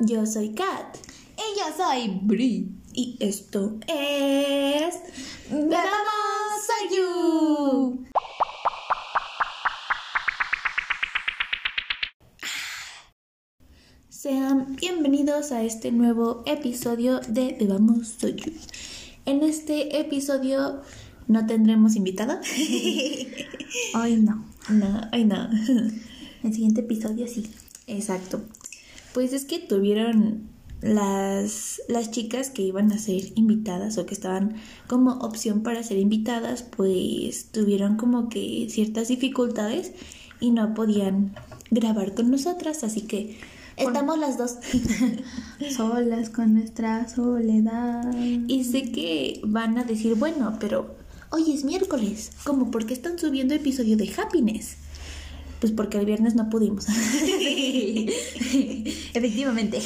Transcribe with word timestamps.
Yo 0.00 0.26
soy 0.26 0.50
Kat. 0.50 0.98
Y 1.38 1.58
yo 1.58 1.74
soy 1.74 2.20
Bri. 2.22 2.68
Y 2.92 3.16
esto 3.18 3.78
es. 3.86 4.94
¡Bebamos 5.50 5.86
Soyu! 6.66 8.04
Sean 14.10 14.76
bienvenidos 14.76 15.52
a 15.52 15.62
este 15.62 15.92
nuevo 15.92 16.42
episodio 16.46 17.20
de 17.20 17.56
Bebamos 17.58 18.16
Soyu. 18.20 18.52
En 19.24 19.42
este 19.42 19.98
episodio 19.98 20.82
no 21.26 21.46
tendremos 21.46 21.96
invitada. 21.96 22.42
Hoy 23.94 24.16
no. 24.16 24.44
No, 24.68 25.00
ay 25.10 25.24
no. 25.24 25.48
El 26.42 26.52
siguiente 26.52 26.82
episodio 26.82 27.26
sí. 27.26 27.50
Exacto. 27.86 28.42
Pues 29.16 29.32
es 29.32 29.46
que 29.46 29.58
tuvieron 29.58 30.50
las, 30.82 31.80
las 31.88 32.10
chicas 32.10 32.50
que 32.50 32.60
iban 32.60 32.92
a 32.92 32.98
ser 32.98 33.32
invitadas 33.34 33.96
o 33.96 34.04
que 34.04 34.12
estaban 34.12 34.56
como 34.88 35.12
opción 35.20 35.62
para 35.62 35.82
ser 35.82 35.96
invitadas, 35.96 36.62
pues 36.62 37.46
tuvieron 37.46 37.96
como 37.96 38.28
que 38.28 38.66
ciertas 38.68 39.08
dificultades 39.08 39.92
y 40.38 40.50
no 40.50 40.74
podían 40.74 41.34
grabar 41.70 42.12
con 42.12 42.30
nosotras, 42.30 42.84
así 42.84 43.06
que 43.06 43.38
estamos 43.78 44.18
las 44.18 44.36
dos. 44.36 44.58
Solas 45.74 46.28
con 46.28 46.52
nuestra 46.52 47.08
soledad. 47.08 48.14
y 48.18 48.64
sé 48.64 48.92
que 48.92 49.40
van 49.46 49.78
a 49.78 49.84
decir, 49.84 50.14
bueno, 50.16 50.58
pero 50.60 50.94
hoy 51.30 51.52
es 51.54 51.64
miércoles, 51.64 52.32
¿cómo? 52.44 52.70
¿Por 52.70 52.84
qué 52.84 52.92
están 52.92 53.18
subiendo 53.18 53.54
episodio 53.54 53.96
de 53.96 54.12
Happiness? 54.14 54.76
Pues 55.60 55.72
porque 55.72 55.98
el 55.98 56.06
viernes 56.06 56.34
no 56.34 56.50
pudimos. 56.50 56.86
Efectivamente. 59.14 59.80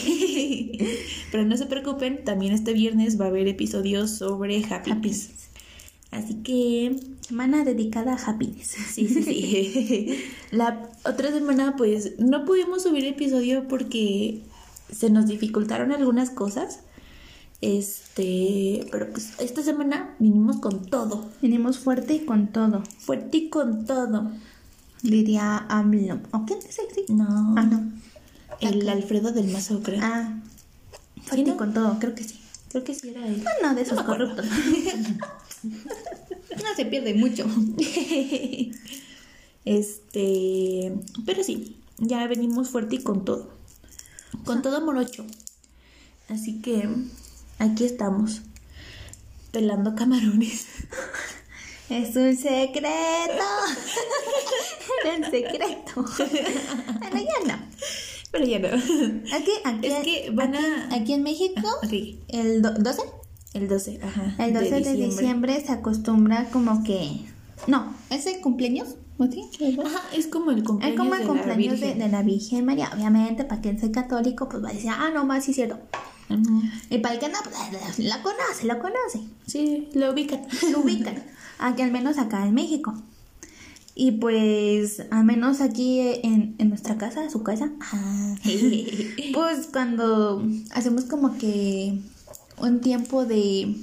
Pero 1.31 1.45
no 1.45 1.57
se 1.57 1.67
preocupen, 1.67 2.25
también 2.25 2.53
este 2.53 2.73
viernes 2.73 3.21
va 3.21 3.27
a 3.27 3.29
haber 3.29 3.49
episodios 3.49 4.11
sobre 4.11 4.65
happiness. 4.65 5.31
Así 6.11 6.35
que 6.43 6.97
Semana 7.21 7.63
dedicada 7.65 8.15
a 8.15 8.17
happiness. 8.17 8.67
sí, 8.93 9.07
sí, 9.07 9.23
sí. 9.23 10.25
La 10.51 10.91
otra 11.05 11.31
semana 11.31 11.77
pues 11.77 12.19
no 12.19 12.45
pudimos 12.45 12.83
subir 12.83 13.05
episodio 13.05 13.69
porque 13.69 14.43
se 14.91 15.11
nos 15.11 15.29
dificultaron 15.29 15.93
algunas 15.93 16.31
cosas. 16.31 16.81
Este, 17.61 18.87
pero 18.91 19.11
pues 19.11 19.35
esta 19.39 19.63
semana 19.63 20.17
vinimos 20.19 20.57
con 20.57 20.87
todo, 20.87 21.29
Venimos 21.43 21.79
fuerte 21.79 22.15
y 22.15 22.21
con 22.25 22.49
todo. 22.49 22.83
fuerte 22.99 23.37
y 23.37 23.49
con 23.49 23.85
todo. 23.85 24.33
Diría 25.03 25.59
AMLO. 25.69 26.21
¿O 26.33 26.45
quién 26.45 26.59
es 26.61 26.79
el 26.79 26.87
sí? 26.95 27.05
No, 27.13 27.55
Ah, 27.57 27.63
no. 27.65 27.91
el 28.61 28.83
Acá. 28.83 28.93
Alfredo 28.93 29.33
del 29.33 29.49
Mazo, 29.49 29.83
creo. 29.83 30.01
Ah. 30.03 30.35
¿Sí, 31.17 31.21
Fuerte 31.23 31.51
no? 31.51 31.57
con 31.57 31.73
todo, 31.75 31.99
creo 31.99 32.15
que 32.15 32.25
sí. 32.25 32.39
Creo 32.71 32.85
que 32.85 32.95
sí 32.95 33.09
era 33.11 33.27
él. 33.27 33.43
No, 33.63 33.75
de 33.75 33.83
esos 33.83 33.97
No 33.99 34.07
corruptos. 34.07 34.47
no 35.65 36.75
se 36.77 36.85
pierde 36.87 37.15
mucho. 37.15 37.47
Este, 39.67 40.95
pero 41.27 41.45
sí, 41.45 41.77
ya 41.99 42.27
venimos 42.27 42.71
fuerte 42.71 42.97
y 42.97 43.03
con 43.03 43.25
todo. 43.27 43.51
Con 44.45 44.63
todo 44.63 44.81
morocho. 44.81 45.27
Así 46.31 46.63
que 46.63 46.89
aquí 47.59 47.85
estamos, 47.85 48.41
pelando 49.53 49.95
camarones. 49.95 50.67
Es 51.91 52.15
un 52.17 52.37
secreto. 52.37 52.89
Era 55.05 55.17
un 55.17 55.25
secreto. 55.25 56.05
Bueno, 57.01 57.17
ya 57.17 57.57
no. 57.57 57.63
Pero 58.31 58.45
ya 58.45 58.59
no. 58.61 58.69
Aquí, 58.69 59.51
aquí, 59.65 59.87
Es 59.87 60.05
que 60.05 60.31
van 60.33 60.55
aquí- 60.55 60.65
a- 60.65 60.89
aquí 60.95 61.13
en 61.15 61.23
México, 61.23 61.69
Ok, 61.83 61.93
el 62.29 62.63
do- 62.63 62.75
12, 62.75 63.03
el 63.55 63.69
12, 63.69 63.99
ajá. 64.03 64.35
el 64.45 64.53
12 64.55 64.81
de 64.81 64.93
diciembre. 64.95 65.61
se 65.65 65.73
acostumbra 65.73 66.49
como 66.53 66.85
que... 66.85 67.21
No, 67.67 67.95
¿es 68.11 68.27
el 68.27 68.41
cumpleaños? 68.41 68.89
Ajá, 69.85 70.01
es 70.17 70.27
como 70.29 70.51
el 70.51 70.59
Es 70.59 70.65
cumpleaños, 70.65 70.99
como 70.99 71.15
el 71.15 71.21
de 71.21 71.27
cumpleaños 71.27 71.81
la 71.81 71.87
de, 71.95 72.09
la 72.09 72.23
Virgen 72.23 72.65
María. 72.65 72.91
Obviamente, 72.95 73.45
para 73.45 73.61
quien 73.61 73.79
sea 73.79 73.93
católico, 73.93 74.49
pues 74.49 74.65
va 74.65 74.71
a 74.71 74.73
decir, 74.73 74.91
ah, 74.95 75.11
no, 75.13 75.27
más 75.27 75.45
sí 75.45 75.51
es 75.51 75.57
cierto. 75.57 75.79
Y 76.91 76.99
para 76.99 77.15
el 77.15 77.21
que 77.21 77.29
no, 77.29 77.39
pues 77.45 77.99
la, 77.99 78.23
conoce, 78.23 78.65
la 78.67 78.79
conoce. 78.79 79.21
Sí, 79.47 79.89
lo 79.95 80.13
ubican. 80.13 80.41
Lo 80.71 80.81
ubican. 80.81 81.23
Aquí, 81.59 81.83
al 81.83 81.91
menos 81.93 82.17
acá 82.19 82.47
en 82.47 82.55
México. 82.55 82.95
Y 83.95 84.13
pues, 84.13 85.03
al 85.11 85.25
menos 85.25 85.61
aquí 85.61 86.01
en, 86.01 86.55
en 86.59 86.69
nuestra 86.71 86.97
casa, 86.97 87.29
su 87.29 87.43
casa, 87.43 87.71
Ah. 87.81 88.35
pues 89.35 89.67
cuando 89.71 90.43
hacemos 90.71 91.05
como 91.05 91.37
que 91.37 91.99
un 92.59 92.81
tiempo 92.81 93.27
de 93.27 93.77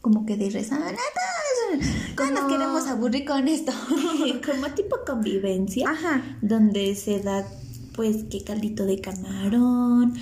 como 0.00 0.26
que 0.26 0.36
de 0.36 0.50
rezar, 0.50 0.80
"Ah, 0.82 1.76
no, 2.18 2.30
no 2.30 2.40
nos 2.40 2.50
queremos 2.52 2.86
aburrir 2.88 3.24
con 3.24 3.46
esto. 3.46 3.72
como 4.44 4.66
tipo 4.74 4.96
convivencia. 5.06 5.88
Ajá. 5.90 6.22
donde 6.40 6.96
se 6.96 7.20
da 7.20 7.46
pues 7.94 8.24
que 8.24 8.42
caldito 8.42 8.86
de 8.86 9.00
camarón 9.00 10.14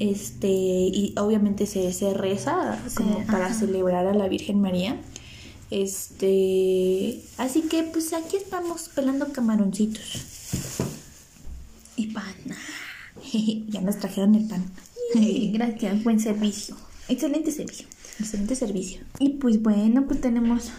este 0.00 0.48
y 0.48 1.14
obviamente 1.18 1.66
se, 1.66 1.92
se 1.92 2.12
reza 2.14 2.82
como 2.96 3.18
Sí, 3.20 3.24
para 3.26 3.46
ajá. 3.46 3.54
celebrar 3.54 4.06
a 4.06 4.14
la 4.14 4.26
Virgen 4.28 4.60
María 4.60 4.98
este 5.70 7.20
así 7.38 7.62
que 7.62 7.82
pues 7.84 8.12
aquí 8.12 8.36
estamos 8.36 8.88
pelando 8.94 9.32
camaroncitos 9.32 10.02
Y 11.96 12.06
pan. 12.08 12.34
ya 13.68 13.80
nos 13.80 13.98
trajeron 13.98 14.34
el 14.34 14.46
pan 14.48 14.64
Gracias, 15.52 16.04
buen 16.04 16.20
servicio. 16.20 16.76
Excelente 17.08 17.50
servicio. 17.50 17.86
excelente 18.20 18.54
servicio 18.54 19.00
Y 19.18 19.30
pues 19.30 19.60
bueno, 19.62 20.06
pues 20.06 20.20
tenemos 20.20 20.70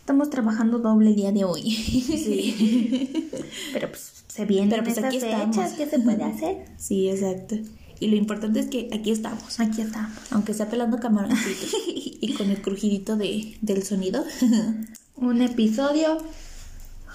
estamos 0.00 0.30
trabajando 0.30 0.78
doble 0.78 1.12
día 1.14 1.32
de 1.32 1.44
hoy. 1.44 1.70
sí 1.72 3.10
Pero 3.72 3.88
pues 3.88 4.12
se 4.28 4.44
vienen 4.44 4.70
Pero, 4.70 4.84
pues, 4.84 4.96
estas 4.96 5.08
aquí 5.14 5.16
estamos. 5.18 5.56
fechas, 5.56 5.72
¿qué 5.74 5.86
se 5.86 5.98
puede 5.98 6.22
hacer? 6.24 6.64
sí 6.78 7.08
exacto 7.08 7.56
y 8.00 8.08
lo 8.08 8.16
importante 8.16 8.60
es 8.60 8.66
que 8.66 8.88
aquí 8.92 9.10
estamos 9.10 9.58
Aquí 9.60 9.82
estamos. 9.82 10.12
aunque 10.30 10.54
sea 10.54 10.68
pelando 10.70 10.98
camaroncitos 10.98 11.74
y 11.86 12.32
con 12.34 12.50
el 12.50 12.60
crujidito 12.62 13.16
de, 13.16 13.56
del 13.60 13.82
sonido 13.82 14.24
Un 15.16 15.42
episodio 15.42 16.18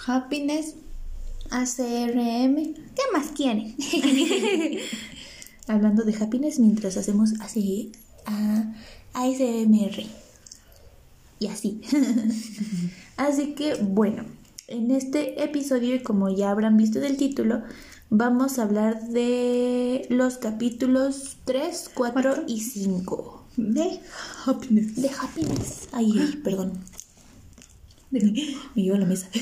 Happiness 0.06 0.76
ACRM. 1.50 2.56
¿Qué 2.74 3.02
más 3.14 3.28
quieren? 3.28 3.76
hablando 5.68 6.04
de 6.04 6.16
happiness 6.16 6.60
mientras 6.60 6.98
hacemos 6.98 7.34
así 7.40 7.92
a 8.26 8.74
ASMR 9.14 10.04
y 11.40 11.48
así. 11.48 11.82
así 13.18 13.54
que 13.54 13.76
bueno, 13.76 14.26
en 14.68 14.92
este 14.92 15.44
episodio 15.44 15.96
y 15.96 16.04
como 16.04 16.30
ya 16.30 16.52
habrán 16.52 16.76
visto 16.78 17.00
del 17.00 17.18
título, 17.18 17.64
vamos 18.16 18.60
a 18.60 18.64
hablar 18.64 19.08
de 19.08 20.06
los 20.10 20.38
capítulos 20.38 21.38
3, 21.46 21.90
4 21.96 22.22
Cuatro. 22.24 22.44
y 22.48 22.62
5 22.62 23.48
De 23.58 24.00
Happiness. 24.46 24.96
de 25.02 25.10
happiness. 25.10 25.88
Ay, 25.92 26.14
ay, 26.20 26.36
perdón. 26.44 26.74
Me 28.12 28.20
llevo 28.76 28.98
a 28.98 29.00
la 29.00 29.06
mesa. 29.08 29.28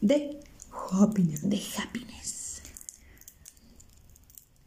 De 0.00 0.40
Happiness. 0.92 1.48
De 1.48 1.60
happiness. 1.78 2.62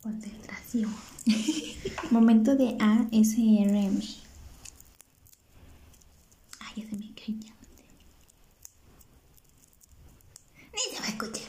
Concentración. 0.04 0.94
Momento 2.12 2.56
de 2.58 2.76
ASRM. 2.80 4.02
Ay, 6.60 6.74
ya 6.76 6.90
se 6.90 6.96
me 6.98 7.14
cayó. 7.16 7.54
Ni 10.76 10.96
se 10.96 11.02
va 11.02 11.08
a 11.08 11.10
escuchar. 11.10 11.44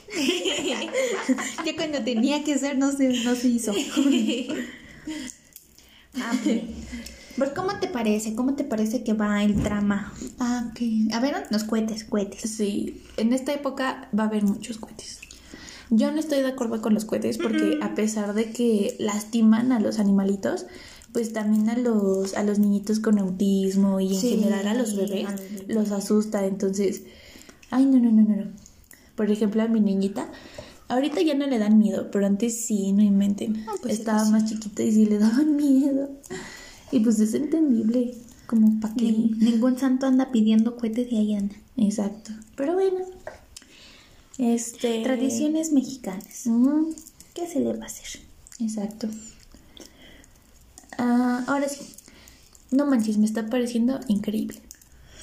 ya 1.67 1.77
cuando 1.77 2.03
tenía 2.05 2.45
que 2.45 2.57
ser 2.59 2.79
no 2.79 2.93
se, 2.93 3.09
no 3.25 3.35
se 3.35 3.49
hizo. 3.49 3.73
Ah, 6.19 6.33
pues. 6.43 7.51
¿cómo 7.55 7.79
te 7.79 7.89
parece? 7.89 8.35
¿Cómo 8.35 8.55
te 8.55 8.65
parece 8.65 9.05
que 9.05 9.13
va 9.13 9.45
el 9.45 9.63
trama? 9.63 10.13
Ah, 10.39 10.71
ok. 10.71 11.13
A 11.13 11.21
ver, 11.21 11.35
los 11.51 11.65
cohetes, 11.65 12.05
cohetes. 12.05 12.51
Sí, 12.51 13.03
en 13.19 13.35
esta 13.35 13.53
época 13.53 14.09
va 14.19 14.25
a 14.25 14.27
haber 14.29 14.45
muchos 14.45 14.79
cohetes. 14.79 15.21
Yo 15.91 16.11
no 16.11 16.19
estoy 16.19 16.41
de 16.41 16.49
acuerdo 16.49 16.81
con 16.81 16.95
los 16.95 17.05
cohetes 17.05 17.37
porque 17.39 17.79
a 17.83 17.95
pesar 17.95 18.33
de 18.35 18.51
que 18.51 18.97
lastiman 18.99 19.71
a 19.73 19.79
los 19.79 19.99
animalitos, 19.99 20.65
pues 21.13 21.33
también 21.33 21.69
a 21.69 21.77
los 21.77 22.35
a 22.35 22.43
los 22.43 22.59
niñitos 22.59 22.99
con 22.99 23.19
autismo 23.19 24.01
y 24.01 24.15
en 24.15 24.21
Sí, 24.21 24.31
general 24.31 24.67
a 24.67 24.75
los 24.75 24.97
bebés 24.97 25.27
a 25.29 25.33
los 25.33 25.41
bebés. 25.43 25.65
los 25.69 25.91
asusta, 25.93 26.45
entonces 26.47 27.03
ay, 27.71 27.85
no, 27.87 27.99
no, 28.01 28.11
no, 28.11 28.23
no. 28.23 28.37
no. 28.37 28.66
Por 29.17 29.31
ejemplo, 29.31 29.63
a 29.63 29.69
mi 29.69 29.81
niñita 29.81 30.31
ahorita 30.89 31.21
ya 31.23 31.35
no 31.35 31.47
le 31.47 31.59
dan 31.59 31.79
miedo, 31.79 32.11
pero 32.13 32.27
antes 32.27 32.65
sí, 32.65 32.93
no 32.93 33.03
inventen. 33.03 33.65
Ah, 33.69 33.73
pues 33.83 33.99
Estaba 33.99 34.25
sí. 34.25 34.31
más 34.31 34.45
chiquita 34.45 34.83
y 34.85 34.93
sí 34.93 35.07
le 35.07 35.19
daban 35.19 35.57
miedo. 35.57 36.11
Y 36.93 37.01
pues 37.01 37.19
es 37.19 37.35
entendible, 37.35 38.15
como 38.47 38.79
para 38.81 38.95
qué. 38.95 39.05
Ni- 39.11 39.31
ningún 39.39 39.77
santo 39.79 40.07
anda 40.07 40.31
pidiendo 40.31 40.77
cohetes 40.77 41.09
ahí 41.13 41.35
anda. 41.35 41.57
Exacto. 41.77 42.31
Pero 42.57 42.75
bueno. 42.75 42.99
Este. 44.39 45.03
Tradiciones 45.03 45.73
mexicanas. 45.73 46.45
¿Qué 47.35 47.47
se 47.47 47.59
le 47.61 47.73
va 47.73 47.85
a 47.85 47.87
hacer? 47.87 48.21
Exacto. 48.61 49.09
Ah, 50.99 51.45
ahora 51.47 51.69
sí. 51.69 51.81
No 52.71 52.87
manches, 52.87 53.19
me 53.19 53.27
está 53.27 53.47
pareciendo 53.49 54.01
increíble. 54.09 54.61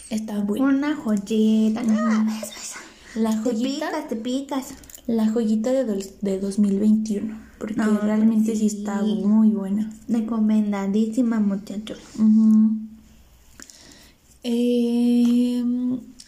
Está 0.10 0.40
bueno. 0.40 0.66
Una. 0.66 0.96
No, 0.96 2.32
eso. 2.42 2.73
La 3.16 3.32
Te 3.32 3.38
joyita, 3.38 3.88
picas, 3.90 4.08
te 4.10 4.16
picas. 4.16 4.66
la 5.08 5.30
joyita 5.30 5.72
de, 5.72 5.86
dos- 5.86 6.22
de 6.22 6.40
2021. 6.40 7.38
Porque 7.60 7.76
No, 7.76 8.00
realmente 8.00 8.54
sí. 8.56 8.70
sí 8.70 8.78
está 8.78 9.02
muy 9.02 9.50
buena. 9.50 9.90
Recomendadísima, 10.10 11.40
muchachos. 11.40 12.00
Ujú. 12.20 12.72
Eh, 14.44 15.64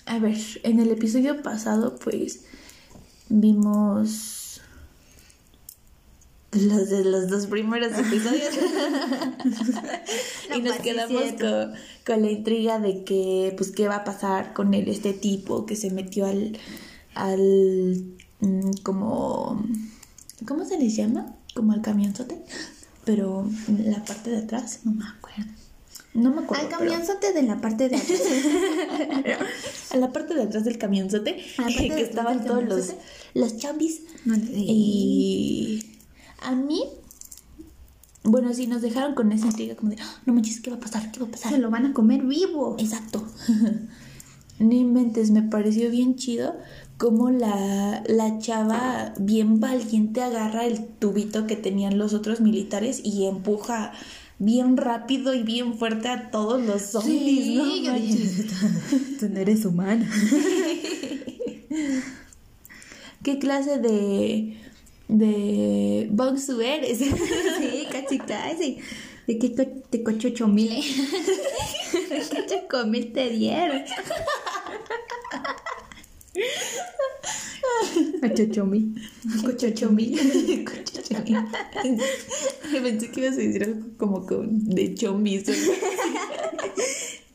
a 0.05 0.19
ver, 0.19 0.37
en 0.63 0.79
el 0.79 0.89
episodio 0.91 1.41
pasado, 1.41 1.97
pues 2.01 2.43
vimos 3.29 4.34
los 6.55 6.89
de 6.89 7.03
los 7.05 7.27
dos 7.29 7.47
primeros 7.47 7.91
episodios 7.97 8.53
y 10.55 10.59
No, 10.59 10.65
nos 10.65 10.77
pues, 10.77 10.79
quedamos 10.81 11.23
con, 11.39 11.73
con 12.05 12.21
la 12.21 12.31
intriga 12.31 12.79
de 12.79 13.03
que, 13.03 13.53
pues, 13.57 13.71
qué 13.71 13.87
va 13.87 13.97
a 13.97 14.03
pasar 14.03 14.53
con 14.53 14.73
el, 14.73 14.87
este 14.87 15.13
tipo 15.13 15.65
que 15.65 15.75
se 15.75 15.91
metió 15.91 16.25
al, 16.25 16.57
al, 17.13 18.05
mm, 18.39 18.71
como, 18.83 19.63
¿cómo 20.47 20.65
se 20.65 20.77
les 20.79 20.95
llama? 20.95 21.35
Como 21.53 21.73
al 21.73 21.81
camionzote, 21.81 22.37
pero 23.03 23.47
en 23.67 23.91
la 23.91 24.03
parte 24.03 24.29
de 24.31 24.37
atrás. 24.37 24.79
No 24.83 24.91
me 24.93 25.05
acuerdo. 25.05 25.51
No 26.13 26.31
me 26.31 26.41
acuerdo. 26.43 26.63
Al 26.63 26.69
pero- 26.69 26.79
camionzote 26.91 27.33
de 27.33 27.43
la 27.43 27.59
parte 27.59 27.89
de 27.89 27.97
atrás. 27.97 28.21
a 29.91 29.97
la 29.97 30.11
parte 30.13 30.33
de 30.33 30.43
atrás 30.43 30.63
del 30.63 30.77
camionzote, 30.77 31.43
de 31.77 31.89
que 31.89 32.01
estaban 32.01 32.45
todos 32.45 32.63
los, 32.63 32.93
los 33.33 33.57
chambis. 33.57 34.01
No, 34.23 34.35
Y 34.53 35.94
a 36.45 36.55
mí, 36.55 36.83
bueno, 38.23 38.53
sí, 38.53 38.67
nos 38.67 38.81
dejaron 38.81 39.15
con 39.15 39.31
esa 39.31 39.47
intriga 39.47 39.75
como 39.75 39.91
de, 39.91 39.97
"Ah, 40.01 40.21
no 40.25 40.33
manches, 40.33 40.59
¿qué 40.61 40.71
va 40.71 40.77
a 40.77 40.79
pasar? 40.79 41.11
¿Qué 41.11 41.19
va 41.19 41.27
a 41.27 41.31
pasar? 41.31 41.51
Se 41.51 41.57
lo 41.59 41.69
van 41.69 41.85
a 41.87 41.93
comer 41.93 42.23
vivo. 42.23 42.75
Exacto. 42.79 43.25
no 44.59 44.73
inventes, 44.73 45.31
me 45.31 45.43
pareció 45.43 45.89
bien 45.89 46.15
chido 46.15 46.55
como 46.97 47.29
la, 47.29 48.03
la 48.07 48.39
chava 48.39 49.13
bien 49.19 49.59
valiente 49.59 50.21
agarra 50.21 50.65
el 50.65 50.85
tubito 50.85 51.45
que 51.45 51.57
tenían 51.57 51.97
los 51.97 52.13
otros 52.13 52.39
militares 52.39 53.01
y 53.03 53.25
empuja 53.25 53.91
bien 54.39 54.77
rápido 54.77 55.33
y 55.33 55.43
bien 55.43 55.77
fuerte 55.77 56.07
a 56.07 56.31
todos 56.31 56.61
los 56.61 56.81
zombies, 56.83 57.57
¿no? 57.57 57.65
yo 57.77 57.93
dije, 57.93 58.47
tú 59.19 59.29
no 59.29 59.39
eres 59.39 59.65
humana. 59.65 60.09
¿Qué 63.23 63.39
clase 63.39 63.79
de 63.79 64.57
de 65.07 66.07
Bongsu 66.11 66.61
eres? 66.61 66.99
Sí, 66.99 67.87
casi 67.91 68.19
casi. 68.19 68.77
¿De 69.27 69.39
qué 69.39 69.55
co- 69.55 69.81
te 69.89 70.03
cocho 70.03 70.27
ocho 70.27 70.47
mil? 70.47 70.71
eh? 70.71 70.83
¿De 72.09 72.45
qué 72.45 72.57
ocho 72.57 72.85
mil 72.85 73.11
te 73.13 73.29
dieron? 73.29 73.83
Ocho 78.23 78.65
mil. 78.65 78.95
Ocho 79.47 79.89
mil. 79.91 80.19
Pensé 82.83 83.11
que 83.11 83.19
ibas 83.21 83.33
a 83.33 83.37
decir 83.37 83.63
algo 83.63 83.87
como 83.97 84.25
con 84.25 84.65
de 84.69 84.93
chombis. 84.95 85.43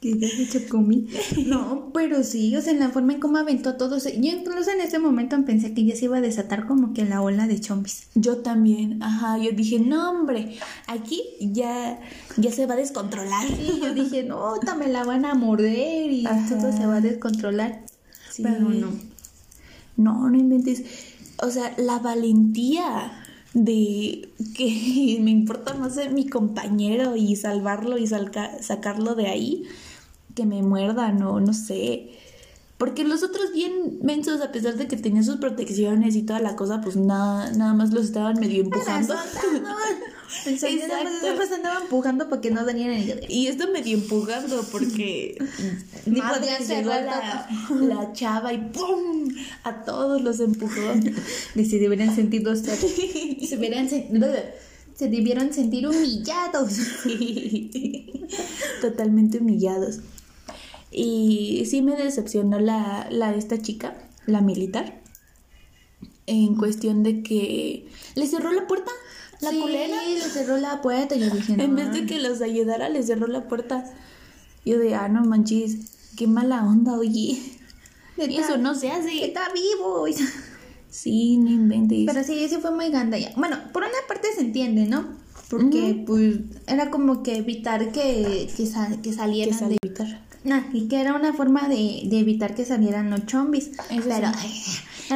Que 0.01 0.19
ya 0.19 0.29
se 0.29 0.49
chocó 0.49 0.79
mil. 0.81 1.09
No, 1.47 1.91
pero 1.93 2.23
sí, 2.23 2.57
o 2.57 2.63
sea, 2.63 2.73
en 2.73 2.79
la 2.81 2.89
forma 2.89 3.13
en 3.13 3.21
cómo 3.21 3.37
aventó 3.37 3.77
todo. 3.77 3.97
o 3.97 4.01
sea, 4.01 4.13
Yo 4.15 4.31
incluso 4.31 4.71
en 4.71 4.81
ese 4.81 4.99
momento 4.99 5.37
pensé 5.45 5.75
que 5.75 5.85
ya 5.85 5.95
se 5.95 6.07
iba 6.07 6.17
a 6.17 6.21
desatar 6.23 6.67
como 6.67 6.95
que 6.95 7.05
la 7.05 7.21
ola 7.21 7.47
de 7.47 7.61
chombis. 7.61 8.09
Yo 8.15 8.39
también, 8.39 9.03
ajá, 9.03 9.37
yo 9.39 9.53
dije, 9.53 9.79
no 9.79 10.11
hombre, 10.11 10.57
aquí 10.87 11.23
ya, 11.41 12.01
ya 12.39 12.51
se 12.51 12.65
va 12.67 12.75
a 12.75 12.77
descontrolar. 12.79 13.47
Sí, 13.47 13.79
yo 13.83 13.93
dije, 13.93 14.23
no, 14.23 14.55
me 14.79 14.89
la 14.89 15.05
van 15.05 15.25
a 15.27 15.35
morder 15.35 16.11
y 16.11 16.25
Ajá. 16.27 16.49
todo 16.49 16.73
se 16.73 16.87
va 16.87 16.97
a 16.97 17.01
descontrolar. 17.03 17.85
Sí. 18.31 18.43
Pero 18.43 18.61
no. 18.71 18.93
No, 19.99 20.31
no 20.31 20.37
inventes. 20.39 20.83
O 21.43 21.51
sea, 21.51 21.75
la 21.77 21.99
valentía 21.99 23.13
de 23.53 24.31
que 24.57 25.19
me 25.21 25.31
importa 25.31 25.75
más 25.75 25.95
ser 25.97 26.13
mi 26.13 26.27
compañero 26.27 27.17
y 27.17 27.37
salvarlo 27.37 27.99
y 27.99 28.07
salca- 28.07 28.63
sacarlo 28.63 29.15
de 29.15 29.27
ahí 29.27 29.65
que 30.41 30.47
me 30.47 30.63
muerdan 30.63 31.23
o 31.23 31.39
no 31.39 31.53
sé. 31.53 32.09
Porque 32.79 33.05
los 33.05 33.23
otros 33.23 33.53
bien 33.53 33.99
mensos, 34.03 34.41
a 34.41 34.53
pesar 34.53 34.77
de 34.77 34.89
que 34.89 34.97
tenían 34.97 35.23
sus 35.23 35.37
protecciones 35.37 36.17
y 36.17 36.23
toda 36.23 36.41
la 36.41 36.57
cosa, 36.57 36.81
pues 36.81 36.97
nada, 36.97 37.53
nada 37.53 37.75
más 37.75 37.93
los 37.93 38.07
estaban 38.07 38.41
medio 38.41 38.63
empujando. 38.63 39.15
Exacto. 40.47 40.87
siempre 41.21 41.47
se 41.47 41.55
andaba 41.57 41.81
empujando 41.83 42.31
para 42.31 42.41
que 42.41 42.51
no 42.51 42.65
darían 42.65 42.91
el 42.91 43.27
Y 43.29 43.49
esto 43.49 43.71
medio 43.71 43.99
empujando 43.99 44.65
porque 44.73 45.37
ni 46.07 46.21
Madre, 46.21 46.39
podía 46.41 46.59
se 46.59 46.77
llegó 46.77 46.91
fue 46.93 47.03
la, 47.03 47.49
la 47.97 48.13
chava 48.15 48.53
y 48.55 48.59
¡pum! 48.71 49.29
A 49.65 49.85
todos 49.85 50.23
los 50.23 50.41
empujó. 50.41 50.81
Ser, 52.57 52.77
se 52.79 53.59
hubieran 53.59 53.91
sen- 53.91 54.09
se 54.95 55.09
debieron 55.09 55.53
sentir 55.53 55.87
humillados. 55.87 56.79
Totalmente 58.81 59.39
humillados. 59.39 59.99
Y 60.91 61.65
sí 61.67 61.83
me 61.83 61.97
decepcionó 61.97 62.59
la, 62.59 63.07
la 63.11 63.35
esta 63.35 63.61
chica, 63.63 63.97
la 64.27 64.41
militar, 64.41 65.01
en 66.27 66.57
cuestión 66.57 67.03
de 67.03 67.23
que 67.23 67.89
le 68.15 68.27
cerró 68.27 68.53
la 68.53 68.67
puerta, 68.67 68.91
la 69.41 69.51
sí, 69.51 69.61
culera. 69.61 69.97
le 70.05 70.21
cerró 70.21 70.57
la 70.59 70.81
puerta 70.83 71.15
yo 71.17 71.31
dije, 71.31 71.57
no. 71.57 71.63
En 71.65 71.77
vez 71.77 71.93
de 71.93 72.07
que 72.07 72.19
los 72.19 72.41
ayudara, 72.43 72.89
le 72.89 73.03
cerró 73.03 73.27
la 73.27 73.49
puerta. 73.49 73.85
Yo 74.65 74.79
de, 74.79 74.95
ah, 74.95 75.09
no 75.09 75.25
manches, 75.25 75.77
qué 76.17 76.27
mala 76.27 76.65
onda, 76.65 76.99
oye. 76.99 77.41
Y 78.19 78.37
eso 78.37 78.59
no 78.59 78.75
se 78.75 78.91
hace. 78.91 79.25
está 79.25 79.49
vivo. 79.53 80.05
Sí, 80.91 81.37
no 81.39 81.51
inventes. 81.51 82.05
Pero 82.07 82.23
sí, 82.25 82.49
sí 82.49 82.57
fue 82.61 82.71
muy 82.73 82.91
ganda 82.91 83.17
ya. 83.17 83.33
Bueno, 83.37 83.57
por 83.73 83.85
una 83.85 83.93
parte 84.09 84.29
se 84.35 84.41
entiende, 84.43 84.87
¿no? 84.87 85.07
Porque 85.49 86.03
pues 86.07 86.37
era 86.67 86.91
como 86.91 87.23
que 87.23 87.37
evitar 87.37 87.93
que, 87.93 88.51
que, 88.57 88.67
sal- 88.67 88.97
que 88.97 89.11
que 89.11 89.13
salieran 89.13 89.59
sale 89.59 89.77
de... 89.81 89.89
evitar. 89.89 90.27
Y 90.73 90.89
que 90.89 91.01
era 91.01 91.15
una 91.15 91.33
forma 91.33 91.69
de, 91.69 92.03
de 92.05 92.19
evitar 92.19 92.55
que 92.55 92.65
salieran 92.65 93.11
los 93.11 93.27
chombis. 93.27 93.71
Eso 93.91 94.09
Pero... 94.09 94.29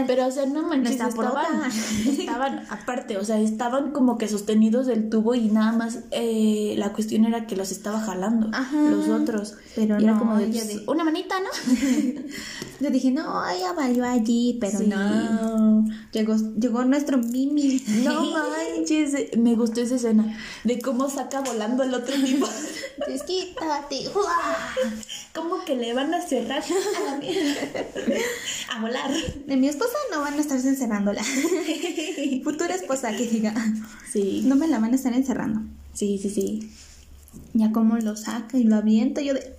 Pero, 0.06 0.26
o 0.26 0.30
sea, 0.30 0.46
no 0.46 0.62
manches, 0.62 0.92
estaban, 2.18 2.66
aparte, 2.70 3.16
o 3.16 3.24
sea, 3.24 3.38
estaban 3.40 3.92
como 3.92 4.18
que 4.18 4.28
sostenidos 4.28 4.86
del 4.86 5.08
tubo 5.08 5.34
y 5.34 5.48
nada 5.50 5.72
más 5.72 6.00
eh, 6.10 6.74
la 6.78 6.92
cuestión 6.92 7.24
era 7.24 7.46
que 7.46 7.56
los 7.56 7.70
estaba 7.70 8.00
jalando 8.00 8.48
Ajá. 8.52 8.76
los 8.90 9.08
otros. 9.08 9.54
Pero 9.74 9.98
Y 10.00 10.04
era 10.04 10.12
no, 10.14 10.18
como 10.18 10.36
de, 10.38 10.46
pues, 10.46 10.68
de- 10.68 10.82
una 10.86 11.04
manita, 11.04 11.36
¿no? 11.40 11.48
Yo 12.80 12.90
dije, 12.90 13.10
no, 13.12 13.48
ella 13.48 13.72
valió 13.72 14.04
allí, 14.04 14.58
pero 14.60 14.78
Sí. 14.78 14.86
no. 14.86 15.84
Llegó, 16.12 16.34
llegó 16.58 16.84
nuestro 16.84 17.18
Mimi. 17.18 17.82
No 18.04 18.24
manches, 18.76 19.36
me 19.38 19.54
gustó 19.54 19.80
esa 19.80 19.94
escena 19.96 20.36
de 20.64 20.80
cómo 20.80 21.08
saca 21.08 21.40
volando 21.40 21.82
el 21.84 21.94
otro 21.94 22.14
tipo. 22.16 22.46
Desquítate. 23.06 24.10
como 25.34 25.64
que 25.64 25.76
le 25.76 25.92
van 25.94 26.12
a 26.14 26.20
cerrar 26.20 26.62
a 26.62 27.10
la 27.10 27.16
mierda. 27.18 27.60
A 28.74 28.80
volar. 28.80 29.10
De 29.46 29.56
mi 29.56 29.68
esposa 29.84 29.98
no 30.12 30.20
van 30.20 30.34
a 30.34 30.40
estarse 30.40 30.68
encerrándola. 30.68 31.22
Futura 32.44 32.74
esposa 32.74 33.16
que 33.16 33.26
diga, 33.26 33.54
Sí, 34.12 34.42
no 34.46 34.56
me 34.56 34.66
la 34.68 34.78
van 34.78 34.92
a 34.92 34.96
estar 34.96 35.12
encerrando. 35.12 35.60
sí, 35.92 36.18
sí, 36.22 36.30
sí. 36.30 36.70
Ya 37.52 37.72
como 37.72 37.96
lo 37.98 38.16
saca 38.16 38.56
y 38.58 38.64
lo 38.64 38.76
avienta, 38.76 39.20
yo 39.20 39.34
de... 39.34 39.54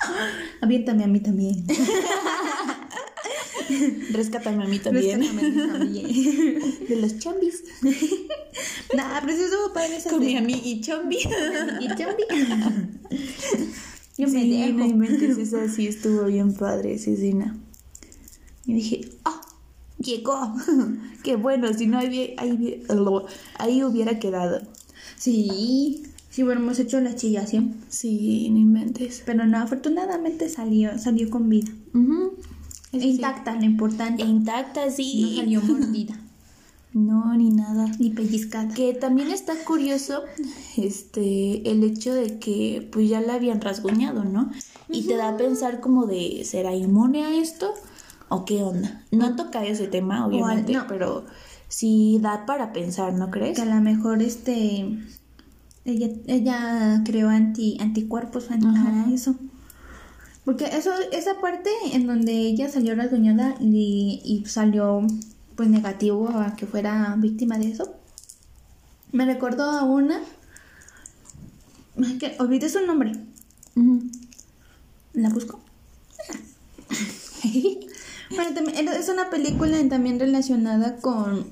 "Ah, 0.00 0.28
Aviéntame 0.62 1.04
a 1.04 1.08
mí 1.08 1.20
también. 1.20 1.64
Rescátame 4.12 4.64
a 4.64 4.66
mí 4.66 4.78
también. 4.78 5.20
Rescátame 5.20 5.46
a 5.46 5.50
mí 5.50 5.68
también. 5.68 6.86
De 6.88 6.96
los 6.96 7.18
chombis. 7.18 7.64
Nah, 8.96 9.20
pero 9.20 9.36
sí 9.36 9.42
estuvo 9.44 9.72
padre 9.74 9.96
esa 9.98 10.10
Con 10.10 10.20
mi 10.20 10.34
amigui 10.36 10.80
chombi. 10.80 11.18
Y 11.18 11.88
Chombi. 11.88 12.24
Yo 14.16 14.26
me 14.26 14.40
sí, 14.42 14.50
dejo. 14.50 14.78
no 14.78 14.86
inventes, 14.86 15.36
esa 15.38 15.68
sí 15.68 15.86
estuvo 15.86 16.24
bien 16.24 16.54
padre, 16.54 16.94
escena. 16.94 17.56
Y 18.66 18.72
dije, 18.74 19.00
¡ah! 19.24 19.37
Llegó. 19.98 20.54
Qué 21.22 21.36
bueno, 21.36 21.72
si 21.74 21.86
no 21.86 21.98
ahí, 21.98 22.34
ahí, 22.38 22.82
ahí 23.58 23.82
hubiera 23.84 24.18
quedado. 24.18 24.60
Sí, 25.16 26.02
sí 26.30 26.44
hubiéramos 26.44 26.78
hecho 26.78 27.00
la 27.00 27.14
chillación. 27.14 27.76
Sí, 27.88 28.48
no 28.50 28.58
inventes. 28.58 29.22
Pero 29.26 29.46
no, 29.46 29.58
afortunadamente 29.58 30.48
salió, 30.48 30.98
salió 30.98 31.28
con 31.30 31.48
vida. 31.48 31.70
Ujú. 31.94 32.34
Eso 32.92 33.00
sí. 33.02 33.10
Intacta, 33.10 33.54
lo 33.54 33.64
importante. 33.64 34.22
Intacta, 34.22 34.90
sí. 34.90 35.30
No 35.30 35.36
salió 35.42 35.60
mordida, 35.62 36.20
No, 36.94 37.36
ni 37.36 37.50
nada. 37.50 37.92
ni 37.98 38.10
pellizcada. 38.10 38.72
Que 38.74 38.94
también 38.94 39.30
está 39.30 39.54
curioso 39.64 40.22
este 40.76 41.70
el 41.70 41.84
hecho 41.84 42.14
de 42.14 42.38
que 42.38 42.88
pues 42.90 43.08
ya 43.10 43.20
la 43.20 43.34
habían 43.34 43.60
rasguñado, 43.60 44.24
¿no? 44.24 44.50
Y 44.88 45.02
te 45.02 45.16
da 45.16 45.28
a 45.28 45.36
pensar 45.36 45.80
como 45.80 46.06
de 46.06 46.44
¿será 46.46 46.74
inmune 46.74 47.24
a 47.24 47.36
esto? 47.36 47.74
¿O 48.28 48.44
qué 48.44 48.62
onda? 48.62 49.02
No 49.10 49.36
toca 49.36 49.64
ese 49.64 49.88
tema, 49.88 50.26
obviamente, 50.26 50.72
no. 50.72 50.86
pero 50.86 51.24
sí 51.68 52.18
da 52.20 52.46
para 52.46 52.72
pensar, 52.72 53.12
¿no 53.14 53.30
crees? 53.30 53.56
Que 53.56 53.62
a 53.62 53.66
lo 53.74 53.80
mejor 53.80 54.22
este 54.22 54.98
ella, 55.84 56.08
ella 56.26 57.02
creó 57.04 57.28
anti, 57.28 57.78
anticuerpos 57.80 58.44
para 58.44 59.10
eso. 59.12 59.36
Porque 60.44 60.66
eso, 60.66 60.90
esa 61.12 61.40
parte 61.40 61.70
en 61.92 62.06
donde 62.06 62.32
ella 62.32 62.68
salió 62.68 62.94
rasguñada 62.94 63.54
y, 63.60 64.20
y 64.24 64.44
salió 64.46 65.06
pues 65.56 65.68
negativo 65.68 66.28
a 66.28 66.54
que 66.56 66.66
fuera 66.66 67.14
víctima 67.18 67.58
de 67.58 67.70
eso, 67.70 67.94
me 69.12 69.24
recordó 69.24 69.64
a 69.64 69.84
una 69.84 70.20
que 72.20 72.36
olvidé 72.38 72.68
su 72.68 72.84
nombre. 72.86 73.12
¿La 75.14 75.30
busco? 75.30 75.60
bueno, 78.30 78.54
también, 78.54 78.88
es 78.88 79.08
una 79.08 79.30
película 79.30 79.76
también 79.88 80.18
relacionada 80.18 80.96
con, 80.96 81.46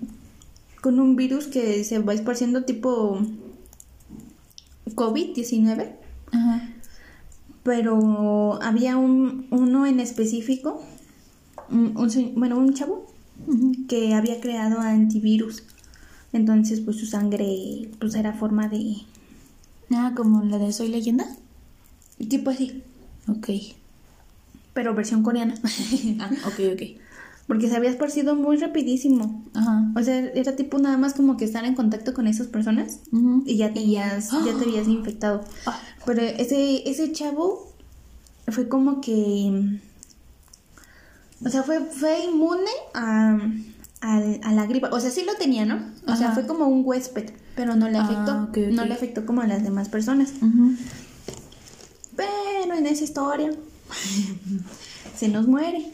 con 0.80 1.00
un 1.00 1.16
virus 1.16 1.46
que 1.46 1.84
se 1.84 1.98
va 1.98 2.14
esparciendo 2.14 2.64
tipo 2.64 3.20
COVID-19. 4.86 5.92
Pero 7.62 8.62
había 8.62 8.96
un, 8.96 9.48
uno 9.50 9.86
en 9.86 9.98
específico, 9.98 10.82
un, 11.68 12.32
bueno, 12.36 12.58
un 12.58 12.74
chavo 12.74 13.06
que 13.88 14.14
había 14.14 14.40
creado 14.40 14.78
antivirus. 14.80 15.64
Entonces, 16.32 16.80
pues 16.80 16.98
su 16.98 17.06
sangre 17.06 17.88
pues 17.98 18.14
era 18.14 18.34
forma 18.34 18.68
de... 18.68 18.96
Ah, 19.90 20.12
como 20.16 20.44
la 20.44 20.58
de 20.58 20.72
Soy 20.72 20.88
leyenda. 20.88 21.26
Tipo 22.28 22.50
así. 22.50 22.82
Ok. 23.28 23.48
Pero 24.76 24.94
versión 24.94 25.22
coreana. 25.22 25.54
ah, 26.20 26.30
ok, 26.44 26.60
ok. 26.74 26.82
Porque 27.46 27.66
se 27.66 27.76
había 27.76 27.88
esparcido 27.88 28.36
muy 28.36 28.58
rapidísimo. 28.58 29.42
Ajá. 29.54 29.90
O 29.96 30.02
sea, 30.02 30.18
era 30.18 30.54
tipo 30.54 30.78
nada 30.78 30.98
más 30.98 31.14
como 31.14 31.38
que 31.38 31.46
estar 31.46 31.64
en 31.64 31.74
contacto 31.74 32.12
con 32.12 32.26
esas 32.26 32.46
personas 32.46 33.00
y 33.46 33.56
ya 33.56 33.72
te 33.72 33.80
habías, 33.80 34.32
ya 34.32 34.54
te 34.58 34.64
habías 34.64 34.86
infectado. 34.88 35.44
Ah. 35.64 35.80
Pero 36.04 36.20
ese, 36.20 36.86
ese 36.90 37.10
chavo 37.12 37.72
fue 38.48 38.68
como 38.68 39.00
que. 39.00 39.78
O 41.42 41.48
sea, 41.48 41.62
fue, 41.62 41.80
fue 41.80 42.26
inmune 42.26 42.70
a, 42.92 43.38
a, 44.02 44.52
la 44.52 44.66
gripa. 44.66 44.90
O 44.92 45.00
sea, 45.00 45.10
sí 45.10 45.24
lo 45.24 45.36
tenía, 45.36 45.64
¿no? 45.64 45.80
O 46.06 46.16
sea, 46.16 46.32
fue 46.32 46.46
como 46.46 46.66
un 46.66 46.82
huésped, 46.84 47.30
pero 47.54 47.76
no 47.76 47.88
le 47.88 47.96
ah, 47.96 48.04
afectó. 48.04 48.60
No 48.72 48.84
le 48.84 48.92
afectó 48.92 49.24
como 49.24 49.40
a 49.40 49.46
las 49.46 49.62
demás 49.62 49.88
personas. 49.88 50.34
Pero 52.14 52.74
en 52.74 52.86
esa 52.86 53.04
historia 53.04 53.52
se 55.16 55.28
nos 55.28 55.46
muere. 55.46 55.86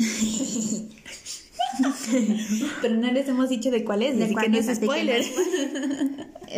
Pero 2.83 2.97
no 2.97 3.11
les 3.11 3.29
hemos 3.29 3.49
dicho 3.49 3.71
de 3.71 3.85
cuál 3.85 4.03
es, 4.03 4.19
de 4.19 4.25
así 4.25 4.35
que 4.35 4.49
no 4.49 4.59
es 4.59 4.77
spoiler. 4.77 5.25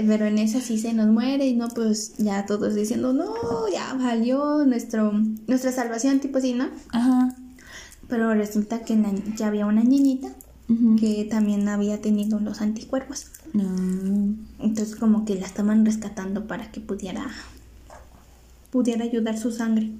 Pero 0.06 0.26
en 0.26 0.38
esa 0.38 0.60
sí 0.60 0.78
se 0.78 0.92
nos 0.92 1.06
muere 1.08 1.46
y 1.46 1.54
no, 1.54 1.68
pues 1.68 2.14
ya 2.18 2.46
todos 2.46 2.74
diciendo, 2.74 3.12
no, 3.12 3.32
ya 3.72 3.94
valió 3.94 4.64
nuestro, 4.64 5.12
nuestra 5.46 5.70
salvación, 5.70 6.18
tipo 6.18 6.38
así, 6.38 6.52
¿no? 6.52 6.68
Ajá. 6.90 7.36
Pero 8.08 8.34
resulta 8.34 8.80
que 8.80 8.98
ya 9.36 9.46
había 9.46 9.66
una 9.66 9.84
niñita 9.84 10.34
que 10.98 11.26
también 11.30 11.68
había 11.68 12.00
tenido 12.00 12.40
los 12.40 12.60
anticuerpos. 12.60 13.26
No. 13.52 14.34
Entonces 14.58 14.96
como 14.96 15.24
que 15.24 15.36
la 15.36 15.46
estaban 15.46 15.84
rescatando 15.84 16.46
para 16.46 16.72
que 16.72 16.80
pudiera 16.80 17.30
pudiera 18.70 19.04
ayudar 19.04 19.38
su 19.38 19.52
sangre. 19.52 19.92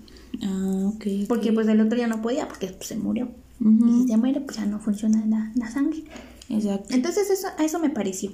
Ah, 0.43 0.91
ok. 0.95 1.07
Porque 1.29 1.53
pues 1.53 1.69
el 1.69 1.81
otro 1.81 1.99
ya 1.99 2.07
no 2.07 2.23
podía 2.23 2.49
porque 2.49 2.69
pues, 2.69 2.89
se 2.89 2.97
murió. 2.97 3.31
Y 3.61 4.03
si 4.03 4.09
se 4.09 4.17
muere, 4.17 4.41
pues 4.41 4.59
ya 4.59 4.67
no 4.67 4.79
funciona 4.79 5.25
la, 5.27 5.53
la 5.55 5.71
sangre. 5.71 6.05
Exacto. 6.51 6.93
Entonces 6.95 7.31
eso, 7.31 7.49
a 7.57 7.65
eso 7.65 7.79
me 7.79 7.91
pareció. 7.91 8.33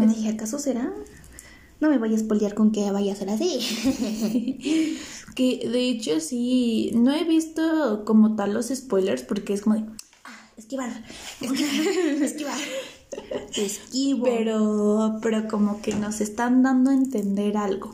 Le 0.00 0.06
dije, 0.06 0.30
¿acaso 0.30 0.58
será? 0.58 0.92
No 1.80 1.90
me 1.90 1.98
voy 1.98 2.12
a 2.12 2.16
espolear 2.16 2.54
con 2.54 2.72
que 2.72 2.90
vaya 2.90 3.12
a 3.12 3.16
ser 3.16 3.28
así. 3.28 4.98
que 5.34 5.68
de 5.68 5.88
hecho 5.90 6.20
sí, 6.20 6.92
no 6.94 7.12
he 7.12 7.24
visto 7.24 8.04
como 8.06 8.34
tal 8.36 8.54
los 8.54 8.68
spoilers 8.68 9.22
porque 9.22 9.52
es 9.52 9.60
como 9.60 9.76
de, 9.76 9.84
ah, 10.24 10.50
esquivar, 10.56 11.04
esquivar, 11.40 12.22
esquivar. 12.22 12.58
Esquivo. 13.54 14.24
Pero, 14.24 15.18
pero 15.22 15.48
como 15.48 15.82
que 15.82 15.94
nos 15.94 16.20
están 16.20 16.62
dando 16.62 16.90
a 16.90 16.94
entender 16.94 17.56
algo. 17.56 17.92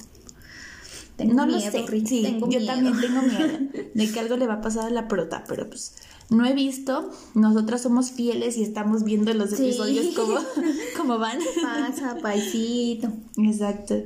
Tengo 1.22 1.34
no 1.34 1.46
miedo, 1.46 1.64
lo 1.64 1.86
sé. 1.86 2.06
Sí, 2.06 2.38
yo 2.48 2.66
también 2.66 3.00
tengo 3.00 3.22
miedo 3.22 3.58
de 3.94 4.12
que 4.12 4.20
algo 4.20 4.36
le 4.36 4.46
va 4.46 4.54
a 4.54 4.60
pasar 4.60 4.86
a 4.86 4.90
la 4.90 5.08
prota, 5.08 5.44
pero 5.48 5.68
pues 5.68 5.94
no 6.30 6.46
he 6.46 6.54
visto. 6.54 7.10
Nosotras 7.34 7.82
somos 7.82 8.10
fieles 8.10 8.56
y 8.56 8.62
estamos 8.62 9.04
viendo 9.04 9.32
los 9.34 9.52
episodios 9.52 10.14
como, 10.14 10.38
como 10.96 11.18
van. 11.18 11.38
Pasa, 11.62 12.16
paisito. 12.20 13.12
Exacto. 13.38 14.02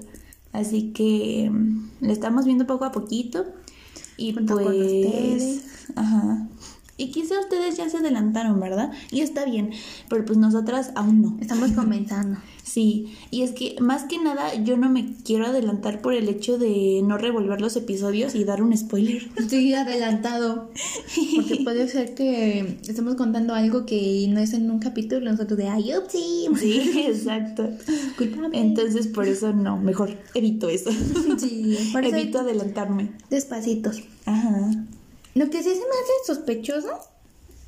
Así 0.52 0.92
que 0.92 1.50
mm, 1.50 1.88
lo 2.00 2.12
estamos 2.12 2.44
viendo 2.44 2.66
poco 2.66 2.84
a 2.84 2.92
poquito. 2.92 3.46
Y 4.16 4.32
pues. 4.32 5.62
Ajá. 5.94 6.48
Y 6.98 7.10
quizá 7.10 7.38
ustedes 7.40 7.76
ya 7.76 7.88
se 7.90 7.98
adelantaron, 7.98 8.58
¿verdad? 8.58 8.90
Y 9.10 9.20
está 9.20 9.44
bien, 9.44 9.70
pero 10.08 10.24
pues 10.24 10.38
nosotras 10.38 10.92
aún 10.94 11.22
no. 11.22 11.36
Estamos 11.40 11.72
comenzando. 11.72 12.38
Sí, 12.66 13.14
y 13.30 13.42
es 13.42 13.52
que 13.52 13.76
más 13.80 14.04
que 14.04 14.18
nada 14.18 14.52
yo 14.56 14.76
no 14.76 14.90
me 14.90 15.14
quiero 15.24 15.46
adelantar 15.46 16.02
por 16.02 16.14
el 16.14 16.28
hecho 16.28 16.58
de 16.58 17.00
no 17.04 17.16
revolver 17.16 17.60
los 17.60 17.76
episodios 17.76 18.34
y 18.34 18.42
dar 18.42 18.60
un 18.60 18.76
spoiler. 18.76 19.22
Sí, 19.48 19.72
adelantado. 19.72 20.72
Porque 21.36 21.60
puede 21.64 21.86
ser 21.86 22.14
que 22.16 22.78
estemos 22.88 23.14
contando 23.14 23.54
algo 23.54 23.86
que 23.86 24.26
no 24.28 24.40
es 24.40 24.52
en 24.52 24.68
un 24.68 24.80
capítulo, 24.80 25.30
nosotros 25.30 25.56
de 25.56 25.68
ay, 25.68 25.92
sí. 26.08 26.48
Sí, 26.58 27.04
exacto. 27.06 27.70
Entonces 28.52 29.06
por 29.06 29.28
eso 29.28 29.52
no, 29.52 29.78
mejor 29.78 30.18
evito 30.34 30.68
eso. 30.68 30.90
Sí, 31.38 31.78
evito 32.02 32.40
adelantarme. 32.40 33.12
Despacitos. 33.30 34.02
Ajá. 34.24 34.70
Lo 35.36 35.50
que 35.50 35.62
sí 35.62 35.68
se 35.68 35.76
me 35.76 35.84
hace 35.84 36.34
sospechoso 36.34 36.88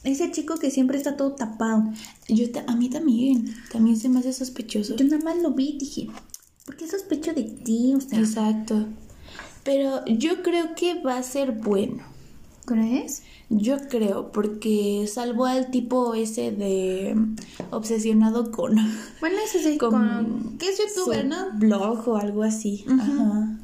ese 0.05 0.31
chico 0.31 0.57
que 0.57 0.71
siempre 0.71 0.97
está 0.97 1.17
todo 1.17 1.33
tapado. 1.33 1.85
Yo 2.29 2.47
a 2.67 2.77
mí 2.77 2.89
también, 2.89 3.55
también 3.71 3.97
se 3.99 4.09
me 4.09 4.21
hace 4.21 4.33
sospechoso. 4.33 4.97
Yo 4.97 5.05
nada 5.05 5.23
más 5.23 5.39
lo 5.43 5.51
vi 5.51 5.71
y 5.71 5.79
dije, 5.79 6.09
¿por 6.65 6.77
qué 6.77 6.89
sospecho 6.89 7.33
de 7.33 7.45
ti? 7.45 7.95
Exacto. 8.13 8.87
Pero 9.65 10.05
yo 10.07 10.43
creo 10.43 10.75
que 10.75 11.03
va 11.03 11.19
a 11.19 11.23
ser 11.23 11.53
bueno. 11.53 12.05
¿Crees? 12.65 13.23
Yo 13.51 13.77
creo, 13.89 14.31
porque 14.31 15.07
salvo 15.13 15.47
al 15.47 15.71
tipo 15.71 16.15
ese 16.15 16.53
de 16.53 17.17
obsesionado 17.71 18.51
con. 18.51 18.77
Bueno, 19.21 19.37
ese 19.45 19.63
sí, 19.63 19.79
con. 19.79 20.57
¿Qué 20.59 20.69
es 20.69 20.79
youtuber, 20.79 21.27
no? 21.27 21.53
Blog 21.55 22.09
o 22.09 22.17
algo 22.17 22.43
así. 22.43 22.85
Ajá. 22.89 23.59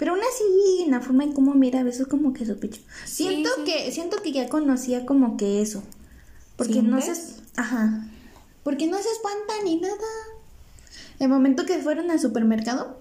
Pero 0.00 0.12
aún 0.12 0.22
así, 0.22 0.82
en 0.82 0.92
la 0.92 1.02
forma 1.02 1.24
en 1.24 1.34
cómo 1.34 1.52
mira, 1.52 1.80
a 1.80 1.82
veces 1.82 2.06
como 2.06 2.32
que 2.32 2.46
sospecho. 2.46 2.80
siento 3.04 3.50
que 3.66 3.92
siento 3.92 4.22
que 4.22 4.32
ya 4.32 4.48
conocía 4.48 5.04
como 5.04 5.36
que 5.36 5.60
eso. 5.60 5.82
Porque 6.56 6.80
no 6.80 7.02
se 7.02 7.12
ajá. 7.56 8.08
Porque 8.62 8.86
no 8.86 8.96
se 8.96 9.10
espanta 9.10 9.52
ni 9.62 9.76
nada. 9.76 9.94
El 11.18 11.28
momento 11.28 11.66
que 11.66 11.80
fueron 11.80 12.10
al 12.10 12.18
supermercado. 12.18 12.98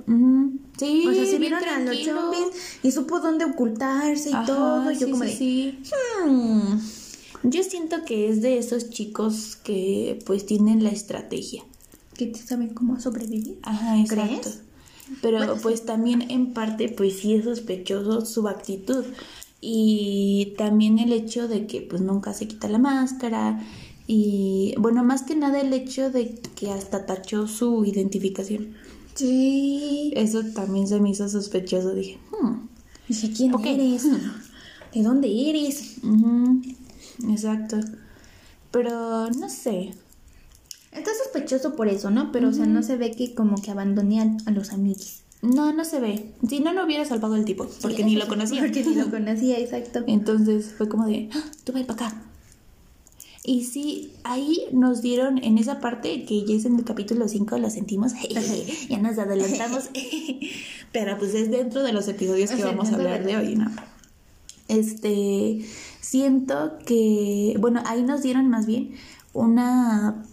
Sí. 0.77 1.08
O 1.08 1.13
sea, 1.13 1.25
se 1.25 1.38
vieron 1.38 1.63
a 1.63 1.79
los 1.79 2.03
zombies 2.03 2.79
y 2.84 2.91
supo 2.91 3.22
dónde 3.22 3.46
ocultarse 3.46 4.32
y 4.32 4.46
todo. 4.46 4.91
Y 4.91 4.98
yo 4.98 5.10
como 5.10 5.24
de. 5.24 5.79
Hmm". 6.25 6.79
Yo 7.44 7.63
siento 7.63 8.03
que 8.03 8.29
es 8.29 8.41
de 8.41 8.58
esos 8.58 8.89
chicos 8.89 9.56
que 9.63 10.20
pues 10.25 10.46
tienen 10.46 10.84
la 10.84 10.89
estrategia. 10.89 11.63
Que 12.18 12.36
saben 12.36 12.74
cómo 12.74 13.00
sobrevivir. 13.00 13.58
Ajá, 13.63 13.98
exacto. 14.01 14.25
¿Crees? 14.41 14.69
Pero 15.22 15.58
pues 15.62 15.86
también 15.86 16.30
en 16.30 16.54
parte 16.54 16.89
pues 16.89 17.20
sí 17.20 17.36
es 17.36 17.46
sospechoso 17.46 18.25
su 18.25 18.48
actitud 18.48 19.04
y 19.62 20.54
también 20.58 21.00
el 21.00 21.12
hecho 21.12 21.48
de 21.48 21.68
que 21.68 21.82
pues 21.82 22.01
nunca 22.01 22.34
se 22.34 22.48
quita 22.48 22.68
la 22.70 22.78
máscara 22.78 23.60
y 24.08 24.74
bueno, 24.80 25.04
más 25.04 25.22
que 25.24 25.36
nada 25.36 25.62
el 25.62 25.72
hecho 25.74 26.10
de 26.10 26.34
que 26.56 26.72
hasta 26.72 27.06
tachó 27.06 27.48
su 27.48 27.86
identificación. 27.86 28.74
Sí. 29.13 30.12
Eso 30.16 30.44
también 30.56 30.88
se 30.88 31.00
me 31.00 31.12
hizo 31.12 31.30
sospechoso, 31.30 31.94
dije, 31.94 32.18
hmm. 32.32 32.70
Dije, 33.08 33.32
¿quién 33.32 33.54
eres? 33.66 34.08
¿De 34.94 35.04
dónde 35.04 35.50
eres? 35.50 35.98
Exacto. 37.30 37.78
Pero 38.72 39.30
no 39.32 39.50
sé, 39.50 39.94
Está 40.91 41.12
sospechoso 41.24 41.75
por 41.75 41.88
eso, 41.88 42.10
¿no? 42.10 42.31
Pero, 42.31 42.50
o 42.50 42.53
sea, 42.53 42.65
no 42.65 42.81
se 42.81 42.98
ve 42.98 43.12
que 43.12 43.36
como 43.36 43.62
que 43.62 43.72
abandone 43.72 44.39
a, 44.46 44.51
los 44.51 44.72
amigos. 44.72 45.22
No, 45.41 45.72
no 45.72 45.86
se 45.86 46.00
ve. 46.00 46.31
Si 46.48 46.60
no, 46.60 46.74
no 46.74 46.86
hubiera 46.86 47.05
salvado 47.05 47.36
el 47.36 47.46
tipo, 47.46 47.67
porque 47.81 48.03
ni 48.03 48.15
lo 48.15 48.27
conocía. 48.27 48.62
Porque 48.62 48.84
ni 48.84 48.96
lo 48.96 49.10
conocía, 49.12 49.60
exacto. 49.60 50.03
Entonces 50.08 50.74
fue 50.77 50.89
como 50.89 51.05
de, 51.05 51.29
¡Ah, 51.34 51.43
tú 51.63 51.74
ven 51.74 51.86
para 51.86 52.08
acá. 52.08 52.22
Y 53.43 53.63
sí, 53.63 54.13
ahí 54.24 54.65
nos 54.72 55.01
dieron 55.01 55.43
en 55.43 55.58
esa 55.58 55.79
parte 55.79 56.25
que 56.25 56.43
ya 56.46 56.55
es 56.55 56.65
en 56.65 56.75
el 56.75 56.84
capítulo 56.84 57.27
5 57.27 57.58
lo 57.58 57.69
sentimos, 57.69 58.13
ya 58.89 58.98
nos 58.98 59.17
adelantamos, 59.17 59.89
pero 60.91 61.17
pues 61.17 61.34
es 61.34 61.50
dentro 61.50 61.81
de 61.81 61.93
los 61.93 62.08
episodios 62.08 62.51
que 62.51 62.63
vamos 62.63 62.91
a 62.91 62.96
hablar 62.96 63.24
de 63.24 63.38
hoy, 63.38 63.55
¿no? 63.55 63.72
Este, 64.67 65.65
siento 66.00 66.77
que, 66.86 67.55
bueno, 67.60 67.81
ahí 67.86 68.03
nos 68.03 68.22
dieron 68.22 68.50
más 68.50 68.67
bien 68.67 68.91
una 69.34 70.24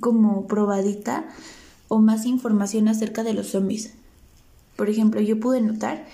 como 0.00 0.46
probadita 0.46 1.26
o 1.88 1.98
más 1.98 2.24
información 2.26 2.88
acerca 2.88 3.22
de 3.22 3.34
los 3.34 3.48
zombies. 3.48 3.92
Por 4.76 4.88
ejemplo, 4.88 5.20
yo 5.20 5.38
pude 5.38 5.60
notar 5.60 6.06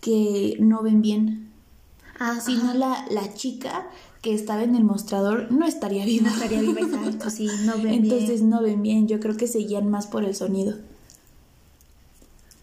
que 0.00 0.56
no 0.60 0.82
ven 0.82 1.02
bien. 1.02 1.48
Ah, 2.18 2.40
si 2.40 2.54
no 2.54 2.74
la, 2.74 3.06
la 3.10 3.34
chica 3.34 3.86
que 4.22 4.34
estaba 4.34 4.62
en 4.64 4.74
el 4.74 4.84
mostrador 4.84 5.50
no 5.52 5.66
estaría 5.66 6.04
viva. 6.04 6.28
No 6.28 6.34
estaría 6.34 6.60
viva, 6.60 6.80
exacto, 6.80 7.30
sí, 7.30 7.48
no 7.64 7.74
ven 7.74 8.02
bien. 8.02 8.04
Entonces 8.04 8.42
no 8.42 8.62
ven 8.62 8.82
bien, 8.82 9.08
yo 9.08 9.20
creo 9.20 9.36
que 9.36 9.46
seguían 9.46 9.88
más 9.88 10.06
por 10.06 10.24
el 10.24 10.34
sonido. 10.34 10.76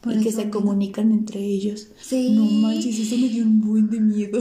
y 0.05 0.22
que 0.22 0.31
se 0.31 0.50
comunican 0.50 1.12
entre 1.12 1.39
ellos. 1.39 1.88
Sí. 2.01 2.36
No 2.36 2.45
manches, 2.45 3.00
eso 3.00 3.17
me 3.17 3.29
dio 3.29 3.43
un 3.43 3.62
buen 3.62 3.89
de 3.89 4.00
miedo. 4.00 4.39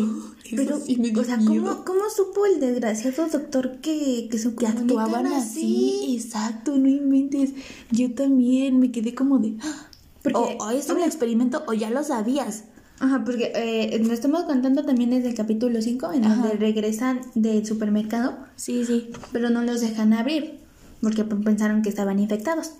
Pero, 0.50 0.76
o 0.76 1.24
sea, 1.24 1.38
¿cómo, 1.38 1.84
¿cómo, 1.84 2.10
supo 2.14 2.46
el 2.46 2.60
desgraciado 2.60 3.28
doctor 3.28 3.78
que, 3.80 4.28
que, 4.30 4.38
que 4.56 4.66
actuaban 4.66 5.26
así? 5.26 6.16
Exacto, 6.16 6.76
no 6.76 6.88
inventes. 6.88 7.52
Yo 7.90 8.12
también 8.14 8.78
me 8.78 8.90
quedé 8.90 9.14
como 9.14 9.38
de... 9.38 9.56
¡Ah! 9.62 9.88
Porque, 10.22 10.56
o, 10.60 10.70
es 10.70 10.88
un 10.88 11.02
experimento 11.02 11.64
o 11.66 11.72
ya 11.72 11.90
lo 11.90 12.02
sabías. 12.04 12.64
Ajá, 13.00 13.24
porque 13.24 13.52
eh, 13.54 13.98
nos 13.98 14.12
estamos 14.12 14.44
contando 14.44 14.84
también 14.84 15.10
desde 15.10 15.30
el 15.30 15.34
capítulo 15.34 15.82
5, 15.82 16.12
en 16.12 16.22
donde 16.22 16.52
regresan 16.52 17.20
del 17.34 17.66
supermercado. 17.66 18.36
Sí, 18.54 18.84
sí. 18.84 19.10
Pero 19.32 19.50
no 19.50 19.62
los 19.62 19.80
dejan 19.80 20.12
abrir, 20.12 20.60
porque 21.00 21.24
pensaron 21.24 21.82
que 21.82 21.88
estaban 21.88 22.20
infectados. 22.20 22.74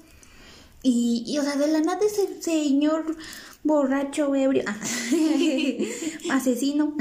Y, 0.84 1.24
y 1.26 1.38
o 1.38 1.42
sea, 1.42 1.56
de 1.56 1.68
la 1.68 1.80
nada 1.80 1.98
ese 2.04 2.40
señor 2.40 3.16
borracho, 3.64 4.34
ebrio, 4.34 4.64
asesino, 6.30 6.94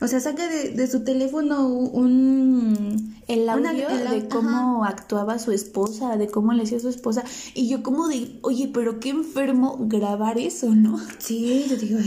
o 0.00 0.06
sea, 0.06 0.20
saca 0.20 0.46
de, 0.48 0.86
su 0.86 1.02
teléfono 1.02 1.66
un... 1.66 3.14
El 3.26 3.48
audio 3.48 3.88
de 3.88 4.28
cómo 4.28 4.84
actuaba 4.84 5.38
su 5.38 5.50
esposa, 5.50 6.18
de 6.18 6.28
cómo 6.28 6.52
le 6.52 6.64
hacía 6.64 6.78
su 6.78 6.90
esposa. 6.90 7.24
Y 7.54 7.70
yo 7.70 7.82
como 7.82 8.08
de, 8.08 8.38
oye, 8.42 8.70
pero 8.74 9.00
qué 9.00 9.08
enfermo 9.08 9.78
grabar 9.80 10.38
eso, 10.38 10.74
¿no? 10.74 11.00
Sí, 11.18 11.64
yo 11.70 11.76
digo, 11.76 11.98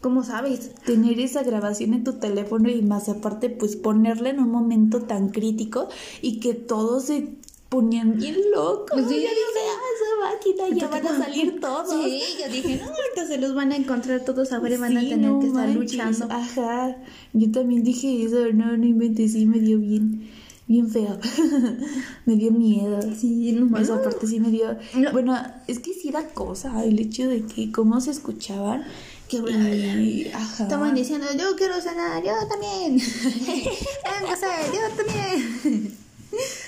¿cómo 0.00 0.22
sabes? 0.22 0.72
Tener 0.84 1.18
esa 1.18 1.42
grabación 1.42 1.94
en 1.94 2.04
tu 2.04 2.14
teléfono 2.20 2.70
y 2.70 2.80
más 2.82 3.08
aparte, 3.08 3.50
pues 3.50 3.74
ponerla 3.74 4.30
en 4.30 4.38
un 4.38 4.50
momento 4.50 5.02
tan 5.02 5.30
crítico 5.30 5.88
y 6.22 6.38
que 6.38 6.54
todo 6.54 7.00
se 7.00 7.37
ponían 7.68 8.16
bien 8.16 8.36
locos. 8.54 8.88
Pues 8.92 9.08
sí, 9.08 9.14
yo 9.14 9.28
dije, 9.28 9.60
ah, 9.68 9.80
esa 9.94 10.34
máquina 10.34 10.80
ya 10.80 10.88
van 10.88 11.06
a 11.06 11.24
salir 11.24 11.60
todos. 11.60 11.90
Sí, 11.90 12.22
yo 12.40 12.50
dije, 12.50 12.76
no, 12.82 12.86
ahorita 12.86 13.26
se 13.26 13.38
los 13.38 13.54
van 13.54 13.72
a 13.72 13.76
encontrar 13.76 14.24
todos 14.24 14.52
ahora 14.52 14.74
y 14.74 14.78
van 14.78 14.96
a 14.96 15.00
tener 15.00 15.38
que 15.40 15.46
estar 15.46 15.68
luchando. 15.68 16.26
Ajá, 16.30 16.96
yo 17.32 17.50
también 17.52 17.84
dije 17.84 18.24
eso, 18.24 18.52
no, 18.54 18.76
no 18.76 18.86
inventé, 18.86 19.28
sí 19.28 19.44
me 19.44 19.58
dio 19.58 19.78
bien, 19.78 20.30
bien 20.66 20.88
feo. 20.88 21.18
me 22.26 22.36
dio 22.36 22.50
miedo. 22.52 23.00
Sí, 23.18 23.52
no 23.52 23.76
Esa 23.78 24.02
parte 24.02 24.26
sí 24.26 24.40
me 24.40 24.50
dio. 24.50 24.76
Bueno, 25.12 25.36
es 25.66 25.78
que 25.78 25.92
sí 25.92 26.10
da 26.10 26.26
cosa 26.28 26.84
el 26.84 26.98
hecho 26.98 27.28
de 27.28 27.44
que 27.44 27.70
cómo 27.70 28.00
se 28.00 28.12
escuchaban. 28.12 28.84
Que 29.28 29.36
y, 29.36 30.30
ajá. 30.32 30.62
Estaban 30.62 30.94
diciendo, 30.94 31.26
yo 31.38 31.54
quiero 31.54 31.78
cenar, 31.82 32.24
yo 32.24 32.32
también. 32.48 32.96
Venga, 33.44 34.36
yo 34.72 34.96
también. 34.96 35.94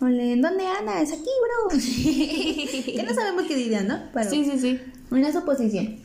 Ole, 0.00 0.36
¿dónde 0.36 0.66
Ana? 0.66 1.02
Es 1.02 1.12
aquí, 1.12 1.28
bro. 1.42 1.78
que 2.94 3.02
no 3.02 3.14
sabemos 3.14 3.44
qué 3.46 3.54
dirían, 3.54 3.86
¿no? 3.86 3.98
sí, 4.28 4.44
sí, 4.44 4.58
sí. 4.58 4.80
Una 5.10 5.30
suposición. 5.32 5.98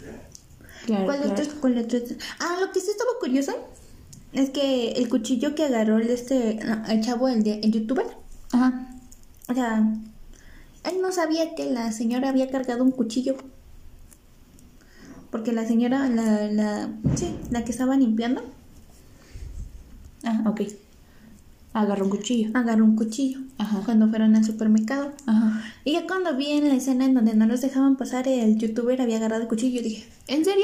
Claro, 0.85 1.05
¿Cuál, 1.05 1.31
Otro, 1.31 1.45
¿Cuál 1.61 1.77
otro? 1.77 1.99
Ah, 2.39 2.57
lo 2.59 2.71
que 2.71 2.79
sí 2.79 2.91
estaba 2.91 3.11
curioso 3.19 3.53
es 4.33 4.49
que 4.49 4.91
el 4.91 5.07
cuchillo 5.07 5.55
que 5.55 5.63
agarró 5.63 5.97
el, 5.97 6.09
este, 6.09 6.59
el 6.89 7.01
chavo, 7.01 7.29
el, 7.29 7.43
de, 7.43 7.61
el 7.61 7.71
youtuber. 7.71 8.05
Ajá. 8.51 8.89
O 9.47 9.53
sea, 9.53 9.77
él 10.83 11.01
no 11.01 11.11
sabía 11.11 11.55
que 11.55 11.65
la 11.71 11.91
señora 11.91 12.29
había 12.29 12.49
cargado 12.49 12.83
un 12.83 12.91
cuchillo. 12.91 13.37
Porque 15.31 15.53
la 15.53 15.65
señora, 15.65 16.09
la, 16.09 16.47
la, 16.51 16.89
sí, 17.15 17.35
la 17.49 17.63
que 17.63 17.71
estaba 17.71 17.95
limpiando. 17.95 18.43
Ah, 20.23 20.43
ok. 20.47 20.61
Agarró 21.75 22.05
un 22.05 22.11
cuchillo. 22.11 22.51
Agarró 22.53 22.85
un 22.85 22.95
cuchillo. 22.95 23.39
Ajá. 23.57 23.81
Cuando 23.83 24.07
fueron 24.07 24.33
al 24.33 24.45
supermercado. 24.45 25.11
Ajá. 25.25 25.61
Y 25.83 25.91
ya 25.91 26.07
cuando 26.07 26.33
vi 26.37 26.51
en 26.51 26.69
la 26.69 26.75
escena 26.75 27.03
en 27.03 27.13
donde 27.13 27.35
no 27.35 27.45
los 27.47 27.59
dejaban 27.59 27.97
pasar, 27.97 28.29
el 28.29 28.57
youtuber 28.57 29.01
había 29.01 29.17
agarrado 29.17 29.41
el 29.41 29.49
cuchillo. 29.49 29.81
Yo 29.81 29.83
dije, 29.83 30.07
¿en 30.27 30.45
serio? 30.45 30.63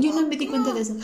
Yo 0.00 0.12
no 0.12 0.26
me 0.26 0.36
di 0.36 0.48
cuenta 0.48 0.74
de 0.74 0.80
eso. 0.80 0.96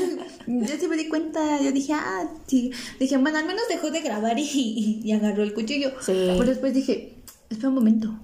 yo 0.46 0.74
sí 0.80 0.88
me 0.88 0.96
di 0.96 1.08
cuenta. 1.08 1.60
Yo 1.60 1.72
dije, 1.72 1.92
ah, 1.92 2.26
sí. 2.46 2.70
Dije, 2.98 3.18
bueno, 3.18 3.36
al 3.36 3.44
menos 3.44 3.64
dejó 3.68 3.90
de 3.90 4.00
grabar 4.00 4.38
y, 4.38 5.02
y, 5.04 5.12
agarró 5.12 5.42
el 5.42 5.52
cuchillo. 5.52 5.90
Sí. 6.00 6.12
Pero 6.14 6.46
después 6.46 6.72
dije, 6.72 7.16
espera 7.50 7.68
un 7.68 7.74
momento. 7.74 8.18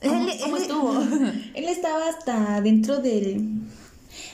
¿Cómo, 0.00 0.28
él, 0.28 0.38
¿cómo 0.40 0.56
estuvo? 0.56 1.02
él 1.54 1.64
estaba 1.64 2.08
hasta 2.08 2.60
dentro 2.60 2.98
del. 2.98 3.44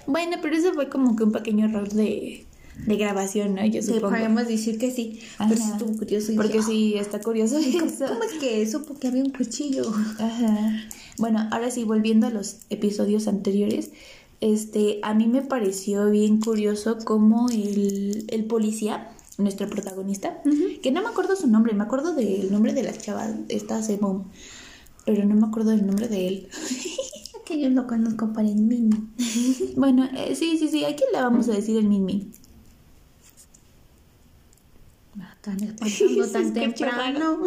Bueno, 0.07 0.37
pero 0.43 0.55
eso 0.55 0.75
fue 0.75 0.91
como 0.91 1.17
que 1.17 1.25
un 1.25 1.33
pequeño 1.33 1.65
error 1.65 1.89
de 1.89 2.45
de 2.87 2.97
grabación, 2.97 3.55
¿no? 3.55 3.65
Yo 3.67 3.83
supongo. 3.83 4.11
podemos 4.11 4.47
decir 4.49 4.79
que 4.79 4.91
sí, 4.91 5.21
pero 5.39 5.57
sí 5.57 5.71
estuvo 5.71 5.97
curioso. 5.97 6.33
Porque 6.37 6.63
sí, 6.63 6.95
está 6.97 7.21
curioso 7.21 7.57
¿Cómo, 7.57 8.23
es 8.25 8.33
que 8.41 8.67
supo 8.67 8.95
que 8.99 9.09
había 9.09 9.23
un 9.23 9.31
cuchillo? 9.31 9.93
Ajá. 10.19 10.89
Bueno, 11.19 11.49
ahora 11.51 11.71
sí, 11.71 11.85
volviendo 11.85 12.27
a 12.27 12.31
los 12.31 12.59
episodios 12.71 13.29
anteriores, 13.29 13.91
este, 14.41 14.99
a 15.03 15.15
mí 15.15 15.29
me 15.29 15.43
pareció 15.43 16.11
bien 16.11 16.41
curioso 16.41 16.99
cómo 17.05 17.49
el, 17.51 18.25
el 18.29 18.45
policía, 18.47 19.11
nuestro 19.39 19.69
protagonista, 19.69 20.43
que 20.83 20.91
no 20.91 21.03
me 21.03 21.09
acuerdo 21.09 21.37
su 21.37 21.47
nombre, 21.47 21.75
me 21.75 21.85
acuerdo 21.85 22.15
del 22.15 22.51
nombre 22.51 22.73
de 22.73 22.83
la 22.83 22.97
chava, 22.97 23.29
esta 23.49 23.83
Sebom, 23.83 24.25
pero 25.07 25.25
no 25.25 25.37
me 25.37 25.47
acuerdo 25.47 25.71
del 25.71 25.87
nombre 25.87 26.09
de 26.09 26.29
él. 26.29 26.49
que 27.45 27.61
yo 27.61 27.69
lo 27.71 27.87
conozco 27.87 28.33
para 28.33 28.49
el 28.49 28.57
Mimi. 28.57 28.91
bueno, 29.77 30.09
eh, 30.17 30.35
sí, 30.35 30.57
sí, 30.59 30.69
sí, 30.69 30.85
¿a 30.85 30.95
quién 30.95 31.11
le 31.13 31.21
vamos 31.21 31.49
a 31.49 31.53
decir 31.53 31.77
el 31.77 31.89
Mimi? 31.89 32.31
Están 35.45 35.61
espantando 35.65 36.29
tan 36.29 36.55
temprano. 36.55 37.39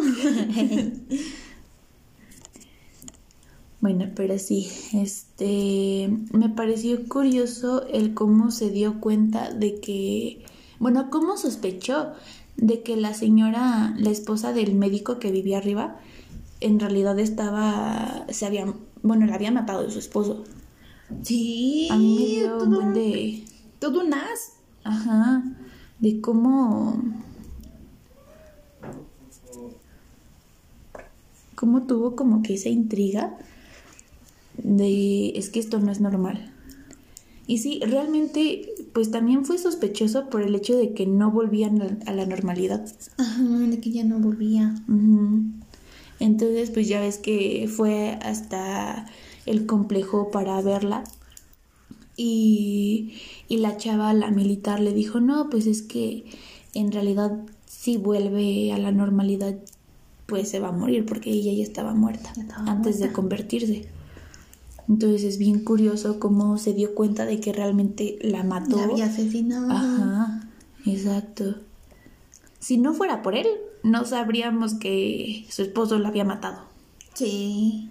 bueno, 3.80 4.10
pero 4.14 4.38
sí, 4.38 4.68
este 4.92 6.10
me 6.30 6.50
pareció 6.50 7.08
curioso 7.08 7.86
el 7.86 8.12
cómo 8.12 8.50
se 8.50 8.70
dio 8.70 9.00
cuenta 9.00 9.50
de 9.50 9.80
que, 9.80 10.44
bueno, 10.78 11.08
cómo 11.08 11.38
sospechó 11.38 12.12
de 12.58 12.82
que 12.82 12.96
la 12.96 13.14
señora, 13.14 13.94
la 13.96 14.10
esposa 14.10 14.52
del 14.52 14.74
médico 14.74 15.18
que 15.18 15.30
vivía 15.30 15.56
arriba, 15.56 15.98
en 16.60 16.78
realidad 16.78 17.18
estaba, 17.18 18.26
se 18.28 18.44
había, 18.44 18.66
bueno, 19.02 19.24
la 19.24 19.36
había 19.36 19.52
matado 19.52 19.84
de 19.84 19.90
su 19.90 20.00
esposo. 20.00 20.44
Sí, 21.22 21.88
a 21.90 21.96
mí 21.96 22.18
me 22.18 22.26
dio 22.26 22.62
un 22.62 22.74
buen 22.74 22.92
de... 22.92 23.44
Todo 23.78 24.00
un 24.00 24.12
as. 24.12 24.52
Ajá, 24.84 25.42
de 25.98 26.20
cómo 26.20 27.24
cómo 31.56 31.86
tuvo 31.86 32.14
como 32.14 32.42
que 32.42 32.54
esa 32.54 32.68
intriga 32.68 33.36
de 34.58 35.30
es 35.30 35.50
que 35.50 35.58
esto 35.58 35.80
no 35.80 35.90
es 35.90 36.00
normal. 36.00 36.52
Y 37.48 37.58
sí, 37.58 37.80
realmente, 37.84 38.74
pues 38.92 39.10
también 39.10 39.44
fue 39.44 39.58
sospechoso 39.58 40.28
por 40.30 40.42
el 40.42 40.54
hecho 40.54 40.76
de 40.76 40.94
que 40.94 41.06
no 41.06 41.30
volvían 41.30 42.00
a 42.06 42.12
la 42.12 42.26
normalidad. 42.26 42.84
Ajá, 43.18 43.42
de 43.42 43.80
que 43.80 43.90
ya 43.90 44.02
no 44.02 44.18
volvía. 44.18 44.74
Entonces, 46.18 46.70
pues 46.70 46.88
ya 46.88 47.00
ves 47.00 47.18
que 47.18 47.68
fue 47.72 48.18
hasta 48.22 49.06
el 49.46 49.66
complejo 49.66 50.32
para 50.32 50.60
verla. 50.60 51.04
Y, 52.16 53.14
y 53.46 53.58
la 53.58 53.76
chava, 53.76 54.12
la 54.12 54.30
militar, 54.30 54.80
le 54.80 54.92
dijo, 54.92 55.20
no, 55.20 55.48
pues 55.48 55.66
es 55.66 55.82
que 55.82 56.24
en 56.74 56.90
realidad 56.90 57.44
si 57.66 57.96
vuelve 57.96 58.72
a 58.72 58.78
la 58.78 58.90
normalidad 58.90 59.54
pues 60.26 60.48
se 60.48 60.58
va 60.58 60.68
a 60.68 60.72
morir 60.72 61.06
porque 61.06 61.30
ella 61.30 61.52
ya 61.52 61.62
estaba 61.62 61.94
muerta 61.94 62.32
antes 62.66 62.98
de 62.98 63.12
convertirse. 63.12 63.88
Entonces 64.88 65.24
es 65.24 65.38
bien 65.38 65.64
curioso 65.64 66.20
cómo 66.20 66.58
se 66.58 66.72
dio 66.72 66.94
cuenta 66.94 67.24
de 67.24 67.40
que 67.40 67.52
realmente 67.52 68.18
la 68.20 68.44
mató. 68.44 68.76
La 68.76 68.84
había 68.84 69.06
asesinado. 69.06 69.70
Ajá, 69.70 70.48
exacto. 70.84 71.56
Si 72.60 72.78
no 72.78 72.94
fuera 72.94 73.22
por 73.22 73.34
él, 73.34 73.46
no 73.82 74.04
sabríamos 74.04 74.74
que 74.74 75.46
su 75.48 75.62
esposo 75.62 75.98
la 75.98 76.08
había 76.08 76.24
matado. 76.24 76.60
Sí. 77.14 77.90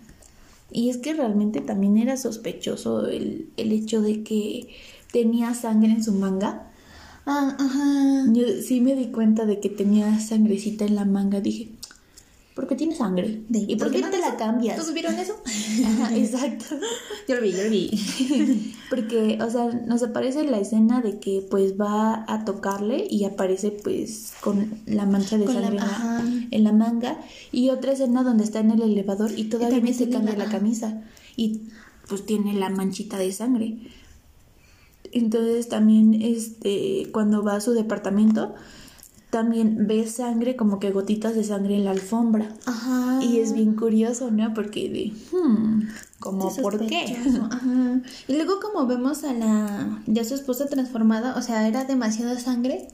Y 0.71 0.89
es 0.89 0.97
que 0.97 1.13
realmente 1.13 1.61
también 1.61 1.97
era 1.97 2.17
sospechoso 2.17 3.07
el, 3.07 3.49
el 3.57 3.71
hecho 3.71 4.01
de 4.01 4.23
que 4.23 4.69
tenía 5.11 5.53
sangre 5.53 5.91
en 5.91 6.03
su 6.03 6.13
manga. 6.13 6.71
Ah, 7.25 7.55
ajá. 7.59 8.31
Yo 8.31 8.43
sí 8.61 8.81
me 8.81 8.95
di 8.95 9.07
cuenta 9.07 9.45
de 9.45 9.59
que 9.59 9.69
tenía 9.69 10.19
sangrecita 10.19 10.85
en 10.85 10.95
la 10.95 11.05
manga. 11.05 11.41
Dije, 11.41 11.69
porque 12.55 12.75
tiene 12.75 12.95
sangre. 12.95 13.43
¿Y 13.49 13.75
por 13.75 13.91
qué 13.91 13.99
no 13.99 14.09
te 14.09 14.17
la 14.17 14.37
cambias? 14.37 14.77
¿Todos 14.77 14.93
vieron 14.93 15.15
eso? 15.15 15.35
Ajá, 15.85 16.15
exacto. 16.15 16.63
yo 17.27 17.35
lo 17.35 17.41
vi, 17.41 17.51
yo 17.51 17.63
lo 17.63 17.69
vi. 17.69 18.73
porque, 18.89 19.37
o 19.41 19.49
sea, 19.49 19.65
nos 19.85 20.01
aparece 20.03 20.45
la 20.45 20.57
escena 20.59 21.01
de 21.01 21.19
que 21.19 21.45
pues 21.51 21.73
va 21.79 22.23
a 22.29 22.45
tocarle 22.45 23.05
y 23.09 23.25
aparece 23.25 23.71
pues 23.71 24.33
con 24.39 24.79
la 24.85 25.05
mancha 25.05 25.37
de 25.37 25.47
sangre 25.47 25.79
en, 26.49 26.63
la, 26.63 26.71
manga. 26.71 27.19
Y 27.51 27.71
otra 27.71 27.91
escena 27.91 28.23
donde 28.23 28.45
está 28.45 28.61
en 28.61 28.71
el 28.71 28.81
elevador 28.81 29.31
y 29.35 29.45
todavía 29.45 29.77
y 29.79 29.93
se 29.93 30.09
cambia 30.09 30.37
la 30.37 30.45
camisa. 30.45 31.03
Y 31.35 31.63
pues 32.07 32.25
tiene 32.25 32.53
la 32.53 32.69
manchita 32.69 33.17
de 33.17 33.33
sangre. 33.33 33.79
Entonces 35.11 35.67
también 35.67 36.21
este 36.21 37.09
cuando 37.11 37.43
va 37.43 37.55
a 37.55 37.61
su 37.61 37.73
departamento 37.73 38.55
también 39.35 39.85
ve 39.85 40.07
sangre, 40.07 40.55
como 40.55 40.79
que 40.79 40.91
gotitas 40.91 41.35
de 41.35 41.43
sangre 41.43 41.75
en 41.75 41.83
la 41.83 41.91
alfombra. 41.91 42.47
Ajá. 42.65 43.19
Y 43.21 43.39
es 43.39 43.51
bien 43.51 43.75
curioso, 43.75 44.31
¿no? 44.31 44.53
Porque 44.53 44.87
de, 44.89 45.37
hmm, 45.37 45.89
como, 46.21 46.55
¿por 46.55 46.87
qué? 46.87 47.17
Ajá. 47.51 48.01
Y 48.29 48.33
luego 48.33 48.61
como 48.61 48.87
vemos 48.87 49.25
a 49.25 49.33
la, 49.33 50.01
ya 50.07 50.23
su 50.23 50.35
esposa 50.35 50.67
transformada, 50.67 51.35
o 51.35 51.41
sea, 51.41 51.67
era 51.67 51.83
demasiada 51.83 52.39
sangre 52.39 52.87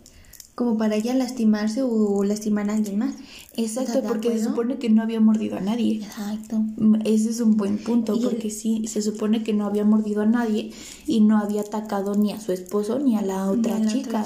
como 0.61 0.77
para 0.77 0.95
ella 0.95 1.15
lastimarse 1.15 1.81
o 1.81 2.23
lastimar 2.23 2.69
a 2.69 2.75
alguien 2.75 2.99
más. 2.99 3.15
Exacto, 3.57 4.03
porque 4.03 4.29
se 4.37 4.43
supone 4.43 4.77
que 4.77 4.91
no 4.91 5.01
había 5.01 5.19
mordido 5.19 5.57
a 5.57 5.59
nadie. 5.59 6.03
Exacto. 6.03 6.59
Mm, 6.77 6.97
ese 7.03 7.31
es 7.31 7.41
un 7.41 7.57
buen 7.57 7.79
punto, 7.79 8.15
porque 8.21 8.51
sí, 8.51 8.85
se 8.85 9.01
supone 9.01 9.41
que 9.41 9.53
no 9.53 9.65
había 9.65 9.85
mordido 9.85 10.21
a 10.21 10.27
nadie 10.27 10.71
y 11.07 11.21
no 11.21 11.39
había 11.39 11.61
atacado 11.61 12.13
ni 12.13 12.31
a 12.31 12.39
su 12.39 12.51
esposo 12.51 12.99
ni 12.99 13.17
a 13.17 13.23
la 13.23 13.49
otra, 13.49 13.83
chica. 13.87 14.23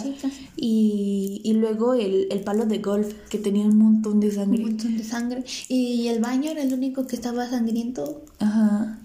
Y, 0.58 1.40
y, 1.46 1.54
luego 1.54 1.94
el, 1.94 2.28
el, 2.30 2.42
palo 2.42 2.66
de 2.66 2.80
golf, 2.80 3.14
que 3.30 3.38
tenía 3.38 3.64
un 3.64 3.78
montón 3.78 4.20
de 4.20 4.32
sangre. 4.32 4.62
Un 4.62 4.72
montón 4.72 4.98
de 4.98 5.06
sangre. 5.06 5.46
Y 5.70 6.10
el 6.10 6.20
baño 6.20 6.52
era 6.52 6.64
el 6.64 6.74
único 6.74 7.08
que 7.08 7.16
estaba 7.16 7.50
sangriento. 7.50 8.26
Ajá. 8.40 9.00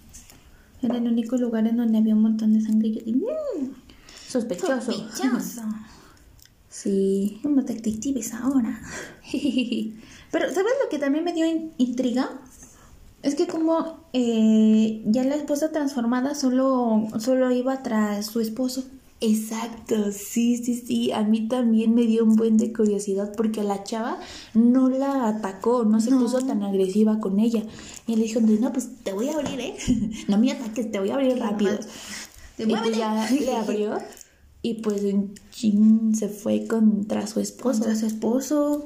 Era 0.83 0.97
el 0.97 1.07
único 1.07 1.37
lugar 1.37 1.69
en 1.69 1.77
donde 1.77 1.97
había 1.97 2.17
un 2.17 2.23
montón 2.23 2.55
de 2.55 2.61
sangre. 2.61 2.89
Y 2.89 2.95
yo 2.95 3.05
dije, 3.05 3.21
mmm, 3.21 3.67
sospechoso. 4.29 4.91
Sospechoso. 4.91 5.63
Sí. 6.71 7.41
Somos 7.43 7.67
detectives 7.67 8.33
ahora. 8.33 8.81
Pero, 9.33 10.55
¿sabes 10.55 10.73
lo 10.83 10.89
que 10.89 10.99
también 10.99 11.25
me 11.25 11.33
dio 11.33 11.45
intriga? 11.77 12.31
Es 13.23 13.35
que 13.35 13.47
como 13.47 13.99
eh, 14.13 15.03
ya 15.05 15.25
la 15.25 15.35
esposa 15.35 15.73
transformada 15.73 16.35
solo, 16.35 17.09
solo 17.19 17.51
iba 17.51 17.83
tras 17.83 18.27
su 18.27 18.41
esposo. 18.41 18.85
Exacto, 19.21 20.13
sí, 20.13 20.57
sí, 20.57 20.75
sí. 20.77 21.13
A 21.13 21.23
mí 21.25 21.47
también 21.47 21.95
me 21.95 22.03
dio 22.03 22.25
un 22.25 22.37
buen 22.37 22.57
de 22.57 22.73
curiosidad 22.73 23.33
porque 23.37 23.63
la 23.63 23.85
chava 23.85 24.19
no 24.55 24.89
la 24.89 25.29
atacó, 25.29 25.85
no 25.85 26.01
se 26.01 26.11
puso 26.13 26.41
tan 26.41 26.63
agresiva 26.63 27.19
con 27.19 27.39
ella. 27.41 27.63
Y 28.07 28.17
le 28.17 28.23
dijo, 28.23 28.41
no, 28.41 28.73
pues 28.73 28.89
te 29.03 29.13
voy 29.13 29.29
a 29.29 29.35
abrir, 29.35 29.61
¿eh? 29.61 29.77
no 30.29 30.39
me 30.39 30.53
ataques, 30.53 30.91
te 30.91 31.01
voy 31.01 31.11
a 31.11 31.15
abrir 31.15 31.37
rápido. 31.39 31.79
y 32.57 32.65
pues 32.65 32.97
ya 32.97 33.29
le 33.29 33.57
abrió 33.57 33.99
y 34.63 34.75
pues 34.75 35.05
en 35.05 35.35
chin 35.51 36.15
se 36.15 36.29
fue 36.29 36.67
contra 36.67 37.27
su 37.27 37.41
esposo. 37.41 37.79
Contra 37.81 37.97
su 37.97 38.07
esposo. 38.07 38.85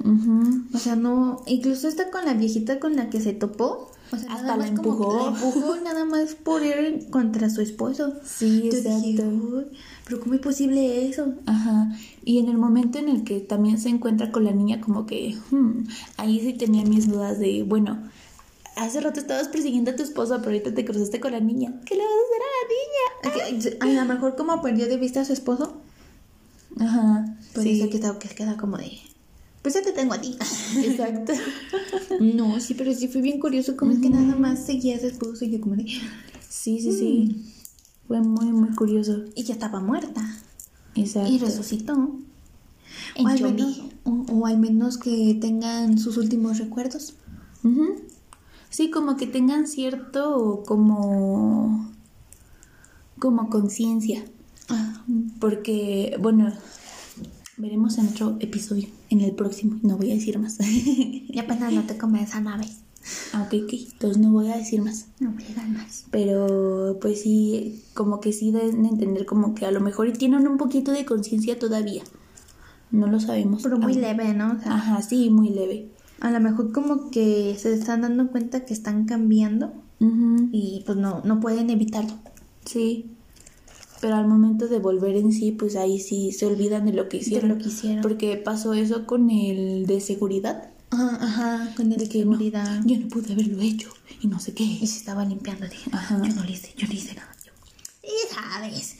O 0.72 0.78
sea, 0.78 0.94
no. 0.94 1.42
Incluso 1.46 1.88
está 1.88 2.10
con 2.10 2.24
la 2.24 2.34
viejita 2.34 2.78
con 2.78 2.94
la 2.94 3.10
que 3.10 3.20
se 3.20 3.32
topó. 3.32 3.90
O 4.12 4.16
sea, 4.16 4.32
Hasta 4.32 4.56
la 4.56 4.68
empujó. 4.68 5.30
la 5.30 5.36
empujó 5.36 5.76
nada 5.84 6.04
más 6.04 6.36
por 6.36 6.64
ir 6.64 7.08
contra 7.10 7.50
su 7.50 7.60
esposo. 7.60 8.12
Sí, 8.24 8.68
exacto. 8.72 9.64
Pero 10.04 10.20
¿cómo 10.20 10.34
es 10.34 10.40
posible 10.40 11.08
eso? 11.08 11.34
Ajá. 11.46 11.96
Y 12.24 12.38
en 12.38 12.48
el 12.48 12.58
momento 12.58 12.98
en 12.98 13.08
el 13.08 13.24
que 13.24 13.40
también 13.40 13.78
se 13.78 13.88
encuentra 13.88 14.30
con 14.30 14.44
la 14.44 14.52
niña, 14.52 14.80
como 14.80 15.06
que. 15.06 15.36
Hmm, 15.50 15.86
ahí 16.18 16.38
sí 16.38 16.52
tenía 16.52 16.84
mis 16.84 17.08
dudas 17.08 17.40
de, 17.40 17.64
bueno 17.64 17.98
hace 18.76 19.00
rato 19.00 19.20
estabas 19.20 19.48
persiguiendo 19.48 19.90
a 19.90 19.96
tu 19.96 20.02
esposo, 20.02 20.36
pero 20.38 20.50
ahorita 20.50 20.74
te 20.74 20.84
cruzaste 20.84 21.20
con 21.20 21.32
la 21.32 21.40
niña. 21.40 21.80
¿Qué 21.84 21.94
le 21.94 22.02
vas 22.02 22.12
a 22.12 22.24
hacer 22.26 22.42
a 22.42 23.46
la 23.46 23.50
niña? 23.50 24.00
A 24.00 24.04
lo 24.04 24.14
mejor 24.14 24.36
como 24.36 24.60
perdió 24.62 24.86
de 24.86 24.96
vista 24.96 25.20
a 25.20 25.24
su 25.24 25.32
esposo. 25.32 25.80
Ajá. 26.78 27.36
Pues 27.52 27.64
sí. 27.64 27.88
que, 27.88 28.00
que 28.00 28.28
queda 28.34 28.56
como 28.56 28.76
de... 28.76 28.98
Pues 29.62 29.74
ya 29.74 29.82
te 29.82 29.92
tengo 29.92 30.14
a 30.14 30.20
ti. 30.20 30.36
Exacto. 30.84 31.32
no, 32.20 32.60
sí, 32.60 32.74
pero 32.74 32.92
sí 32.92 33.08
fue 33.08 33.22
bien 33.22 33.40
curioso 33.40 33.76
como 33.76 33.92
es 33.92 33.98
que 34.00 34.10
nada 34.10 34.36
más 34.36 34.64
seguía 34.64 34.96
a 34.96 35.00
su 35.00 35.06
esposo 35.06 35.44
y 35.44 35.50
yo 35.50 35.60
como 35.60 35.76
de... 35.76 35.86
Sí, 36.48 36.80
sí, 36.80 36.92
sí. 36.92 37.28
Mm". 37.28 38.08
Fue 38.08 38.20
muy, 38.20 38.46
muy 38.46 38.74
curioso. 38.74 39.24
Y 39.34 39.44
ya 39.44 39.54
estaba 39.54 39.80
muerta. 39.80 40.22
Exacto. 40.94 41.32
Y 41.32 41.38
resucitó. 41.38 41.94
o, 43.18 43.26
al 43.26 43.40
menos, 43.40 43.82
o, 44.04 44.46
al 44.46 44.58
menos 44.58 44.98
que 44.98 45.38
tengan 45.40 45.98
sus 45.98 46.16
últimos 46.18 46.58
recuerdos. 46.58 47.14
Ajá. 47.62 48.03
Sí, 48.74 48.90
como 48.90 49.16
que 49.16 49.28
tengan 49.28 49.68
cierto 49.68 50.64
como 50.66 51.92
como 53.20 53.48
conciencia. 53.48 54.24
Ah. 54.68 55.04
Porque, 55.38 56.16
bueno, 56.20 56.52
veremos 57.56 57.98
en 57.98 58.08
otro 58.08 58.36
episodio, 58.40 58.88
en 59.10 59.20
el 59.20 59.30
próximo, 59.36 59.78
no 59.84 59.96
voy 59.96 60.10
a 60.10 60.14
decir 60.14 60.40
más. 60.40 60.58
ya 61.28 61.46
pues 61.46 61.60
no 61.60 61.84
te 61.84 61.96
comes 61.96 62.34
a 62.34 62.40
nave. 62.40 62.66
Ah, 63.32 63.42
ok, 63.46 63.62
ok, 63.62 63.74
entonces 63.92 64.18
no 64.18 64.32
voy 64.32 64.50
a 64.50 64.56
decir 64.56 64.82
más. 64.82 65.06
No 65.20 65.30
voy 65.30 65.44
a 65.52 65.54
dar 65.54 65.68
más. 65.68 66.06
Pero, 66.10 66.98
pues 67.00 67.22
sí, 67.22 67.80
como 67.94 68.20
que 68.20 68.32
sí 68.32 68.50
deben 68.50 68.86
entender 68.86 69.24
como 69.24 69.54
que 69.54 69.66
a 69.66 69.70
lo 69.70 69.82
mejor 69.82 70.10
tienen 70.14 70.48
un 70.48 70.56
poquito 70.56 70.90
de 70.90 71.04
conciencia 71.04 71.60
todavía. 71.60 72.02
No 72.90 73.06
lo 73.06 73.20
sabemos. 73.20 73.62
Pero 73.62 73.78
muy 73.78 73.94
leve, 73.94 74.34
¿no? 74.34 74.58
Ajá, 74.64 75.00
sí, 75.00 75.30
muy 75.30 75.50
leve 75.50 75.94
a 76.24 76.30
lo 76.30 76.40
mejor 76.40 76.72
como 76.72 77.10
que 77.10 77.54
se 77.58 77.74
están 77.74 78.00
dando 78.00 78.28
cuenta 78.28 78.64
que 78.64 78.72
están 78.72 79.04
cambiando 79.04 79.74
y 80.52 80.82
pues 80.86 80.96
no, 80.98 81.20
no 81.22 81.38
pueden 81.40 81.68
evitarlo. 81.68 82.14
Sí. 82.64 83.10
Pero 84.00 84.16
al 84.16 84.26
momento 84.26 84.66
de 84.68 84.78
volver 84.78 85.16
en 85.16 85.32
sí, 85.32 85.52
pues 85.52 85.76
ahí 85.76 86.00
sí 86.00 86.32
se 86.32 86.46
olvidan 86.46 86.86
de 86.86 86.94
lo 86.94 87.10
que 87.10 87.18
hicieron. 87.18 87.50
lo 87.50 87.58
que 87.58 87.68
hicieron. 87.68 88.00
Porque 88.00 88.38
pasó 88.38 88.72
eso 88.72 89.06
con 89.06 89.30
el 89.30 89.84
de 89.84 90.00
seguridad. 90.00 90.70
Ajá, 90.90 91.18
ajá, 91.20 91.74
con 91.76 91.92
el 91.92 91.98
de 91.98 92.06
seguridad. 92.06 92.80
yo 92.86 92.98
no 92.98 93.08
pude 93.08 93.34
haberlo 93.34 93.60
hecho 93.60 93.90
y 94.22 94.26
no 94.26 94.40
sé 94.40 94.54
qué. 94.54 94.64
Y 94.64 94.86
se 94.86 94.98
estaba 94.98 95.26
limpiando. 95.26 95.68
Dije, 95.68 95.90
ajá. 95.92 96.22
yo 96.26 96.34
no 96.34 96.44
le 96.44 96.52
hice, 96.52 96.72
yo 96.76 96.86
no 96.86 96.94
hice 96.94 97.14
nada. 97.14 97.34
y 98.02 98.34
sabes. 98.34 98.96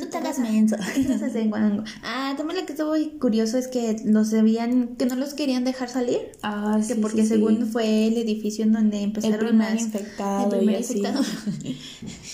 No 0.00 0.08
te 0.08 0.16
hagas 0.16 0.38
menso. 0.38 0.76
ah, 2.02 2.34
también 2.36 2.60
lo 2.60 2.66
que 2.66 2.72
estuvo 2.72 2.94
curioso 3.18 3.58
es 3.58 3.68
que 3.68 4.00
los 4.06 4.32
habían, 4.32 4.96
que 4.96 5.04
no 5.04 5.14
los 5.14 5.34
querían 5.34 5.64
dejar 5.64 5.90
salir. 5.90 6.18
Ah, 6.42 6.80
sí. 6.82 6.94
porque 6.94 7.26
según 7.26 7.66
fue 7.66 8.06
el 8.06 8.16
edificio 8.16 8.64
en 8.64 8.72
donde 8.72 9.02
empezaron 9.02 9.34
el 9.34 9.46
primer 9.46 9.78
infectado. 9.78 10.44
El 10.44 10.58
primer 10.58 10.80
infectado. 10.80 11.22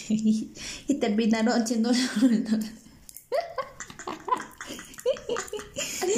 y, 0.09 0.53
y 0.89 0.95
terminaron 0.95 1.67
siendo 1.67 1.91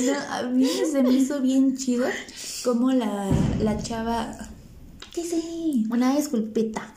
no, 0.07 0.13
a 0.31 0.43
mí 0.43 0.69
se 0.91 1.03
me 1.03 1.13
hizo 1.13 1.41
bien 1.41 1.77
chido 1.77 2.07
como 2.65 2.93
la, 2.93 3.31
la 3.61 3.83
chava. 3.83 4.37
¿Qué 5.15 5.25
sí? 5.25 5.87
Una 5.91 6.15
disculpita 6.15 6.95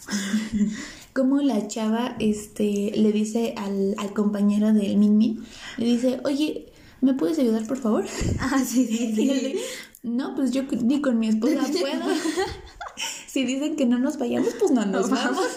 como 1.14 1.42
la 1.42 1.68
chava 1.68 2.16
este, 2.20 2.92
le 2.96 3.12
dice 3.12 3.54
al, 3.58 3.96
al 3.98 4.14
compañero 4.14 4.74
del 4.74 4.98
Min 4.98 5.18
Min, 5.18 5.44
le 5.78 5.86
dice, 5.86 6.20
oye, 6.24 6.72
¿me 7.02 7.14
puedes 7.14 7.40
ayudar 7.40 7.66
por 7.68 7.78
favor? 7.78 8.06
Ah, 8.40 8.64
sí, 8.66 8.86
sí, 8.86 9.14
sí. 9.16 9.56
no, 10.04 10.36
pues 10.36 10.52
yo 10.52 10.64
ni 10.64 11.02
con 11.02 11.20
mi 11.20 11.28
esposa 11.28 11.62
puedo. 11.68 12.16
si 13.28 13.46
dicen 13.46 13.76
que 13.76 13.86
no 13.86 14.00
nos 14.00 14.18
vayamos, 14.18 14.54
pues 14.60 14.72
no 14.72 14.86
nos 14.86 15.10
vamos. 15.10 15.46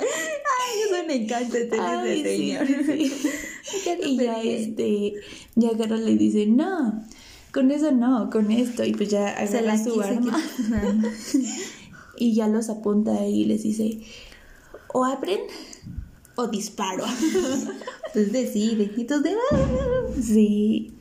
Ay, 0.00 0.80
eso 0.84 1.06
me 1.06 1.14
encanta 1.14 1.58
este 1.58 1.80
Ay, 1.80 2.22
señor. 2.22 2.66
y 4.04 4.16
ya 4.16 4.42
este, 4.42 5.14
ya 5.54 5.76
Carol 5.76 6.04
le 6.04 6.16
dice, 6.16 6.46
no, 6.46 7.04
con 7.52 7.70
eso 7.70 7.92
no, 7.92 8.30
con 8.30 8.50
esto. 8.50 8.84
Y 8.84 8.92
pues 8.92 9.10
ya 9.10 9.28
agarra 9.28 9.82
su 9.82 10.00
arma 10.00 10.40
y 12.20 12.34
ya 12.34 12.46
los 12.46 12.68
apunta 12.68 13.26
y 13.26 13.46
les 13.46 13.62
dice, 13.62 13.98
o 14.92 15.04
abren 15.04 15.40
o 16.36 16.46
disparo. 16.46 17.04
Entonces 18.14 18.32
decide. 18.32 18.92
Y 18.96 19.04
de... 19.04 20.22
Sí. 20.22 20.92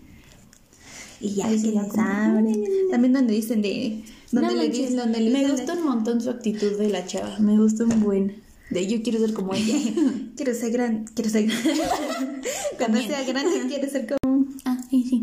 Y 1.21 1.34
ya 1.36 1.49
se 1.58 1.71
las 1.73 1.97
abren. 1.97 2.63
También 2.89 3.13
donde 3.13 3.34
dicen 3.34 3.62
de... 3.62 4.03
Donde 4.32 4.55
le 4.55 4.69
dicen, 4.69 4.95
donde 4.95 5.19
le 5.19 5.32
me 5.32 5.51
gusta 5.51 5.73
un 5.73 5.84
montón 5.84 6.21
su 6.21 6.29
actitud 6.29 6.77
de 6.77 6.89
la 6.89 7.05
chava. 7.05 7.38
Me 7.39 7.58
gusta 7.58 7.84
un 7.84 8.01
buen. 8.01 8.41
De 8.69 8.86
yo 8.86 9.01
quiero 9.01 9.19
ser 9.19 9.34
como 9.34 9.53
ella. 9.53 9.75
quiero 10.36 10.53
ser 10.53 10.71
gran. 10.71 11.05
Quiero 11.15 11.29
ser 11.29 11.47
gran. 11.47 11.58
Cuando 12.77 13.01
sea 13.01 13.23
grande 13.23 13.63
quiero 13.67 13.89
ser 13.89 14.08
como. 14.08 14.45
Ah, 14.65 14.77
sí, 14.89 15.03
sí. 15.03 15.18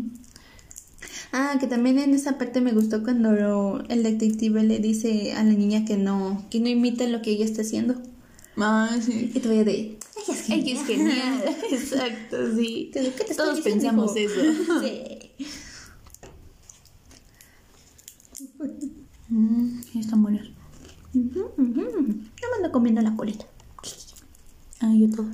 Ah, 1.31 1.57
que 1.59 1.67
también 1.67 1.99
en 1.99 2.13
esa 2.13 2.37
parte 2.37 2.61
me 2.61 2.71
gustó 2.71 3.03
cuando 3.03 3.31
lo, 3.33 3.83
el 3.89 4.03
detective 4.03 4.63
le 4.63 4.79
dice 4.79 5.33
a 5.33 5.43
la 5.43 5.51
niña 5.51 5.85
que 5.85 5.97
no, 5.97 6.45
que 6.49 6.59
no 6.59 6.69
imite 6.69 7.07
lo 7.09 7.21
que 7.21 7.31
ella 7.31 7.45
está 7.45 7.61
haciendo. 7.61 7.95
Ah, 8.57 8.97
sí. 9.01 9.31
Y 9.33 9.39
todavía 9.39 9.63
de, 9.65 9.99
ella 10.27 10.33
es 10.33 10.41
genial. 10.43 10.65
Ella 10.65 10.81
es 10.81 10.87
genial. 10.87 11.43
Exacto, 11.71 12.55
sí. 12.55 12.89
¿Qué 12.93 13.11
te 13.11 13.35
Todos 13.35 13.61
pensamos 13.61 14.15
eso. 14.15 14.41
sí. 14.81 15.03
Mm, 19.29 19.81
están 19.99 20.23
buenas. 20.23 20.47
Uh 21.13 21.19
-huh, 21.19 21.51
uh 21.57 21.61
-huh. 21.61 22.21
Yo 22.41 22.47
me 22.61 22.71
comiendo 22.71 23.01
la 23.01 23.15
colita. 23.15 23.45
Ah, 24.79 24.93
yo 24.95 25.09
todo. 25.09 25.27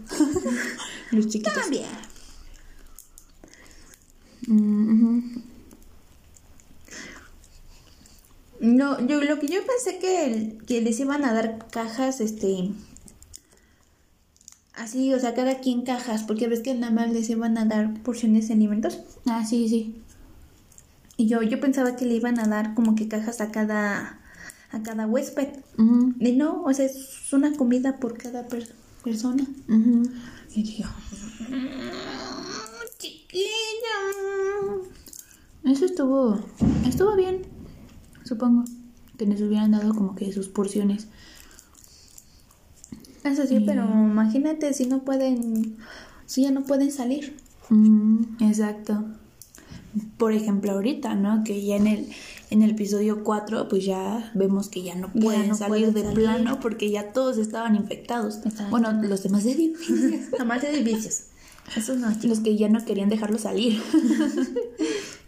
Los 1.11 1.27
chiquitos. 1.27 1.53
También. 1.53 1.85
Mm. 4.47 5.52
No, 8.63 8.97
yo 9.05 9.19
lo 9.21 9.39
que 9.39 9.47
yo 9.47 9.59
pensé 9.65 9.99
que, 9.99 10.57
que 10.65 10.79
les 10.81 10.97
iban 11.01 11.25
a 11.25 11.33
dar 11.33 11.67
cajas, 11.69 12.21
este, 12.21 12.69
así, 14.73 15.13
o 15.13 15.19
sea, 15.19 15.33
cada 15.33 15.59
quien 15.59 15.81
cajas, 15.83 16.23
porque 16.23 16.47
ves 16.47 16.61
que 16.61 16.73
nada 16.73 16.93
más 16.93 17.11
les 17.11 17.29
iban 17.29 17.57
a 17.57 17.65
dar 17.65 17.93
porciones 18.03 18.47
de 18.47 18.53
alimentos. 18.53 18.99
Ah, 19.25 19.45
sí, 19.45 19.67
sí. 19.67 20.01
Y 21.17 21.27
yo, 21.27 21.41
yo 21.41 21.59
pensaba 21.59 21.95
que 21.97 22.05
le 22.05 22.15
iban 22.15 22.39
a 22.39 22.47
dar 22.47 22.73
como 22.73 22.95
que 22.95 23.07
cajas 23.09 23.41
a 23.41 23.51
cada, 23.51 24.19
a 24.71 24.81
cada 24.81 25.07
huésped. 25.07 25.49
Y 26.19 26.31
no, 26.31 26.63
o 26.63 26.73
sea, 26.73 26.85
es 26.85 27.31
una 27.33 27.55
comida 27.57 27.97
por 27.97 28.17
cada 28.17 28.47
per- 28.47 28.73
persona. 29.03 29.45
ujú. 29.67 30.03
Y 30.55 30.63
yo, 30.63 30.87
"Mm, 31.49 31.67
chiquilla. 32.97 33.97
Eso 35.65 35.85
estuvo, 35.85 36.39
estuvo 36.87 37.15
bien, 37.15 37.41
supongo. 38.23 38.63
Que 39.17 39.25
nos 39.27 39.41
hubieran 39.41 39.71
dado 39.71 39.93
como 39.93 40.15
que 40.15 40.31
sus 40.33 40.47
porciones. 40.47 41.07
Eso 43.23 43.45
sí, 43.47 43.63
pero 43.65 43.83
imagínate 43.83 44.73
si 44.73 44.85
no 44.85 45.03
pueden, 45.03 45.77
si 46.25 46.43
ya 46.43 46.51
no 46.51 46.63
pueden 46.63 46.91
salir. 46.91 47.37
Mm, 47.69 48.23
exacto. 48.41 49.05
Por 50.17 50.33
ejemplo, 50.33 50.71
ahorita, 50.71 51.15
¿no? 51.15 51.43
Que 51.43 51.63
ya 51.63 51.75
en 51.75 51.87
el, 51.87 52.09
en 52.49 52.63
el 52.63 52.71
episodio 52.71 53.23
4, 53.23 53.69
pues 53.69 53.85
ya 53.85 54.31
vemos 54.33 54.67
que 54.67 54.81
ya 54.81 54.95
no 54.95 55.09
Ya 55.13 55.21
pueden 55.21 55.47
no 55.49 55.55
salir 55.55 55.85
pueden 55.85 55.93
de 55.93 56.01
salir. 56.01 56.19
plano 56.19 56.59
porque 56.59 56.89
ya 56.89 57.13
todos 57.13 57.37
estaban 57.37 57.75
infectados. 57.75 58.37
Exacto. 58.37 58.71
Bueno, 58.71 58.91
los 59.03 59.23
demás 59.23 59.43
de 59.43 59.73
Nomás 60.39 60.63
de 60.63 60.81
vicios. 60.81 61.25
Eso 61.77 61.95
no, 61.95 62.11
los 62.23 62.39
que 62.41 62.57
ya 62.57 62.67
no 62.67 62.83
querían 62.83 63.09
dejarlo 63.09 63.37
salir. 63.37 63.81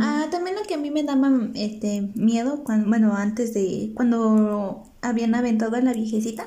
Ah, 0.00 0.26
también 0.30 0.56
lo 0.56 0.62
que 0.62 0.74
a 0.74 0.78
mí 0.78 0.90
me 0.90 1.02
daba 1.04 1.30
este 1.54 2.10
miedo 2.14 2.64
cuando, 2.64 2.88
bueno, 2.88 3.14
antes 3.14 3.54
de 3.54 3.92
cuando 3.94 4.82
habían 5.02 5.34
aventado 5.34 5.76
a 5.76 5.80
la 5.80 5.92
viejecita, 5.92 6.46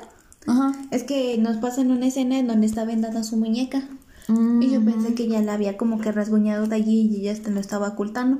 es 0.90 1.04
que 1.04 1.38
nos 1.38 1.56
pasan 1.58 1.90
una 1.90 2.06
escena 2.08 2.38
en 2.38 2.46
donde 2.46 2.66
está 2.66 2.84
vendada 2.84 3.22
su 3.24 3.36
muñeca. 3.36 3.82
Mm, 4.28 4.62
Y 4.62 4.70
yo 4.70 4.84
pensé 4.84 5.14
que 5.14 5.28
ya 5.28 5.40
la 5.40 5.54
había 5.54 5.76
como 5.76 6.00
que 6.00 6.12
rasguñado 6.12 6.66
de 6.66 6.76
allí 6.76 7.00
y 7.10 7.28
ella 7.28 7.40
lo 7.50 7.60
estaba 7.60 7.88
ocultando. 7.88 8.38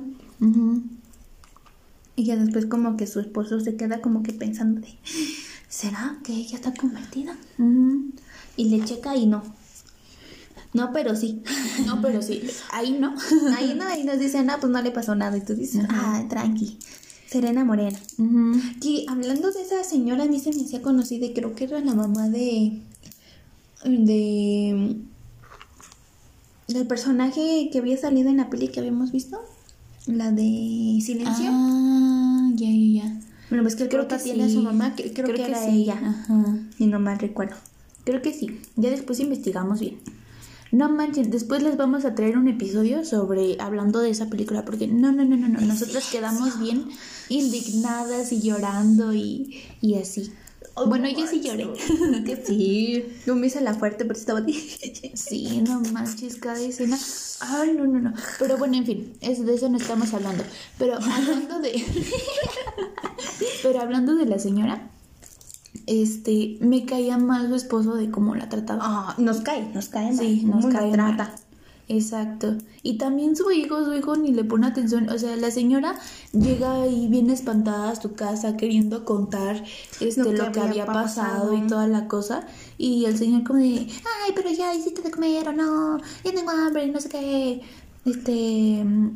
Y 2.15 2.25
ya 2.25 2.35
después 2.35 2.65
como 2.65 2.97
que 2.97 3.07
su 3.07 3.19
esposo 3.19 3.59
se 3.59 3.75
queda 3.75 4.01
como 4.01 4.21
que 4.21 4.33
pensando 4.33 4.81
de, 4.81 4.89
¿será 5.69 6.17
que 6.23 6.33
ella 6.33 6.55
está 6.55 6.73
convertida? 6.73 7.35
Y 8.57 8.65
le 8.69 8.83
checa 8.85 9.15
y 9.15 9.25
no. 9.25 9.41
No, 10.73 10.93
pero 10.93 11.15
sí. 11.15 11.41
No, 11.85 12.01
pero 12.01 12.21
sí, 12.21 12.43
ahí 12.71 12.97
no. 12.99 13.15
Ahí 13.57 13.73
no, 13.75 13.85
ahí 13.85 14.03
nos 14.03 14.19
dicen, 14.19 14.49
ah, 14.49 14.57
pues 14.59 14.71
no 14.71 14.81
le 14.81 14.91
pasó 14.91 15.15
nada. 15.15 15.35
Y 15.37 15.41
tú 15.41 15.53
dices, 15.53 15.85
ah, 15.89 16.23
tranqui. 16.29 16.77
Serena 17.31 17.63
Morena. 17.63 17.97
Que 18.81 19.05
hablando 19.07 19.51
de 19.51 19.61
esa 19.61 19.83
señora, 19.85 20.23
a 20.23 20.27
mí 20.27 20.39
se 20.39 20.53
me 20.53 20.63
hacía 20.63 20.81
conocida 20.81 21.25
y 21.25 21.33
creo 21.33 21.55
que 21.55 21.63
era 21.63 21.79
la 21.79 21.93
mamá 21.93 22.27
de. 22.27 22.81
de. 23.85 24.97
del 26.67 26.87
personaje 26.87 27.69
que 27.71 27.79
había 27.79 27.97
salido 27.97 28.29
en 28.29 28.37
la 28.37 28.49
peli 28.49 28.67
que 28.67 28.81
habíamos 28.81 29.13
visto. 29.13 29.39
La 30.07 30.31
de 30.31 30.99
Silencio. 31.01 31.49
Ah, 31.51 32.49
ya, 32.55 32.67
ya, 32.69 33.03
ya. 33.03 33.21
Bueno, 33.49 33.63
pues 33.63 33.75
que 33.75 33.87
Creo 33.87 34.07
que 34.09 34.17
tiene 34.17 34.45
a 34.45 34.49
su 34.49 34.61
mamá, 34.61 34.95
que 34.95 35.13
creo, 35.13 35.33
que, 35.33 35.45
era 35.45 35.63
sí. 35.63 35.83
ella. 35.83 35.93
Ajá. 35.93 36.59
Y 36.79 36.87
no 36.87 36.99
mal 36.99 37.17
recuerdo. 37.19 37.55
Creo 38.03 38.21
que 38.21 38.33
sí. 38.33 38.59
Ya 38.75 38.89
después 38.89 39.19
investigamos 39.19 39.79
bien. 39.79 39.99
No 40.71 40.89
manchen, 40.89 41.29
después 41.29 41.61
les 41.61 41.75
vamos 41.75 42.05
a 42.05 42.15
traer 42.15 42.37
un 42.37 42.47
episodio 42.47 43.03
sobre 43.03 43.57
hablando 43.59 43.99
de 43.99 44.09
esa 44.09 44.29
película 44.29 44.63
porque 44.63 44.87
no, 44.87 45.11
no, 45.11 45.25
no, 45.25 45.35
no, 45.35 45.49
no. 45.49 45.59
Nosotros 45.59 46.09
quedamos 46.09 46.59
bien 46.59 46.87
indignadas 47.27 48.31
y 48.31 48.41
llorando 48.41 49.13
y, 49.13 49.61
y 49.81 49.95
así. 49.95 50.31
bueno, 50.87 51.09
yo 51.09 51.27
sí 51.27 51.41
lloré. 51.41 51.67
Que 52.25 52.41
sí. 52.45 53.05
Yo 53.25 53.35
me 53.35 53.47
hice 53.47 53.59
la 53.59 53.73
fuerte, 53.73 54.05
pero 54.05 54.17
estaba. 54.17 54.41
Sí, 55.13 55.61
no 55.67 55.81
manches, 55.91 56.37
cada 56.37 56.59
escena. 56.61 56.97
Ay, 57.41 57.73
no, 57.73 57.85
no, 57.85 57.99
no. 57.99 58.13
Pero 58.39 58.57
bueno, 58.57 58.77
en 58.77 58.85
fin, 58.85 59.13
es, 59.19 59.45
de 59.45 59.53
eso 59.53 59.67
no 59.67 59.77
estamos 59.77 60.13
hablando. 60.13 60.43
Pero 60.77 60.95
hablando 60.95 61.59
de. 61.59 61.83
Pero 63.63 63.81
hablando 63.81 64.15
de 64.15 64.25
la 64.25 64.39
señora, 64.39 64.89
este, 65.87 66.57
me 66.61 66.85
caía 66.85 67.17
mal 67.17 67.47
su 67.49 67.55
esposo 67.55 67.95
de 67.95 68.09
cómo 68.11 68.35
la 68.35 68.49
trataba. 68.49 68.81
Ah, 68.83 69.15
nos 69.17 69.41
cae, 69.41 69.69
nos 69.73 69.89
cae. 69.89 70.15
Sí, 70.15 70.41
mal. 70.45 70.55
nos 70.57 70.65
¿Cómo 70.65 70.73
la 70.73 70.79
cae 70.79 70.91
trata? 70.91 71.23
mal. 71.25 71.31
Exacto. 71.87 72.55
Y 72.83 72.97
también 72.97 73.35
su 73.35 73.51
hijo, 73.51 73.83
su 73.83 73.93
hijo 73.93 74.15
ni 74.15 74.31
le 74.31 74.45
pone 74.45 74.65
atención. 74.65 75.09
O 75.09 75.17
sea, 75.17 75.35
la 75.35 75.51
señora 75.51 75.95
llega 76.31 76.83
ahí 76.83 77.07
bien 77.09 77.29
espantada 77.29 77.89
a 77.91 77.95
su 77.95 78.13
casa 78.13 78.55
queriendo 78.55 79.03
contar 79.03 79.61
este, 79.99 80.23
Lo 80.23 80.31
lo, 80.31 80.45
que 80.45 80.51
que, 80.53 80.59
había 80.61 80.83
había 80.83 80.85
pasado. 80.85 81.49
pasado. 81.49 81.57
y 81.57 81.67
toda 81.67 81.87
la 81.87 82.07
cosa. 82.07 82.47
Y 82.77 83.05
el 83.05 83.17
señor 83.17 83.43
como 83.43 83.59
de, 83.59 83.87
ay, 83.87 84.31
pero 84.35 84.49
ya 84.51 84.73
hiciste 84.73 85.01
de 85.01 85.11
comer 85.11 85.49
o 85.49 85.51
no, 85.53 85.97
ya 86.23 86.31
tengo 86.33 86.51
hambre, 86.51 86.87
no 86.87 87.01
sé 87.01 87.09
qué. 87.09 87.61
Este, 88.05 88.31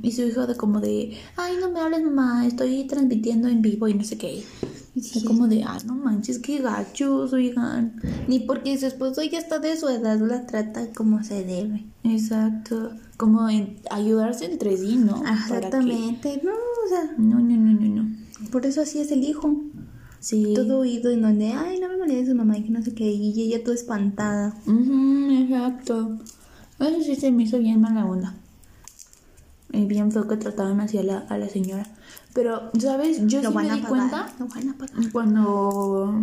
y 0.04 0.12
su 0.12 0.24
hijo 0.24 0.46
de 0.46 0.56
como 0.56 0.80
de, 0.82 1.18
ay, 1.38 1.54
no 1.60 1.72
me 1.72 1.80
hables 1.80 2.04
mamá, 2.04 2.46
estoy 2.46 2.84
transmitiendo 2.86 3.48
en 3.48 3.62
vivo 3.62 3.88
y 3.88 3.94
no 3.94 4.04
sé 4.04 4.18
qué. 4.18 4.44
Y 4.96 5.02
Sí. 5.02 5.26
como 5.26 5.48
de, 5.50 5.64
ah, 5.66 5.78
no 5.86 5.96
manches, 5.96 6.40
qué 6.40 6.60
gachos, 6.62 7.34
oigan. 7.34 8.00
Ni 8.30 8.40
porque 8.40 8.78
su 8.78 8.86
esposo 8.86 9.22
ya 9.24 9.38
está 9.40 9.60
de 9.60 9.76
su 9.76 9.90
edad, 9.90 10.18
la 10.22 10.46
trata 10.46 10.88
como 10.94 11.22
se 11.24 11.44
debe. 11.44 11.86
Exacto. 12.04 12.92
Como 13.18 13.50
en 13.50 13.78
ayudarse 13.92 14.46
entre 14.46 14.78
sí, 14.78 14.96
¿no? 14.96 15.22
Que- 15.22 15.30
Exactamente. 15.32 16.42
No, 16.44 16.52
o 16.52 16.90
sea, 16.90 17.14
No, 17.18 17.40
no, 17.40 17.58
no, 17.58 17.74
no, 17.74 18.04
no. 18.04 18.16
por 18.52 18.66
eso 18.66 18.82
así 18.82 19.00
es 19.00 19.12
el 19.12 19.24
hijo. 19.24 19.62
Sí. 20.22 20.54
Todo 20.56 20.80
oído 20.80 21.12
en 21.12 21.22
donde, 21.22 21.52
ay, 21.52 21.80
no 21.80 21.88
me 21.90 21.98
moleste 21.98 22.28
su 22.32 22.36
mamá 22.36 22.58
y 22.58 22.64
que 22.64 22.70
no 22.72 22.82
sé 22.82 22.94
qué. 22.96 23.12
Y 23.12 23.40
ella 23.42 23.64
toda 23.64 23.76
espantada. 23.76 24.56
Ujú, 24.66 25.30
exacto. 25.42 26.20
Eso 26.80 27.02
sí 27.04 27.16
se 27.16 27.32
me 27.32 27.44
hizo 27.44 27.60
bien 27.60 27.80
mala 27.82 28.06
onda. 28.06 28.34
Y 29.72 29.86
bien 29.86 30.12
feo 30.12 30.28
que 30.28 30.38
trataban 30.38 30.80
así 30.80 30.98
a 30.98 31.04
la, 31.04 31.18
a 31.20 31.38
la 31.38 31.50
señora. 31.50 31.86
Pero, 32.36 32.70
¿sabes? 32.80 33.22
Yo 33.26 33.42
Lo 33.42 33.50
sí 33.50 33.56
me 33.56 33.64
di 33.64 33.70
pagar. 33.82 33.88
cuenta 33.90 34.34
Lo 34.38 34.46
van 34.48 34.70
a 34.70 34.74
pagar. 34.78 35.12
cuando 35.12 36.22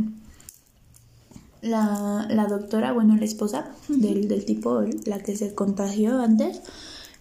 la, 1.62 2.26
la 2.30 2.46
doctora, 2.46 2.92
bueno, 2.92 3.16
la 3.16 3.24
esposa 3.24 3.70
del, 3.88 4.28
del 4.28 4.44
tipo, 4.44 4.82
la 5.06 5.18
que 5.20 5.36
se 5.36 5.54
contagió 5.54 6.20
antes, 6.20 6.60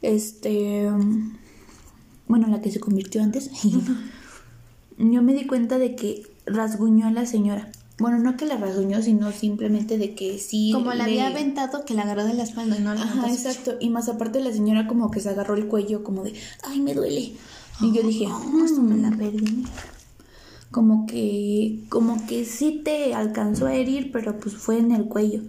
este, 0.02 0.90
bueno, 2.28 2.48
la 2.48 2.62
que 2.62 2.72
se 2.72 2.80
convirtió 2.80 3.22
antes, 3.24 3.50
yo 4.98 5.22
me 5.22 5.34
di 5.34 5.48
cuenta 5.48 5.78
de 5.78 5.96
que 5.96 6.24
rasguñó 6.46 7.08
a 7.08 7.12
la 7.12 7.26
señora. 7.26 7.72
Bueno, 8.00 8.18
no 8.18 8.36
que 8.36 8.46
la 8.48 8.58
rasguñó, 8.58 9.02
sino 9.04 9.32
simplemente 9.32 10.00
de 10.00 10.16
que 10.16 10.40
sí. 10.40 10.72
Como 10.74 10.88
la 10.92 10.96
le- 11.06 11.22
había 11.22 11.28
aventado 11.28 11.86
que 11.86 11.94
la 11.94 12.02
agarró 12.02 12.26
de 12.26 12.34
la 12.34 12.44
espalda 12.44 12.76
y 12.78 12.82
no 12.82 12.96
la 12.96 13.04
Ajá, 13.04 13.30
exacto. 13.32 13.76
Y 13.80 13.90
más 13.92 14.10
aparte 14.10 14.40
la 14.42 14.52
señora 14.52 14.88
como 14.88 15.12
que 15.12 15.20
se 15.20 15.30
agarró 15.30 15.54
el 15.56 15.68
cuello 15.68 16.04
como 16.04 16.24
de, 16.24 16.34
ay, 16.64 16.82
me 16.82 16.96
duele. 16.96 17.34
Y 17.82 17.92
yo 17.94 18.04
dije, 18.04 18.28
Oh, 18.30 18.64
esto 18.64 18.82
me 18.82 18.98
la 18.98 19.10
"Mm, 19.12 19.18
perdí. 19.18 19.64
como 20.72 21.06
que, 21.06 21.84
como 21.90 22.26
que 22.28 22.46
sí 22.46 22.82
te 22.84 23.14
alcanzó 23.14 23.66
a 23.68 23.74
herir, 23.76 24.12
pero 24.12 24.40
pues 24.40 24.56
fue 24.56 24.78
en 24.80 24.92
el 24.92 25.06
cuello. 25.06 25.42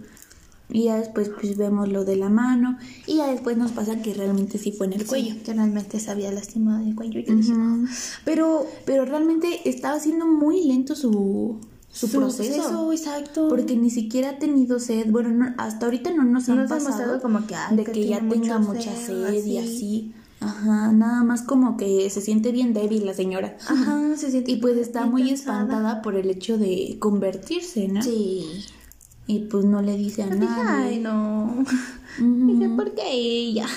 Y 0.69 0.85
ya 0.85 0.95
después 0.95 1.29
pues 1.29 1.55
vemos 1.55 1.89
lo 1.89 2.03
de 2.03 2.15
la 2.15 2.29
mano 2.29 2.77
y 3.05 3.17
ya 3.17 3.27
después 3.27 3.57
nos 3.57 3.71
pasa 3.73 4.01
que 4.01 4.13
realmente 4.13 4.57
sí 4.57 4.71
fue 4.71 4.87
en 4.87 4.93
el 4.93 5.05
cuello. 5.05 5.35
Que 5.45 5.53
realmente 5.53 5.99
se 5.99 6.09
había 6.09 6.31
lastimado 6.31 6.83
el 6.83 6.95
cuello. 6.95 7.19
Y 7.19 7.25
yo 7.25 7.35
dije, 7.35 7.51
Ujú. 7.51 7.85
pero 8.25 8.65
Pero 8.85 9.05
realmente 9.05 9.69
estaba 9.69 9.99
siendo 9.99 10.25
muy 10.25 10.63
lento 10.65 10.95
su, 10.95 11.59
su, 11.91 12.09
proceso. 12.09 12.91
exacto. 12.91 13.49
Porque 13.49 13.75
ni 13.77 13.91
siquiera 13.91 14.31
ha 14.31 14.39
tenido 14.39 14.79
sed. 14.79 15.11
Bueno, 15.11 15.29
no- 15.29 15.53
hasta 15.57 15.85
ahorita 15.85 16.11
no 16.11 16.23
nos 16.23 16.47
No 16.47 16.61
han 16.61 16.67
pasado 16.67 17.21
como 17.21 17.45
que, 17.45 17.53
ay, 17.55 17.75
de 17.77 17.83
que 17.83 17.91
que, 17.91 18.07
ya 18.07 18.19
tenga 18.27 18.57
mucha 18.57 18.95
sed, 18.95 19.27
sed 19.27 19.45
y 19.45 19.57
así. 19.59 20.13
Ajá, 20.43 20.91
nada 20.91 21.23
más 21.23 21.41
como 21.43 21.77
que 21.77 22.09
se 22.09 22.21
siente 22.21 22.51
bien 22.51 22.73
débil 22.73 23.05
la 23.05 23.13
señora. 23.13 23.57
Ajá, 23.67 24.15
se 24.17 24.29
siente 24.31 24.51
Y 24.51 24.55
pues 24.57 24.77
está 24.77 25.05
muy 25.05 25.27
cansada. 25.29 25.61
espantada 25.61 26.01
por 26.01 26.15
el 26.15 26.29
hecho 26.29 26.57
de 26.57 26.97
convertirse, 26.99 27.87
¿no? 27.87 28.01
Sí. 28.01 28.65
Y 29.25 29.39
pues 29.45 29.63
no 29.65 29.81
le 29.81 29.95
dice 29.97 30.23
a 30.23 30.27
Dije, 30.27 30.45
ay, 30.49 30.99
nadie. 30.99 30.99
no. 30.99 31.63
Ujú. 32.21 32.47
Dije, 32.47 32.69
¿por 32.75 32.93
qué 32.93 33.11
ella? 33.11 33.67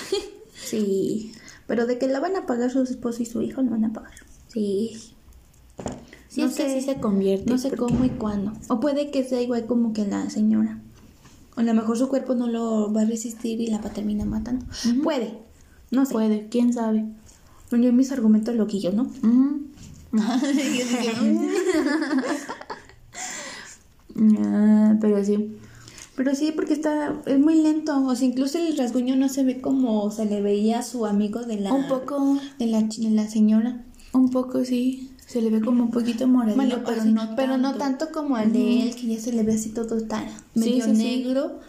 Sí, 0.53 1.31
Pero 1.67 1.85
de 1.85 1.97
que 1.97 2.07
la 2.07 2.19
van 2.19 2.35
a 2.35 2.45
pagar 2.45 2.71
su 2.71 2.81
esposo 2.81 3.21
y 3.23 3.25
su 3.25 3.41
hijo, 3.41 3.61
lo 3.61 3.71
van 3.71 3.85
a 3.85 3.93
pagar. 3.93 4.13
sí. 4.47 4.97
Sí, 6.29 6.41
No 6.41 6.47
es 6.47 6.55
que 6.55 6.63
sé- 6.63 6.79
sí 6.81 6.85
se 6.85 6.99
convierte. 6.99 7.49
No 7.49 7.57
sé 7.57 7.71
cómo 7.71 8.03
y 8.03 8.09
cuándo. 8.09 8.51
O 8.67 8.79
puede 8.79 9.11
que 9.11 9.23
sea 9.23 9.41
igual 9.41 9.65
como 9.65 9.93
que 9.93 10.05
la 10.05 10.29
señora. 10.29 10.81
O 11.55 11.61
a 11.61 11.63
lo 11.63 11.73
mejor 11.73 11.97
su 11.97 12.09
cuerpo 12.09 12.35
no 12.35 12.47
lo 12.47 12.91
va 12.93 13.01
a 13.01 13.05
resistir 13.05 13.61
y 13.61 13.67
la 13.67 13.79
va 13.79 13.89
a 13.89 13.93
terminar 13.93 14.27
matando. 14.27 14.65
Puede. 15.03 15.39
No 15.91 16.05
sé. 16.05 16.13
Puede, 16.13 16.47
quién 16.49 16.73
sabe. 16.73 17.05
Yo 17.71 17.93
mis 17.93 18.11
argumentos 18.11 18.55
loquillos, 18.55 18.93
¿no? 18.93 19.03
Ujú. 19.23 19.67
Ah, 24.39 24.97
pero 24.99 25.23
sí. 25.23 25.57
Pero 26.15 26.33
sí, 26.33 26.51
porque 26.55 26.73
está, 26.73 27.21
es 27.27 27.39
muy 27.39 27.61
lento. 27.61 28.03
O 28.03 28.15
sea, 28.15 28.27
incluso 28.27 28.57
el 28.57 28.75
rasguño 28.75 29.15
no 29.15 29.29
se 29.29 29.43
ve 29.43 29.61
como 29.61 30.09
se 30.09 30.25
le 30.25 30.41
veía 30.41 30.79
a 30.79 30.83
su 30.83 31.05
amigo 31.05 31.43
de 31.43 31.59
la. 31.59 31.71
Un 31.71 31.87
poco. 31.87 32.39
De 32.57 32.65
la, 32.65 32.81
de 32.81 33.09
la 33.11 33.27
señora. 33.29 33.85
Un 34.13 34.31
poco, 34.31 34.65
sí. 34.65 35.11
Se 35.27 35.41
le 35.41 35.51
ve 35.51 35.61
como 35.61 35.83
un 35.83 35.91
poquito 35.91 36.27
moradillo, 36.27 36.83
pero, 36.85 37.05
no 37.05 37.35
pero 37.35 37.57
no 37.57 37.75
tanto 37.75 38.11
como 38.13 38.37
el 38.37 38.53
de 38.53 38.83
él, 38.83 38.95
que 38.95 39.07
ya 39.07 39.19
se 39.19 39.33
le 39.33 39.43
ve 39.43 39.55
así 39.55 39.69
todo 39.69 40.01
tan 40.01 40.25
medio 40.55 40.87
negro. 40.87 41.59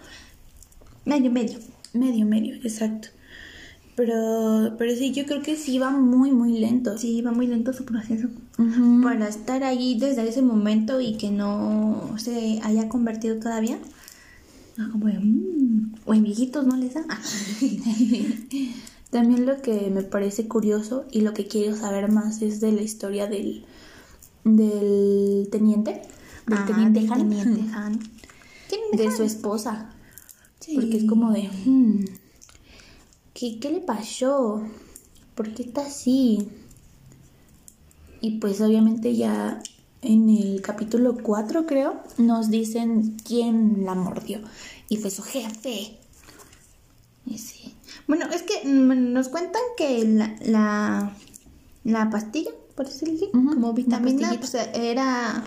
Medio, 1.04 1.30
medio. 1.30 1.58
Medio, 1.92 2.24
medio, 2.24 2.54
exacto. 2.54 3.08
Pero, 3.98 4.76
pero 4.78 4.94
sí, 4.94 5.10
yo 5.10 5.26
creo 5.26 5.42
que 5.42 5.56
sí 5.56 5.80
va 5.80 5.90
muy, 5.90 6.30
muy 6.30 6.56
lento. 6.56 6.96
Sí, 6.96 7.20
va 7.20 7.32
muy 7.32 7.48
lento 7.48 7.72
su 7.72 7.84
proceso. 7.84 8.28
Para 9.02 9.26
estar 9.26 9.64
ahí 9.64 9.98
desde 9.98 10.28
ese 10.28 10.40
momento 10.40 11.00
y 11.00 11.16
que 11.16 11.32
no 11.32 12.14
se 12.16 12.60
haya 12.62 12.88
convertido 12.88 13.40
todavía. 13.40 13.76
Como 14.92 15.06
mm, 15.06 15.94
o 16.06 16.14
en 16.14 16.22
viejitos 16.22 16.64
no 16.64 16.76
les 16.76 16.94
da. 16.94 17.04
También 19.10 19.46
lo 19.46 19.60
que 19.62 19.90
me 19.90 20.02
parece 20.02 20.46
curioso 20.46 21.04
y 21.10 21.22
lo 21.22 21.34
que 21.34 21.48
quiero 21.48 21.76
saber 21.76 22.08
más 22.08 22.40
es 22.40 22.60
de 22.60 22.70
la 22.70 22.82
historia 22.82 23.26
del, 23.26 23.64
del 24.44 25.48
teniente. 25.50 26.02
Del 26.46 26.58
ah, 26.58 26.66
teniente, 26.68 27.04
Han, 27.10 27.98
De 28.92 29.10
su 29.10 29.24
esposa. 29.24 29.90
Porque 30.72 30.98
es 30.98 31.04
como 31.04 31.32
de... 31.32 31.50
Hmm, 31.64 32.04
¿qué, 33.38 33.60
¿Qué 33.60 33.70
le 33.70 33.80
pasó? 33.80 34.62
¿Por 35.34 35.54
qué 35.54 35.62
está 35.62 35.82
así? 35.82 36.48
Y 38.20 38.38
pues 38.38 38.60
obviamente 38.60 39.14
ya 39.14 39.62
en 40.02 40.28
el 40.28 40.60
capítulo 40.60 41.16
4 41.22 41.66
creo, 41.66 42.02
nos 42.16 42.50
dicen 42.50 43.16
quién 43.24 43.84
la 43.84 43.94
mordió. 43.94 44.40
Y 44.88 44.96
fue 44.96 45.10
su 45.10 45.22
jefe. 45.22 45.98
Y 47.26 47.38
sí. 47.38 47.74
Bueno, 48.08 48.26
es 48.32 48.42
que 48.42 48.66
mm, 48.66 49.12
nos 49.12 49.28
cuentan 49.28 49.62
que 49.76 50.04
la, 50.04 50.34
la, 50.44 51.16
la 51.84 52.10
pastilla, 52.10 52.50
por 52.74 52.86
decirlo 52.86 53.14
así, 53.14 53.30
como 53.30 53.72
vitamina, 53.72 54.34
pues 54.38 54.54
era... 54.54 55.44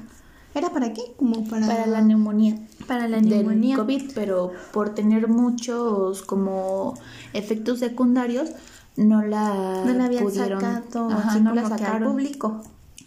¿Era 0.54 0.70
para 0.72 0.94
qué? 0.94 1.02
Como 1.18 1.46
para... 1.46 1.68
Para 1.68 1.88
la 1.88 2.02
neumonía. 2.02 2.58
Para 2.88 3.08
la 3.08 3.22
neumonía. 3.22 3.78
Del 3.78 3.86
COVID, 3.86 4.12
pero 4.14 4.52
por 4.74 4.94
tener 4.94 5.28
muchos 5.28 6.22
como 6.24 6.96
efectos 7.34 7.80
secundarios, 7.80 8.52
no 8.98 9.24
la, 9.24 9.84
no 9.86 9.94
la 9.94 10.06
habían 10.06 10.32
sacado, 10.32 11.10
no 11.40 11.54
la 11.54 11.68
sacaron 11.70 12.04
al 12.04 12.10
público. 12.10 12.62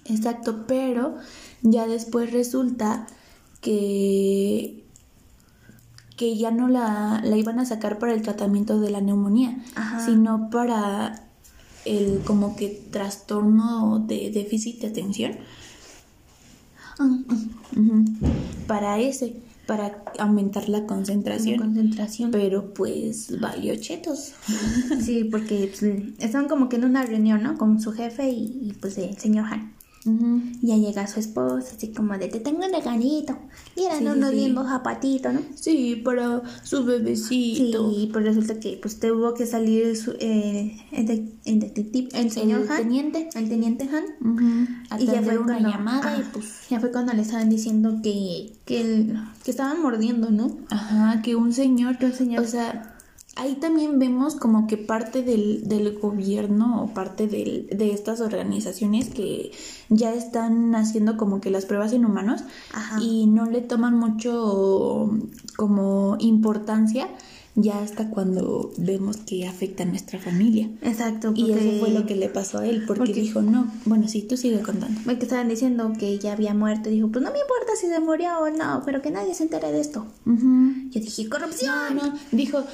Exacto, 0.06 0.64
pero 0.66 1.16
ya 1.62 1.86
después 1.86 2.32
resulta 2.32 3.06
que 3.60 4.84
que 6.16 6.36
ya 6.36 6.50
no 6.50 6.68
la, 6.68 7.20
la 7.24 7.36
iban 7.36 7.58
a 7.58 7.64
sacar 7.64 7.98
para 7.98 8.12
el 8.12 8.22
tratamiento 8.22 8.78
de 8.80 8.90
la 8.90 9.00
neumonía, 9.00 9.64
sino 10.04 10.48
para 10.48 11.24
el 11.84 12.20
como 12.24 12.54
que 12.56 12.68
trastorno 12.68 13.98
de 13.98 14.30
déficit 14.30 14.80
de 14.80 14.86
atención. 14.88 15.32
Para 18.66 18.98
ese, 18.98 19.36
para 19.66 20.02
aumentar 20.18 20.68
la 20.68 20.86
concentración. 20.86 21.58
concentración. 21.58 22.30
Pero 22.30 22.72
pues 22.74 23.38
valió 23.40 23.74
chetos. 23.76 24.32
sí, 25.00 25.24
porque 25.24 25.72
pues, 25.78 25.92
estaban 26.18 26.48
como 26.48 26.68
que 26.68 26.76
en 26.76 26.84
una 26.84 27.04
reunión, 27.04 27.42
¿no? 27.42 27.56
Con 27.56 27.80
su 27.80 27.92
jefe 27.92 28.30
y, 28.30 28.76
pues 28.80 28.98
el 28.98 29.16
señor 29.18 29.46
Han. 29.46 29.72
Y 30.06 30.66
ya 30.66 30.76
llega 30.76 31.06
su 31.06 31.18
esposa, 31.18 31.74
así 31.76 31.88
como 31.88 32.18
de, 32.18 32.28
te 32.28 32.38
tengo 32.38 32.66
un 32.66 32.72
regalito. 32.72 33.38
Y 33.74 33.84
eran 33.84 34.06
unos 34.06 34.34
lindos 34.34 34.66
zapatitos, 34.68 35.32
¿no? 35.32 35.40
Sí, 35.54 35.96
para 36.04 36.42
su 36.62 36.84
bebecito. 36.84 37.90
Sí, 37.90 38.10
pero 38.12 38.26
resulta 38.26 38.60
que 38.60 38.78
pues 38.80 39.00
tuvo 39.00 39.32
que 39.32 39.46
salir 39.46 39.96
su, 39.96 40.12
eh, 40.20 40.76
el, 40.92 41.32
el, 41.46 41.60
detective, 41.60 42.08
el 42.12 42.30
señor 42.30 42.70
Han. 42.70 42.82
Teniente. 42.82 43.30
El 43.34 43.48
teniente 43.48 43.88
Han. 43.88 45.00
Y 45.00 45.06
ya 45.06 45.22
fue 45.22 45.38
una 45.38 45.58
llamada 45.58 46.18
y 46.18 46.20
ah, 46.20 46.30
pues 46.32 46.68
ya 46.68 46.80
fue 46.80 46.92
cuando 46.92 47.14
le 47.14 47.22
estaban 47.22 47.48
diciendo 47.48 48.00
que, 48.02 48.52
que, 48.66 49.14
que 49.42 49.50
estaban 49.50 49.80
mordiendo, 49.80 50.30
¿no? 50.30 50.58
Ajá, 50.68 51.22
que 51.22 51.34
un 51.34 51.52
señor, 51.54 51.96
que 51.96 52.06
un 52.06 52.12
señor. 52.12 52.44
O 52.44 52.46
sea, 52.46 52.93
ahí 53.36 53.54
también 53.56 53.98
vemos 53.98 54.36
como 54.36 54.66
que 54.66 54.76
parte 54.76 55.22
del, 55.22 55.68
del 55.68 55.98
gobierno 55.98 56.82
o 56.82 56.94
parte 56.94 57.26
del, 57.26 57.66
de 57.68 57.92
estas 57.92 58.20
organizaciones 58.20 59.08
que 59.08 59.52
ya 59.88 60.12
están 60.12 60.74
haciendo 60.74 61.16
como 61.16 61.40
que 61.40 61.50
las 61.50 61.66
pruebas 61.66 61.92
en 61.92 62.04
humanos 62.04 62.42
y 63.00 63.26
no 63.26 63.46
le 63.46 63.60
toman 63.60 63.98
mucho 63.98 65.10
como 65.56 66.16
importancia 66.20 67.08
ya 67.56 67.78
hasta 67.78 68.10
cuando 68.10 68.72
vemos 68.78 69.18
que 69.18 69.46
afecta 69.46 69.84
a 69.84 69.86
nuestra 69.86 70.18
familia. 70.18 70.68
Exacto. 70.82 71.32
Y 71.36 71.52
eso 71.52 71.78
fue 71.78 71.90
lo 71.90 72.04
que 72.04 72.16
le 72.16 72.28
pasó 72.28 72.58
a 72.58 72.66
él, 72.66 72.84
porque, 72.84 73.12
dijo, 73.12 73.42
no, 73.42 73.70
bueno, 73.84 74.08
sí, 74.08 74.22
tú 74.22 74.36
sigue 74.36 74.60
contando. 74.60 75.00
Que 75.04 75.22
estaban 75.22 75.48
diciendo 75.48 75.92
que 75.96 76.18
ya 76.18 76.32
había 76.32 76.52
muerto, 76.52 76.90
dijo, 76.90 77.08
pues 77.12 77.24
no 77.24 77.30
me 77.30 77.38
importa 77.38 77.76
si 77.80 77.86
se 77.86 78.00
murió 78.00 78.38
o 78.40 78.50
no, 78.50 78.82
pero 78.84 79.02
que 79.02 79.12
nadie 79.12 79.34
se 79.34 79.44
entere 79.44 79.70
de 79.70 79.80
esto. 79.80 80.04
Yo 80.24 81.00
dije, 81.00 81.28
corrupción. 81.28 81.96
No, 81.96 82.06
no, 82.06 82.18
dijo, 82.32 82.64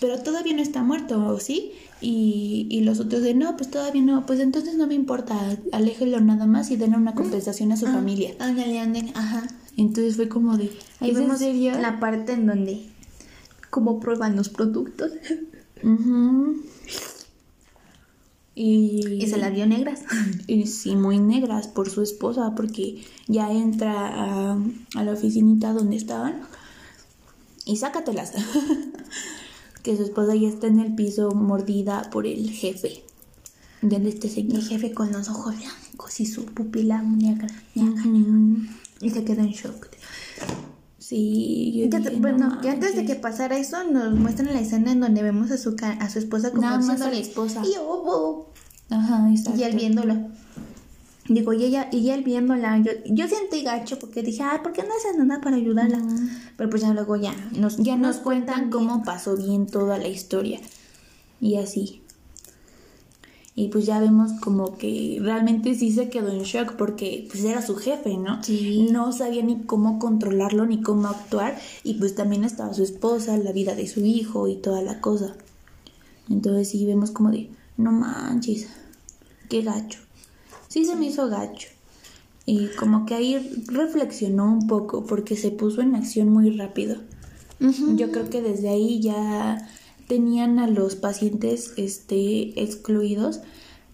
pero 0.00 0.18
todavía 0.18 0.54
no 0.54 0.62
está 0.62 0.82
muerto, 0.82 1.38
¿sí? 1.40 1.72
Y, 2.00 2.66
y 2.70 2.82
los 2.82 3.00
otros 3.00 3.22
de, 3.22 3.34
no, 3.34 3.56
pues 3.56 3.70
todavía 3.70 4.02
no, 4.02 4.26
pues 4.26 4.40
entonces 4.40 4.76
no 4.76 4.86
me 4.86 4.94
importa, 4.94 5.56
aléjelo 5.72 6.20
nada 6.20 6.46
más 6.46 6.70
y 6.70 6.76
denle 6.76 6.98
una 6.98 7.14
compensación 7.14 7.72
a 7.72 7.76
su 7.76 7.86
ah, 7.86 7.92
familia. 7.92 8.34
Ándale, 8.38 8.78
ándale, 8.78 9.12
ajá. 9.14 9.46
Entonces 9.76 10.16
fue 10.16 10.28
como 10.28 10.56
de, 10.56 10.70
ahí 11.00 11.12
vemos 11.12 11.40
la 11.40 11.98
parte 11.98 12.32
en 12.32 12.46
donde, 12.46 12.82
cómo 13.70 13.98
prueban 13.98 14.36
los 14.36 14.50
productos. 14.50 15.12
y, 18.54 19.22
y, 19.22 19.26
se 19.26 19.38
las 19.38 19.54
dio 19.54 19.66
negras. 19.66 20.02
Y 20.46 20.66
sí, 20.66 20.94
muy 20.94 21.18
negras 21.18 21.68
por 21.68 21.88
su 21.88 22.02
esposa, 22.02 22.54
porque 22.54 23.02
ya 23.28 23.50
entra 23.50 23.92
a, 24.52 24.58
a 24.94 25.04
la 25.04 25.12
oficinita 25.12 25.72
donde 25.72 25.96
estaban 25.96 26.42
y 27.64 27.76
sácatelas. 27.76 28.32
que 29.86 29.96
su 29.96 30.02
esposa 30.02 30.34
ya 30.34 30.48
está 30.48 30.66
en 30.66 30.80
el 30.80 30.96
piso 30.96 31.30
mordida 31.30 32.10
por 32.10 32.26
el 32.26 32.50
jefe 32.50 33.04
de 33.82 34.08
este 34.08 34.28
señor. 34.28 34.56
El 34.56 34.64
jefe 34.64 34.92
con 34.92 35.12
los 35.12 35.28
ojos 35.28 35.54
blancos 35.56 36.18
y 36.18 36.26
su 36.26 36.44
pupila 36.44 37.02
negra. 37.02 37.46
Y 39.00 39.10
se 39.10 39.22
queda 39.22 39.42
en 39.42 39.52
shock. 39.52 39.86
Sí, 40.98 41.88
yo 41.88 42.00
bueno, 42.18 42.60
que 42.60 42.70
antes 42.70 42.96
de 42.96 43.04
que 43.04 43.14
pasara 43.14 43.58
eso 43.58 43.84
nos 43.84 44.12
muestran 44.18 44.52
la 44.52 44.58
escena 44.58 44.90
en 44.90 44.98
donde 44.98 45.22
vemos 45.22 45.52
a 45.52 45.56
su 45.56 45.76
a 45.80 46.10
su 46.10 46.18
esposa 46.18 46.50
como 46.50 46.62
Nada 46.62 46.80
más 46.80 47.00
a 47.00 47.08
la 47.08 47.18
esposa. 47.18 47.62
Y, 47.64 47.74
oh, 47.80 48.48
Ajá, 48.90 49.30
exacto. 49.30 49.60
y 49.60 49.62
él 49.62 49.76
viéndolo. 49.76 50.16
Digo, 51.28 51.52
y 51.52 51.64
ella, 51.64 51.88
y 51.90 52.10
él 52.10 52.22
viéndola, 52.22 52.78
yo, 52.78 52.92
yo 53.06 53.26
sentí 53.26 53.62
gacho 53.62 53.98
porque 53.98 54.22
dije, 54.22 54.42
ay, 54.42 54.58
¿por 54.62 54.72
qué 54.72 54.82
no 54.82 54.94
haces 54.94 55.16
nada 55.16 55.40
para 55.40 55.56
ayudarla? 55.56 56.00
Pero 56.56 56.70
pues 56.70 56.82
ya 56.82 56.92
luego 56.92 57.16
ya 57.16 57.34
nos, 57.58 57.78
ya 57.78 57.96
nos, 57.96 58.18
cuentan 58.18 58.70
cómo 58.70 59.02
pasó 59.02 59.36
bien 59.36 59.66
toda 59.66 59.98
la 59.98 60.06
historia. 60.06 60.60
Y 61.40 61.56
así. 61.56 62.02
Y 63.56 63.68
pues 63.68 63.86
ya 63.86 63.98
vemos 63.98 64.32
como 64.40 64.76
que 64.76 65.18
realmente 65.20 65.74
sí 65.74 65.90
se 65.90 66.10
quedó 66.10 66.30
en 66.30 66.42
shock 66.42 66.74
porque 66.76 67.26
pues 67.30 67.42
era 67.42 67.62
su 67.62 67.74
jefe, 67.74 68.16
¿no? 68.18 68.42
Sí. 68.44 68.88
No 68.92 69.12
sabía 69.12 69.42
ni 69.42 69.62
cómo 69.62 69.98
controlarlo 69.98 70.66
ni 70.66 70.80
cómo 70.82 71.08
actuar. 71.08 71.58
Y 71.82 71.94
pues 71.94 72.14
también 72.14 72.44
estaba 72.44 72.72
su 72.74 72.84
esposa, 72.84 73.36
la 73.38 73.52
vida 73.52 73.74
de 73.74 73.88
su 73.88 74.04
hijo 74.04 74.46
y 74.46 74.56
toda 74.56 74.82
la 74.82 75.00
cosa. 75.00 75.34
Entonces 76.30 76.68
sí 76.68 76.84
vemos 76.86 77.10
como 77.10 77.30
de, 77.30 77.50
no 77.76 77.92
manches, 77.92 78.68
qué 79.48 79.62
gacho 79.62 80.05
sí 80.76 80.84
se 80.84 80.94
me 80.94 81.06
hizo 81.06 81.26
gacho. 81.30 81.68
Y 82.44 82.66
como 82.78 83.06
que 83.06 83.14
ahí 83.14 83.64
reflexionó 83.68 84.44
un 84.44 84.66
poco 84.66 85.06
porque 85.06 85.34
se 85.34 85.50
puso 85.50 85.80
en 85.80 85.94
acción 85.94 86.28
muy 86.28 86.50
rápido. 86.50 86.98
Yo 87.94 88.12
creo 88.12 88.28
que 88.28 88.42
desde 88.42 88.68
ahí 88.68 89.00
ya 89.00 89.66
tenían 90.06 90.58
a 90.58 90.66
los 90.66 90.94
pacientes 90.94 91.72
este 91.78 92.62
excluidos 92.62 93.40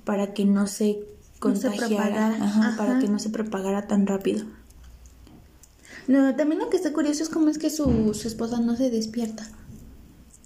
para 0.04 0.34
que 0.34 0.44
no 0.44 0.66
se 0.66 1.06
contagiara, 1.38 2.74
para 2.76 2.98
que 2.98 3.06
no 3.06 3.20
se 3.20 3.30
propagara 3.30 3.86
tan 3.86 4.08
rápido. 4.08 4.44
No, 6.08 6.34
también 6.34 6.62
lo 6.62 6.68
que 6.68 6.78
está 6.78 6.92
curioso 6.92 7.22
es 7.22 7.28
cómo 7.28 7.48
es 7.48 7.58
que 7.58 7.70
su, 7.70 8.12
su 8.12 8.26
esposa 8.26 8.58
no 8.58 8.74
se 8.74 8.90
despierta. 8.90 9.48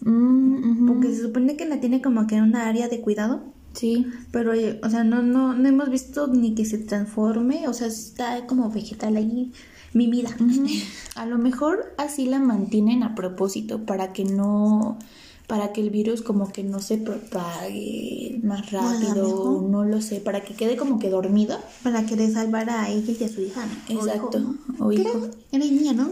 Mm, 0.02 0.86
porque 0.86 1.14
se 1.14 1.22
supone 1.22 1.56
que 1.56 1.64
la 1.64 1.80
tiene 1.80 2.02
como 2.02 2.26
que 2.26 2.36
en 2.36 2.42
una 2.42 2.68
área 2.68 2.88
de 2.88 3.00
cuidado. 3.00 3.55
Sí. 3.76 4.06
Pero, 4.32 4.54
eh, 4.54 4.80
o 4.82 4.90
sea, 4.90 5.04
no, 5.04 5.22
no, 5.22 5.54
no 5.54 5.68
hemos 5.68 5.90
visto 5.90 6.26
ni 6.26 6.54
que 6.54 6.64
se 6.64 6.78
transforme, 6.78 7.68
o 7.68 7.74
sea, 7.74 7.86
está 7.86 8.46
como 8.46 8.70
vegetal 8.70 9.16
ahí, 9.16 9.52
mimida. 9.92 10.30
A 11.14 11.26
lo 11.26 11.38
mejor 11.38 11.94
así 11.98 12.26
la 12.26 12.40
mantienen 12.40 13.02
a 13.02 13.14
propósito, 13.14 13.84
para 13.84 14.12
que 14.12 14.24
no 14.24 14.98
para 15.46 15.72
que 15.72 15.80
el 15.80 15.90
virus 15.90 16.22
como 16.22 16.50
que 16.50 16.64
no 16.64 16.80
se 16.80 16.98
propague 16.98 18.40
más 18.42 18.72
rápido, 18.72 19.62
no 19.62 19.84
lo 19.84 20.00
sé, 20.00 20.20
para 20.20 20.42
que 20.42 20.54
quede 20.54 20.76
como 20.76 20.98
que 20.98 21.08
dormido. 21.08 21.56
Para 21.84 22.04
que 22.04 22.16
le 22.16 22.30
salvara 22.30 22.82
a 22.82 22.90
ella 22.90 23.14
y 23.18 23.24
a 23.24 23.28
su 23.28 23.42
hija. 23.42 23.64
Exacto. 23.88 24.56
O 24.80 24.90
hijo. 24.90 25.30
Era, 25.52 25.64
niña, 25.64 25.92
¿no? 25.92 26.10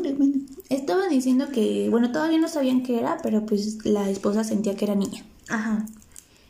Estaba 0.69 1.09
diciendo 1.09 1.49
que, 1.53 1.89
bueno, 1.91 2.13
todavía 2.13 2.39
no 2.39 2.49
sabían 2.49 2.85
qué 2.85 3.01
era, 3.01 3.19
pero 3.23 3.45
pues 3.45 3.85
la 3.85 4.09
esposa 4.09 4.45
sentía 4.45 4.77
que 4.77 4.85
era 4.85 4.95
niña. 4.95 5.25
Ajá. 5.49 5.85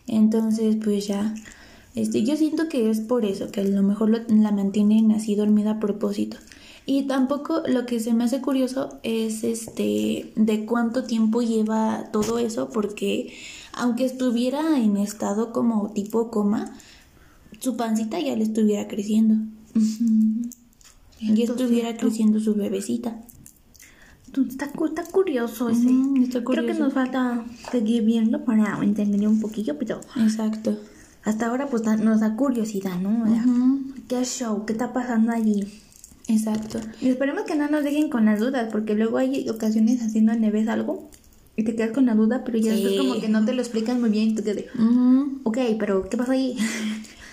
Entonces, 0.07 0.77
pues 0.83 1.07
ya, 1.07 1.35
este, 1.95 2.25
yo 2.25 2.37
siento 2.37 2.69
que 2.69 2.91
es 2.91 3.01
por 3.01 3.25
eso, 3.25 3.51
que 3.51 3.61
a 3.61 3.65
lo 3.65 3.83
mejor 3.83 4.25
la 4.29 4.53
mantienen 4.53 5.13
así 5.13 5.35
dormida 5.35 5.73
a 5.73 5.81
propósito. 5.81 6.37
Y 6.87 7.05
tampoco 7.05 7.63
lo 7.67 7.87
que 7.87 7.99
se 7.99 8.13
me 8.13 8.25
hace 8.25 8.43
curioso 8.43 8.99
es 9.03 9.43
este 9.43 10.33
de 10.37 10.67
cuánto 10.67 11.05
tiempo 11.05 11.41
lleva 11.41 12.11
todo 12.13 12.39
eso, 12.39 12.69
porque 12.69 13.33
aunque 13.73 14.05
estuviera 14.05 14.79
en 14.79 14.99
estado 14.99 15.53
como 15.53 15.93
tipo 15.93 16.31
coma, 16.31 16.77
su 17.61 17.77
pancita 17.77 18.21
ya 18.21 18.37
le 18.37 18.45
estuviera 18.45 18.87
creciendo. 18.87 19.37
Y 21.21 21.43
estuviera 21.43 21.97
creciendo 21.97 22.39
su 22.39 22.55
bebecita. 22.55 23.17
Está, 24.43 24.67
está 24.67 25.05
curioso 25.05 25.69
ese. 25.69 25.89
Creo 26.45 26.67
que 26.67 26.75
nos 26.75 26.93
falta 26.93 27.45
seguir 27.71 28.05
viendo 28.05 28.45
para 28.45 28.79
entender 28.83 29.27
un 29.29 29.41
poquillo, 29.41 29.79
pero. 29.79 30.01
Exacto. 30.17 30.79
Hasta 31.25 31.47
ahora, 31.47 31.69
pues 31.69 31.83
nos 32.01 32.21
da 32.21 32.37
curiosidad, 32.37 32.99
¿no? 33.01 33.25
¿Qué 34.09 34.25
show? 34.25 34.67
¿Qué 34.67 34.73
está 34.73 34.93
pasando 34.93 35.33
allí? 35.33 35.65
Exacto. 36.29 36.81
Y 37.01 37.09
esperemos 37.09 37.45
que 37.45 37.55
no 37.55 37.69
nos 37.69 37.85
dejen 37.85 38.11
con 38.11 38.27
las 38.27 38.41
dudas, 38.41 38.69
porque 38.71 38.95
luego 38.95 39.19
hay 39.19 39.49
ocasiones 39.49 40.03
haciendo 40.03 40.33
donde 40.33 40.51
ves 40.51 40.69
algo 40.69 41.11
y 41.57 41.65
te 41.65 41.77
quedas 41.77 41.93
con 41.93 42.07
la 42.07 42.15
duda, 42.15 42.43
pero 42.45 42.59
ya 42.59 42.73
después 42.73 42.97
como 42.99 43.21
que 43.21 43.29
no 43.29 43.45
te 43.45 43.53
lo 43.55 43.63
explican 43.63 44.01
muy 44.01 44.11
bien 44.11 44.31
y 44.31 44.35
tú 44.35 44.43
quedas 44.43 44.65
ok, 45.45 45.59
pero 45.79 46.09
¿qué 46.09 46.17
pasó 46.17 46.33
ahí? 46.33 46.57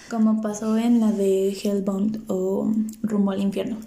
como 0.10 0.42
pasó 0.42 0.78
en 0.78 1.00
la 1.00 1.12
de 1.12 1.52
Hellbound 1.52 2.24
o 2.28 2.72
Rumbo 3.02 3.32
al 3.32 3.42
Infierno. 3.42 3.78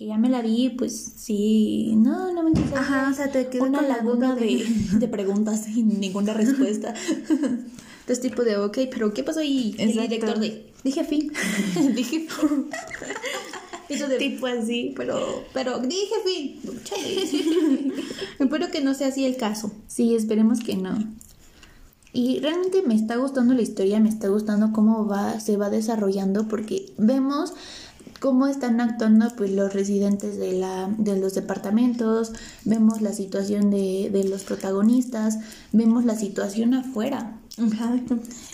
Y 0.00 0.06
ya 0.06 0.16
me 0.16 0.30
la 0.30 0.40
vi, 0.40 0.70
pues 0.70 1.12
sí, 1.16 1.92
no, 1.94 2.32
no 2.32 2.42
me 2.42 2.48
entiendo. 2.48 2.74
Ajá, 2.74 3.10
o 3.12 3.14
sea, 3.14 3.30
te 3.30 3.48
quedó 3.48 3.64
una 3.64 3.82
laguna 3.82 4.34
de, 4.34 4.66
de, 4.94 5.08
preguntas 5.12 5.64
sin 5.64 6.00
ninguna 6.00 6.32
respuesta. 6.32 6.94
Entonces, 7.28 8.20
tipo 8.22 8.42
de, 8.42 8.56
ok, 8.56 8.78
pero 8.90 9.12
¿qué 9.12 9.22
pasó 9.22 9.40
ahí? 9.40 9.74
El 9.78 9.92
director 9.92 10.40
de, 10.40 10.72
dije 10.84 11.04
fin. 11.04 11.30
dije 11.94 12.26
fin. 12.28 12.70
tipo 14.18 14.46
así, 14.46 14.94
pero, 14.96 15.44
pero 15.52 15.80
dije 15.80 16.14
fin. 16.24 17.92
Espero 18.38 18.70
que 18.70 18.80
no 18.80 18.94
sea 18.94 19.08
así 19.08 19.26
el 19.26 19.36
caso. 19.36 19.70
Sí, 19.86 20.14
esperemos 20.14 20.60
que 20.60 20.76
no. 20.76 20.96
Y 22.14 22.40
realmente 22.40 22.80
me 22.82 22.94
está 22.94 23.16
gustando 23.16 23.52
la 23.52 23.60
historia, 23.60 24.00
me 24.00 24.08
está 24.08 24.28
gustando 24.28 24.72
cómo 24.72 25.06
va, 25.06 25.38
se 25.40 25.58
va 25.58 25.68
desarrollando, 25.68 26.48
porque 26.48 26.90
vemos 26.96 27.52
cómo 28.20 28.46
están 28.46 28.80
actuando 28.80 29.26
pues 29.36 29.50
los 29.50 29.72
residentes 29.72 30.38
de 30.38 30.52
la 30.52 30.88
de 30.96 31.16
los 31.16 31.34
departamentos 31.34 32.32
vemos 32.64 33.00
la 33.02 33.12
situación 33.12 33.70
de, 33.70 34.10
de 34.12 34.24
los 34.24 34.44
protagonistas 34.44 35.38
vemos 35.72 36.04
la 36.04 36.14
situación 36.14 36.74
afuera 36.74 37.39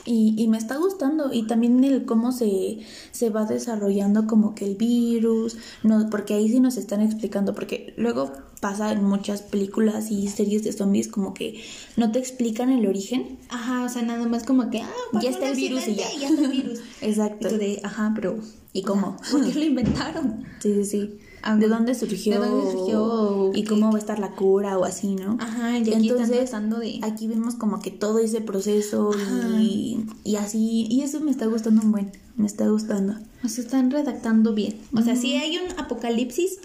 y, 0.04 0.34
y, 0.36 0.48
me 0.48 0.58
está 0.58 0.76
gustando. 0.76 1.32
Y 1.32 1.46
también 1.46 1.82
el 1.84 2.04
cómo 2.04 2.32
se, 2.32 2.78
se 3.12 3.30
va 3.30 3.44
desarrollando 3.44 4.26
como 4.26 4.54
que 4.54 4.64
el 4.64 4.76
virus, 4.76 5.56
no, 5.82 6.08
porque 6.10 6.34
ahí 6.34 6.48
sí 6.48 6.60
nos 6.60 6.76
están 6.76 7.00
explicando, 7.00 7.54
porque 7.54 7.94
luego 7.96 8.32
pasa 8.60 8.92
en 8.92 9.04
muchas 9.04 9.42
películas 9.42 10.10
y 10.10 10.28
series 10.28 10.64
de 10.64 10.72
zombies 10.72 11.08
como 11.08 11.34
que 11.34 11.62
no 11.96 12.10
te 12.10 12.18
explican 12.18 12.70
el 12.70 12.86
origen. 12.86 13.38
Ajá, 13.48 13.84
o 13.84 13.88
sea, 13.88 14.02
nada 14.02 14.26
más 14.26 14.44
como 14.44 14.70
que, 14.70 14.80
ah, 14.80 14.90
ya 15.22 15.30
está 15.30 15.48
el 15.48 15.56
virus 15.56 15.86
y 15.88 15.94
ya. 15.94 16.06
ya 16.18 16.28
está 16.28 16.42
el 16.42 16.50
virus. 16.50 16.80
Exacto. 17.00 17.48
de, 17.48 17.80
ajá, 17.82 18.12
pero 18.14 18.38
¿y 18.72 18.82
cómo? 18.82 19.16
¿Por 19.30 19.46
qué 19.46 19.58
lo 19.58 19.64
inventaron? 19.64 20.44
Sí, 20.60 20.74
sí, 20.74 20.84
sí. 20.84 21.18
¿De 21.54 21.68
dónde 21.68 21.94
surgió? 21.94 22.40
¿De 22.40 22.48
dónde 22.48 22.72
surgió? 22.72 23.52
Y 23.54 23.64
cómo 23.64 23.90
va 23.90 23.96
a 23.96 24.00
estar 24.00 24.18
la 24.18 24.32
cura 24.32 24.78
o 24.78 24.84
así, 24.84 25.14
¿no? 25.14 25.36
Ajá, 25.40 25.78
y 25.78 25.82
aquí 25.82 26.08
Entonces, 26.08 26.50
de... 26.50 27.00
aquí 27.02 27.28
vemos 27.28 27.54
como 27.54 27.80
que 27.80 27.90
todo 27.90 28.18
ese 28.18 28.40
proceso 28.40 29.12
y, 29.60 30.06
y, 30.24 30.36
así, 30.36 30.86
y 30.90 31.02
eso 31.02 31.20
me 31.20 31.30
está 31.30 31.46
gustando 31.46 31.82
un 31.82 31.92
buen, 31.92 32.12
me 32.36 32.46
está 32.46 32.68
gustando. 32.68 33.14
O 33.44 33.48
sea, 33.48 33.62
están 33.62 33.90
redactando 33.90 34.54
bien. 34.54 34.76
O 34.94 35.02
sea, 35.02 35.14
si 35.14 35.34
hay 35.34 35.58
un 35.58 35.78
apocalipsis, 35.78 36.58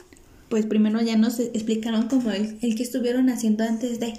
pues 0.50 0.66
primero 0.66 1.02
ya 1.02 1.16
nos 1.16 1.40
explicaron 1.40 2.08
como 2.08 2.32
el, 2.32 2.58
el 2.62 2.76
que 2.76 2.84
estuvieron 2.84 3.30
haciendo 3.30 3.64
antes 3.64 4.00
de. 4.00 4.14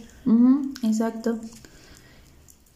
exacto. 0.82 1.40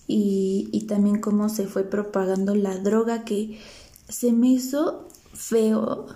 Y, 0.09 0.68
y 0.72 0.82
también 0.82 1.20
cómo 1.20 1.49
se 1.49 1.66
fue 1.66 1.84
propagando 1.84 2.55
la 2.55 2.76
droga 2.78 3.24
que 3.24 3.59
se 4.09 4.32
me 4.32 4.49
hizo 4.49 5.09
feo 5.34 6.07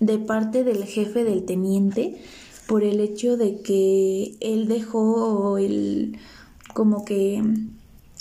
de 0.00 0.18
parte 0.18 0.64
del 0.64 0.84
jefe 0.84 1.24
del 1.24 1.44
teniente 1.44 2.20
por 2.66 2.82
el 2.82 3.00
hecho 3.00 3.36
de 3.36 3.60
que 3.60 4.36
él 4.40 4.68
dejó 4.68 5.58
el 5.58 6.18
como 6.72 7.04
que 7.04 7.42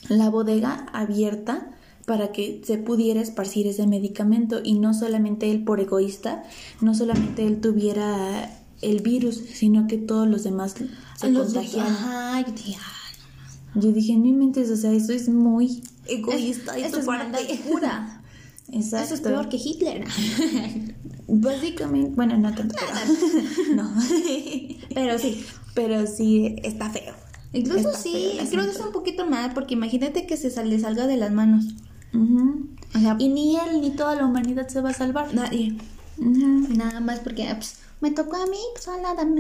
la 0.10 0.30
bodega 0.30 0.86
abierta 0.94 1.70
para 2.06 2.32
que 2.32 2.62
se 2.64 2.78
pudiera 2.78 3.22
esparcir 3.22 3.68
ese 3.68 3.88
medicamento 3.88 4.60
y 4.64 4.74
no 4.74 4.94
solamente 4.94 5.50
él 5.50 5.64
por 5.64 5.80
egoísta, 5.80 6.44
no 6.82 6.94
solamente 6.94 7.48
él 7.48 7.62
tuviera 7.62 8.50
el 8.82 9.02
virus, 9.02 9.38
sino 9.38 9.88
que 9.88 9.98
todos 9.98 10.28
los 10.28 10.44
demás 10.44 10.76
se 11.18 11.34
contagiaran. 11.34 12.46
yo 13.76 13.92
dije, 13.94 14.18
no 14.18 14.38
mentes, 14.38 14.70
o 14.70 14.76
sea, 14.76 14.92
eso 14.92 15.14
es 15.14 15.30
muy 15.30 15.84
egoísta. 16.06 16.78
Es, 16.78 16.94
eso 16.94 17.00
es 17.00 17.06
cura. 18.74 19.04
Eso 19.04 19.14
es 19.14 19.22
peor 19.22 19.50
que 19.50 19.58
Hitler. 19.58 20.06
Básicamente, 21.28 22.12
bueno, 22.16 22.38
no 22.38 22.54
tanto, 22.54 22.76
pero, 22.76 23.76
no. 23.76 23.94
pero 24.94 25.18
sí, 25.18 25.46
pero 25.74 26.06
sí 26.08 26.56
está 26.64 26.90
feo. 26.90 27.14
Incluso 27.54 27.94
sí, 27.94 28.40
creo 28.50 28.64
que 28.64 28.72
es 28.72 28.80
un 28.80 28.92
poquito 28.92 29.26
más, 29.28 29.54
porque 29.54 29.76
imagínate 29.76 30.26
que 30.26 30.38
se 30.38 30.66
le 30.66 30.80
salga 30.80 31.08
de 31.08 31.18
las 31.18 31.32
manos. 31.32 31.66
y 32.14 33.30
ni 33.30 33.58
él 33.58 33.82
ni 33.82 33.92
toda 33.92 34.16
la 34.16 34.26
humanidad 34.26 34.68
se 34.68 34.82
va 34.82 34.90
a 34.90 34.94
salvar. 34.94 35.34
Nadie. 35.34 35.78
Nada 36.18 37.00
más 37.00 37.20
porque 37.20 37.46
pues, 37.56 37.78
me 38.02 38.12
tocó 38.12 38.38
a 38.38 38.48
mí, 38.48 38.58
pues 38.74 38.88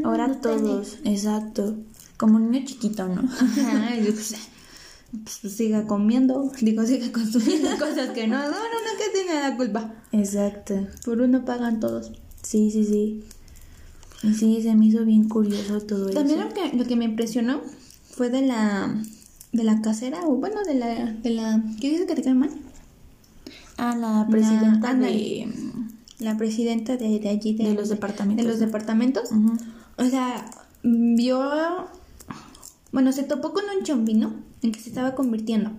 Ahora 0.03 0.39
todos, 0.41 0.97
exacto. 1.03 1.75
Como 2.17 2.37
un 2.37 2.51
niño 2.51 2.65
chiquito, 2.65 3.07
¿no? 3.07 3.21
Ajá, 3.21 3.95
yo 3.95 4.13
pues, 4.13 4.35
pues, 5.41 5.53
siga 5.53 5.85
comiendo, 5.85 6.51
digo, 6.61 6.85
siga 6.85 7.11
consumiendo 7.11 7.69
cosas 7.79 8.09
que 8.09 8.27
no, 8.27 8.37
no, 8.37 8.49
no, 8.49 8.51
no, 8.51 8.97
que 8.97 9.11
tiene 9.13 9.41
la 9.41 9.55
culpa. 9.55 9.93
Exacto. 10.11 10.87
Por 11.05 11.21
uno 11.21 11.45
pagan 11.45 11.79
todos. 11.79 12.11
Sí, 12.41 12.71
sí, 12.71 12.85
sí. 12.85 13.23
Y 14.23 14.33
sí, 14.33 14.61
se 14.61 14.75
me 14.75 14.85
hizo 14.85 15.03
bien 15.03 15.27
curioso 15.27 15.81
todo 15.81 16.09
eso. 16.09 16.17
También 16.17 16.39
lo 16.39 16.49
que, 16.49 16.75
lo 16.75 16.85
que 16.85 16.95
me 16.95 17.05
impresionó 17.05 17.61
fue 18.09 18.29
de 18.29 18.41
la, 18.41 18.95
de 19.51 19.63
la 19.63 19.81
casera, 19.81 20.25
o 20.25 20.35
bueno, 20.35 20.63
de 20.63 20.75
la, 20.75 21.11
de 21.11 21.29
la, 21.29 21.61
¿qué 21.81 21.89
dice 21.89 22.05
que 22.05 22.15
te 22.15 22.23
cae 22.23 22.33
mal? 22.33 22.51
Ah, 23.77 23.95
la 23.97 24.27
presidenta 24.29 24.93
de... 24.93 25.51
La 26.19 26.37
presidenta 26.37 26.95
de, 26.95 27.19
de 27.19 27.29
allí, 27.29 27.53
de, 27.53 27.73
los 27.73 27.89
departamentos. 27.89 28.45
De 28.45 28.49
los 28.49 28.59
departamentos. 28.59 29.29
O 29.97 30.05
sea, 30.05 30.49
vio 30.83 31.89
bueno, 32.93 33.11
se 33.11 33.23
topó 33.23 33.51
con 33.53 33.63
un 33.75 33.83
chombi, 33.83 34.13
¿no? 34.13 34.35
En 34.63 34.71
que 34.71 34.79
se 34.79 34.89
estaba 34.89 35.13
convirtiendo. 35.13 35.71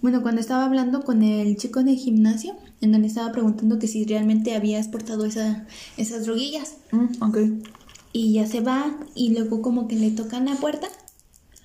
Bueno, 0.00 0.22
cuando 0.22 0.40
estaba 0.40 0.64
hablando 0.64 1.02
con 1.02 1.22
el 1.22 1.56
chico 1.56 1.84
de 1.84 1.94
gimnasio, 1.94 2.56
en 2.80 2.92
donde 2.92 3.08
estaba 3.08 3.30
preguntando 3.30 3.78
que 3.78 3.86
si 3.86 4.04
realmente 4.04 4.54
había 4.54 4.78
exportado 4.78 5.24
esa, 5.24 5.66
esas 5.96 6.24
droguillas. 6.24 6.76
Mm, 6.90 7.22
ok. 7.22 7.38
Y 8.12 8.32
ya 8.32 8.46
se 8.46 8.60
va 8.60 8.96
y 9.14 9.34
luego 9.34 9.62
como 9.62 9.86
que 9.86 9.96
le 9.96 10.10
tocan 10.10 10.46
la 10.46 10.54
puerta. 10.56 10.88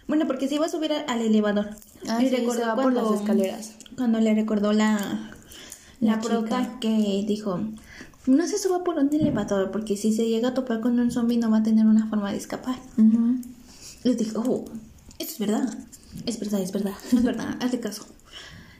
Bueno, 0.08 0.28
porque 0.28 0.48
se 0.48 0.56
iba 0.56 0.66
a 0.66 0.70
subir 0.70 0.92
al 0.94 1.22
elevador. 1.22 1.70
Ah, 2.08 2.22
y 2.22 2.30
recordó 2.30 2.76
por 2.76 2.94
las 2.94 3.12
escaleras. 3.12 3.74
Cuando 3.96 4.20
le 4.20 4.36
recordó 4.36 4.74
la, 4.74 5.32
la, 6.00 6.18
la 6.18 6.80
que 6.80 7.24
dijo, 7.28 7.60
no 8.28 8.48
se 8.48 8.58
suba 8.58 8.84
por 8.84 8.98
un 8.98 9.14
elevador 9.14 9.72
porque 9.72 9.96
si 9.98 10.14
se 10.14 10.28
llega 10.28 10.50
a 10.50 10.54
topar 10.54 10.82
con 10.82 11.00
un 11.00 11.12
zombie 11.12 11.38
no 11.38 11.50
va 11.50 11.58
a 11.58 11.64
tener 11.64 11.86
una 11.86 12.08
forma 12.08 12.32
de 12.32 12.38
escapar. 12.38 12.76
Les 14.04 14.18
dijo, 14.18 14.44
oh, 14.46 14.66
esto 15.20 15.34
es 15.34 15.40
verdad. 15.40 15.78
Es 16.26 16.40
verdad, 16.40 16.62
es 16.62 16.72
verdad. 16.72 16.94
Es 17.12 17.24
verdad, 17.24 17.58
hazle 17.62 17.80
caso. 17.80 18.06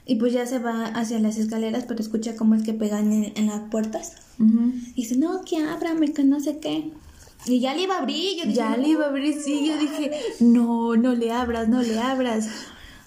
Y 0.06 0.16
pues 0.16 0.34
ya 0.34 0.46
se 0.46 0.60
va 0.60 0.88
hacia 0.88 1.20
las 1.20 1.38
escaleras, 1.38 1.86
pero 1.88 2.02
escucha 2.02 2.36
cómo 2.36 2.56
es 2.56 2.64
que 2.64 2.74
pegan 2.74 3.14
en, 3.14 3.48
las 3.48 3.62
puertas. 3.70 4.14
Y 4.38 5.02
dice, 5.02 5.16
no, 5.16 5.44
que 5.46 5.58
ábrame, 5.58 6.12
que 6.12 6.26
no 6.26 6.42
sé 6.42 6.60
qué. 6.60 6.92
Y 7.46 7.60
ya 7.60 7.74
le 7.74 7.84
iba 7.84 7.96
a 7.96 8.00
abrir. 8.00 8.38
Yo 8.38 8.44
dije, 8.44 8.56
ya 8.56 8.76
le 8.76 8.90
iba 8.90 9.06
a 9.06 9.10
abrir, 9.10 9.40
sí. 9.42 9.66
Yo 9.68 9.78
dije, 9.78 10.12
no, 10.42 10.98
no 10.98 11.14
le 11.14 11.32
abras, 11.32 11.70
no 11.70 11.82
le 11.82 12.00
abras. 12.00 12.48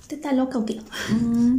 ¿Usted 0.01 0.17
está 0.17 0.33
loca 0.33 0.59
o 0.59 0.65
qué? 0.65 0.81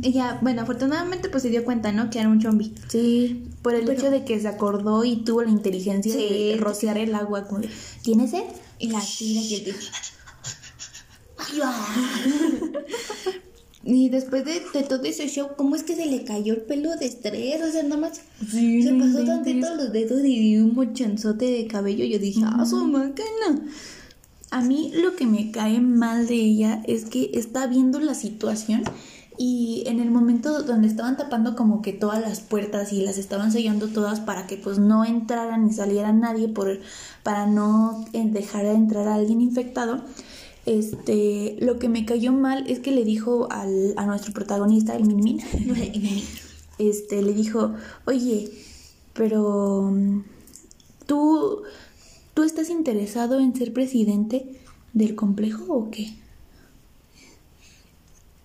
Y 0.02 0.14
ya, 0.14 0.40
bueno, 0.42 0.62
afortunadamente 0.62 1.28
pues 1.28 1.44
se 1.44 1.50
dio 1.50 1.66
cuenta, 1.66 1.92
¿no? 1.92 2.10
Que 2.10 2.20
era 2.20 2.30
un 2.30 2.42
zombie. 2.42 2.74
Sí, 2.88 3.44
por 3.62 3.76
el 3.76 3.90
hecho 3.90 4.10
de 4.10 4.24
que 4.24 4.40
se 4.40 4.48
acordó 4.48 5.04
y 5.04 5.18
tuvo 5.18 5.44
la 5.44 5.50
inteligencia 5.50 6.16
de 6.16 6.58
rociar 6.58 6.98
el 6.98 7.14
agua. 7.14 7.46
Como 7.46 7.62
¿Tiene 8.04 8.28
sed? 8.28 8.44
Y 8.80 8.88
la 8.88 9.02
tira 9.02 9.42
y 9.42 9.56
el 9.56 9.76
y 13.84 14.10
después 14.10 14.46
de, 14.46 14.62
todo 14.84 15.04
ese 15.04 15.28
show, 15.28 15.50
¿cómo 15.58 15.76
es 15.76 15.84
que 15.84 15.96
se 15.96 16.06
le 16.06 16.24
cayó 16.24 16.54
el 16.54 16.62
pelo 16.62 16.96
de 16.96 17.06
estrés? 17.06 17.62
O 17.62 17.72
sea, 17.72 17.84
nada 17.84 17.98
más 17.98 18.22
se 18.52 18.94
pasó 18.94 19.26
tantito 19.26 19.76
los 19.76 19.92
dedos 19.92 20.24
y 20.26 20.58
un 20.58 20.76
mochanzote 20.76 21.46
de 21.46 21.68
cabello. 21.68 22.06
Yo 22.06 22.20
dije, 22.20 22.42
ah, 22.46 22.66
su 22.66 22.88
máquina. 22.88 23.62
A 24.50 24.62
mí 24.62 24.92
lo 24.94 25.16
que 25.16 25.26
me 25.26 25.52
cae 25.52 25.82
mal 25.82 26.28
de 26.28 26.36
ella 26.36 26.82
es 26.88 27.06
que 27.06 27.32
está 27.34 27.68
viendo 27.68 28.00
la 28.00 28.14
situación 28.14 28.84
y 29.38 29.84
en 29.86 30.00
el 30.00 30.10
momento 30.10 30.64
donde 30.64 30.88
estaban 30.88 31.16
tapando 31.16 31.56
como 31.56 31.82
que 31.82 31.94
todas 31.94 32.22
las 32.22 32.40
puertas 32.40 32.92
y 32.92 33.04
las 33.04 33.18
estaban 33.18 33.52
sellando 33.52 33.88
todas 33.88 34.20
para 34.20 34.48
que 34.48 34.58
pues 34.58 34.80
no 34.80 35.06
entrara 35.06 35.58
ni 35.58 35.72
saliera 35.72 36.12
nadie 36.12 36.48
por 36.48 36.80
para 37.24 37.46
no 37.46 38.06
eh, 38.14 38.24
dejar 38.26 38.64
de 38.64 38.74
entrar 38.74 39.08
a 39.08 39.16
alguien 39.16 39.42
infectado 39.42 40.02
este 40.68 41.56
lo 41.60 41.80
que 41.80 41.90
me 41.90 42.06
cayó 42.06 42.34
mal 42.34 42.66
es 42.68 42.80
que 42.80 42.92
le 42.92 43.04
dijo 43.04 43.48
al, 43.52 43.94
a 43.98 44.06
nuestro 44.06 44.34
protagonista 44.34 44.96
el 44.96 45.06
Min 45.06 45.40
este 46.78 47.22
le 47.22 47.34
dijo 47.34 47.74
oye 48.06 48.52
pero 49.14 49.94
tú 51.06 51.64
tú 52.34 52.44
estás 52.44 52.70
interesado 52.70 53.40
en 53.40 53.56
ser 53.56 53.74
presidente 53.74 54.60
del 54.94 55.16
complejo 55.16 55.74
o 55.74 55.90
qué 55.90 56.14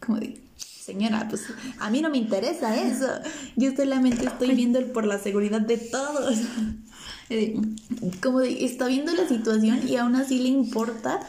como 0.01 0.19
de 0.19 0.43
señora, 0.83 1.27
pues 1.29 1.45
a 1.79 1.91
mí 1.91 2.01
no 2.03 2.11
me 2.11 2.19
interesa 2.19 2.77
eso. 2.77 3.07
Yo 3.57 3.75
solamente 3.77 4.25
estoy 4.25 4.55
viendo 4.55 4.85
por 4.93 5.07
la 5.07 5.19
seguridad 5.19 5.61
de 5.61 5.79
todos. 5.79 6.39
Eh, 7.31 7.55
como 8.23 8.41
está 8.41 8.89
viendo 8.89 9.13
la 9.15 9.27
situación 9.27 9.89
y 9.89 9.97
aún 9.97 10.17
así 10.17 10.39
le 10.39 10.49
importa 10.49 11.21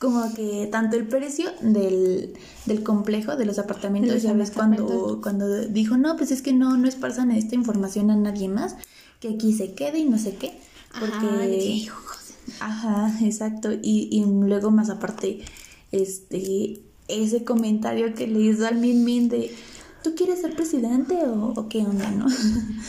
como 0.00 0.34
que 0.34 0.66
tanto 0.72 0.96
el 0.96 1.06
precio 1.06 1.50
del, 1.60 2.34
complejo, 2.82 3.36
de 3.36 3.44
los 3.44 3.58
apartamentos, 3.58 4.22
ya 4.22 4.32
ves 4.32 4.50
cuando, 4.50 5.20
cuando 5.22 5.66
dijo, 5.66 5.98
no, 5.98 6.16
pues 6.16 6.30
es 6.30 6.40
que 6.40 6.54
no, 6.54 6.76
no 6.78 6.88
esparzan 6.88 7.30
esta 7.30 7.54
información 7.54 8.10
a 8.10 8.16
nadie 8.16 8.48
más, 8.48 8.76
que 9.20 9.28
aquí 9.28 9.52
se 9.52 9.74
quede 9.74 9.98
y 9.98 10.06
no 10.06 10.16
sé 10.16 10.36
qué. 10.36 10.58
Porque... 10.98 11.86
Ajá, 12.60 13.06
ajá 13.06 13.24
exacto. 13.26 13.72
Y, 13.72 14.08
y 14.10 14.24
luego 14.24 14.70
más 14.70 14.88
aparte, 14.88 15.44
este 15.92 16.80
ese 17.08 17.44
comentario 17.44 18.14
que 18.14 18.26
le 18.26 18.40
hizo 18.40 18.66
al 18.66 18.76
Min 18.76 19.04
Min 19.04 19.28
de, 19.28 19.54
¿tú 20.02 20.14
quieres 20.14 20.40
ser 20.40 20.54
presidente 20.54 21.14
o, 21.26 21.68
qué 21.68 21.80
onda, 21.80 22.10
no? 22.10 22.26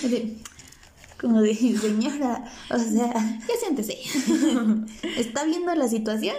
como 1.22 1.42
dije, 1.42 1.78
señora, 1.78 2.46
o 2.70 2.80
sea, 2.80 3.14
ya 3.14 3.56
siéntese. 3.60 3.98
¿Está 5.18 5.44
viendo 5.44 5.74
la 5.76 5.88
situación? 5.88 6.36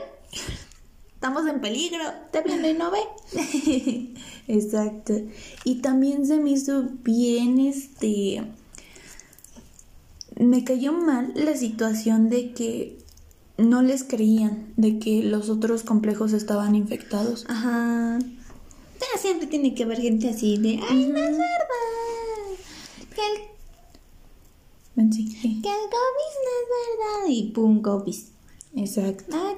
Estamos 1.22 1.47
en 1.47 1.61
peligro. 1.61 2.03
¿Está 2.26 2.43
viendo 2.43 2.68
y 2.68 2.74
no 2.74 2.91
ve? 2.91 4.14
Exacto. 4.49 5.14
Y 5.64 5.76
también 5.76 6.26
se 6.26 6.39
me 6.39 6.51
hizo 6.51 6.83
bien, 7.05 7.61
este... 7.61 8.43
Me 10.37 10.64
cayó 10.64 10.93
mal 10.93 11.33
la 11.37 11.57
situación 11.57 12.28
de 12.28 12.53
que 12.53 12.99
no 13.57 13.83
les 13.83 14.03
creían 14.03 14.72
de 14.76 14.99
que 14.99 15.22
los 15.22 15.49
otros 15.51 15.85
complejos 15.85 16.33
estaban 16.33 16.74
infectados. 16.74 17.45
Ajá. 17.49 18.18
Pero 18.18 19.12
siempre 19.20 19.47
tiene 19.47 19.74
que 19.74 19.85
haber 19.85 20.01
gente 20.01 20.30
así 20.30 20.57
de, 20.57 20.80
ay, 20.89 21.07
no 21.07 21.18
es 21.18 21.39
verdad. 21.39 22.59
Que 23.14 23.20
el, 25.01 25.11
que 25.11 25.20
el 25.20 25.62
COVID 25.62 26.33
no 26.43 26.53
es 26.59 26.66
verdad. 26.70 27.28
Y 27.28 27.51
pum, 27.53 27.80
COVID. 27.83 28.32
Exacto. 28.75 29.37
Ah. 29.37 29.53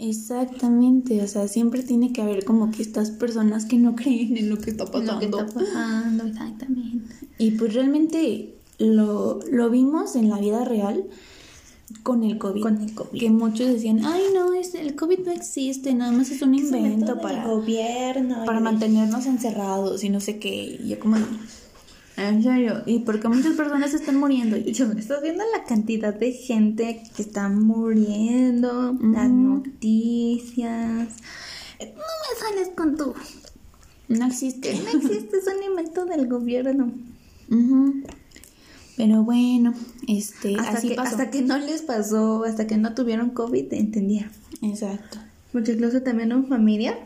Exactamente, 0.00 1.20
o 1.22 1.26
sea, 1.26 1.48
siempre 1.48 1.82
tiene 1.82 2.12
que 2.12 2.22
haber 2.22 2.44
como 2.44 2.70
que 2.70 2.82
estas 2.82 3.10
personas 3.10 3.66
que 3.66 3.78
no 3.78 3.96
creen 3.96 4.36
en 4.36 4.48
lo 4.48 4.58
que 4.58 4.70
está 4.70 4.86
pasando. 4.86 5.14
Lo 5.14 5.18
que 5.18 5.26
está 5.26 5.46
pasando, 5.46 6.24
exactamente. 6.24 7.14
Y 7.36 7.50
pues 7.52 7.74
realmente 7.74 8.54
lo, 8.78 9.40
lo 9.50 9.70
vimos 9.70 10.14
en 10.14 10.30
la 10.30 10.38
vida 10.38 10.64
real 10.64 11.04
con 12.04 12.22
el 12.22 12.38
COVID. 12.38 12.62
Con 12.62 12.80
el 12.80 12.94
COVID. 12.94 13.18
Que 13.18 13.30
muchos 13.30 13.66
decían, 13.66 14.04
ay 14.04 14.22
no, 14.32 14.54
es, 14.54 14.76
el 14.76 14.94
COVID 14.94 15.18
no 15.26 15.32
existe, 15.32 15.92
nada 15.94 16.12
más 16.12 16.30
es 16.30 16.42
un 16.42 16.54
invento 16.54 17.20
para, 17.20 17.48
gobierno 17.48 18.44
para 18.44 18.60
mantenernos 18.60 19.26
encerrados 19.26 20.04
y 20.04 20.10
no 20.10 20.20
sé 20.20 20.38
qué. 20.38 20.78
Y 20.80 20.90
yo 20.90 21.00
como, 21.00 21.16
en 22.18 22.42
serio, 22.42 22.82
y 22.84 23.00
porque 23.00 23.28
muchas 23.28 23.54
personas 23.54 23.94
están 23.94 24.16
muriendo. 24.16 24.56
Y 24.56 24.72
yo, 24.72 24.86
viendo 25.22 25.44
la 25.56 25.64
cantidad 25.64 26.12
de 26.12 26.32
gente 26.32 27.02
que 27.14 27.22
está 27.22 27.48
muriendo, 27.48 28.98
las 29.00 29.30
noticias. 29.30 31.08
No 31.80 31.86
me 31.86 32.40
sales 32.40 32.70
con 32.74 32.96
tu... 32.96 33.14
No 34.08 34.26
existe. 34.26 34.74
No 34.74 34.98
existe, 34.98 35.36
es 35.36 35.46
un 35.46 35.62
invento 35.62 36.06
del 36.06 36.26
gobierno. 36.28 36.92
Pero 38.96 39.22
bueno, 39.22 39.74
este, 40.08 40.56
hasta 40.56 40.78
así 40.78 40.88
que, 40.88 40.94
pasó. 40.96 41.16
Hasta 41.16 41.30
que 41.30 41.42
no 41.42 41.56
les 41.58 41.82
pasó, 41.82 42.44
hasta 42.44 42.66
que 42.66 42.76
no 42.76 42.94
tuvieron 42.94 43.30
COVID, 43.30 43.72
entendía. 43.74 44.30
Exacto. 44.60 45.18
Porque 45.52 45.72
incluso 45.72 46.02
también 46.02 46.32
en 46.32 46.48
familia 46.48 46.98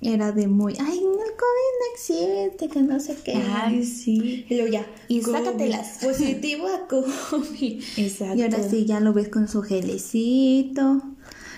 era 0.00 0.30
de 0.30 0.46
muy, 0.46 0.74
ay, 0.78 0.98
el 0.98 1.02
COVID 1.02 1.74
no 1.80 1.94
existe, 1.94 2.68
que 2.68 2.82
no 2.82 3.00
sé 3.00 3.16
qué. 3.24 3.34
Ay, 3.34 3.84
sí. 3.84 4.46
Y 4.48 4.54
luego 4.54 4.72
ya. 4.72 4.86
Y 5.08 5.22
sácatelas. 5.22 5.98
Positivo 6.02 6.68
a 6.68 6.86
COVID. 6.86 7.82
Exacto. 7.96 8.36
Y 8.36 8.42
ahora 8.42 8.62
sí, 8.68 8.84
ya 8.84 9.00
lo 9.00 9.12
ves 9.12 9.28
con 9.28 9.48
su 9.48 9.62
gelecito. 9.62 11.02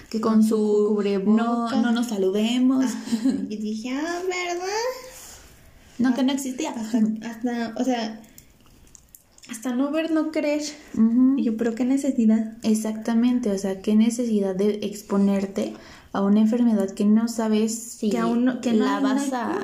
Que 0.08 0.20
con, 0.20 0.42
su 0.42 0.86
cubrebocas. 0.88 1.36
No, 1.36 1.82
no 1.82 1.92
nos 1.92 2.08
saludemos. 2.08 2.84
Y 3.48 3.56
dije, 3.58 3.90
ah, 3.90 4.20
¿verdad? 4.26 4.66
No, 5.98 6.14
que 6.14 6.22
no 6.22 6.32
existía. 6.32 6.70
hasta, 6.70 7.74
o 7.76 7.84
sea, 7.84 8.20
hasta 9.50 9.74
no 9.74 9.90
ver, 9.90 10.10
no 10.10 10.32
creer. 10.32 10.62
Y 11.36 11.44
yo, 11.44 11.56
pero 11.56 11.74
qué 11.74 11.84
necesidad. 11.84 12.56
Exactamente, 12.62 13.50
o 13.50 13.58
sea, 13.58 13.82
qué 13.82 13.94
necesidad 13.94 14.56
de 14.56 14.80
exponerte 14.82 15.74
a 16.12 16.22
una 16.22 16.40
enfermedad 16.40 16.90
que 16.90 17.04
no 17.04 17.28
sabes 17.28 17.74
si 17.74 18.10
que 18.10 18.72
la 18.72 19.00
vas 19.00 19.32
a 19.32 19.58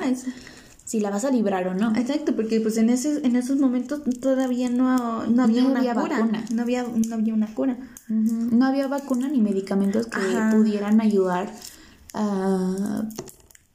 si 0.87 1.01
la 1.01 1.09
vas 1.09 1.25
a 1.25 1.31
librar 1.31 1.67
o 1.67 1.73
no. 1.73 1.93
Exacto, 1.97 2.33
porque 2.33 2.61
pues 2.61 2.77
en 2.77 2.89
ese, 2.89 3.25
en 3.27 3.35
esos 3.35 3.57
momentos 3.57 4.03
todavía 4.21 4.69
no, 4.69 5.27
no 5.27 5.43
había 5.43 5.65
una 5.65 5.81
cura. 5.81 6.19
Vacuna. 6.19 6.45
No 6.53 6.61
había, 6.61 6.83
no 6.83 7.15
había 7.15 7.33
una 7.33 7.53
cura. 7.53 7.77
No 8.07 8.65
había 8.65 8.87
vacuna 8.87 9.27
ni 9.27 9.41
medicamentos 9.41 10.07
que 10.07 10.19
pudieran 10.55 11.01
ayudar 11.01 11.51
a 12.13 13.03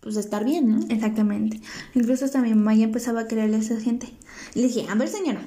pues 0.00 0.16
estar 0.16 0.44
bien, 0.46 0.70
¿no? 0.70 0.86
Exactamente. 0.88 1.60
Incluso 1.94 2.24
hasta 2.24 2.40
mi 2.40 2.48
mamá 2.48 2.74
ya 2.74 2.84
empezaba 2.84 3.20
a 3.20 3.26
creerle 3.26 3.56
a 3.56 3.60
esa 3.60 3.78
gente. 3.78 4.08
Le 4.54 4.62
dije, 4.62 4.86
a 4.88 4.94
ver 4.94 5.08
señora, 5.08 5.46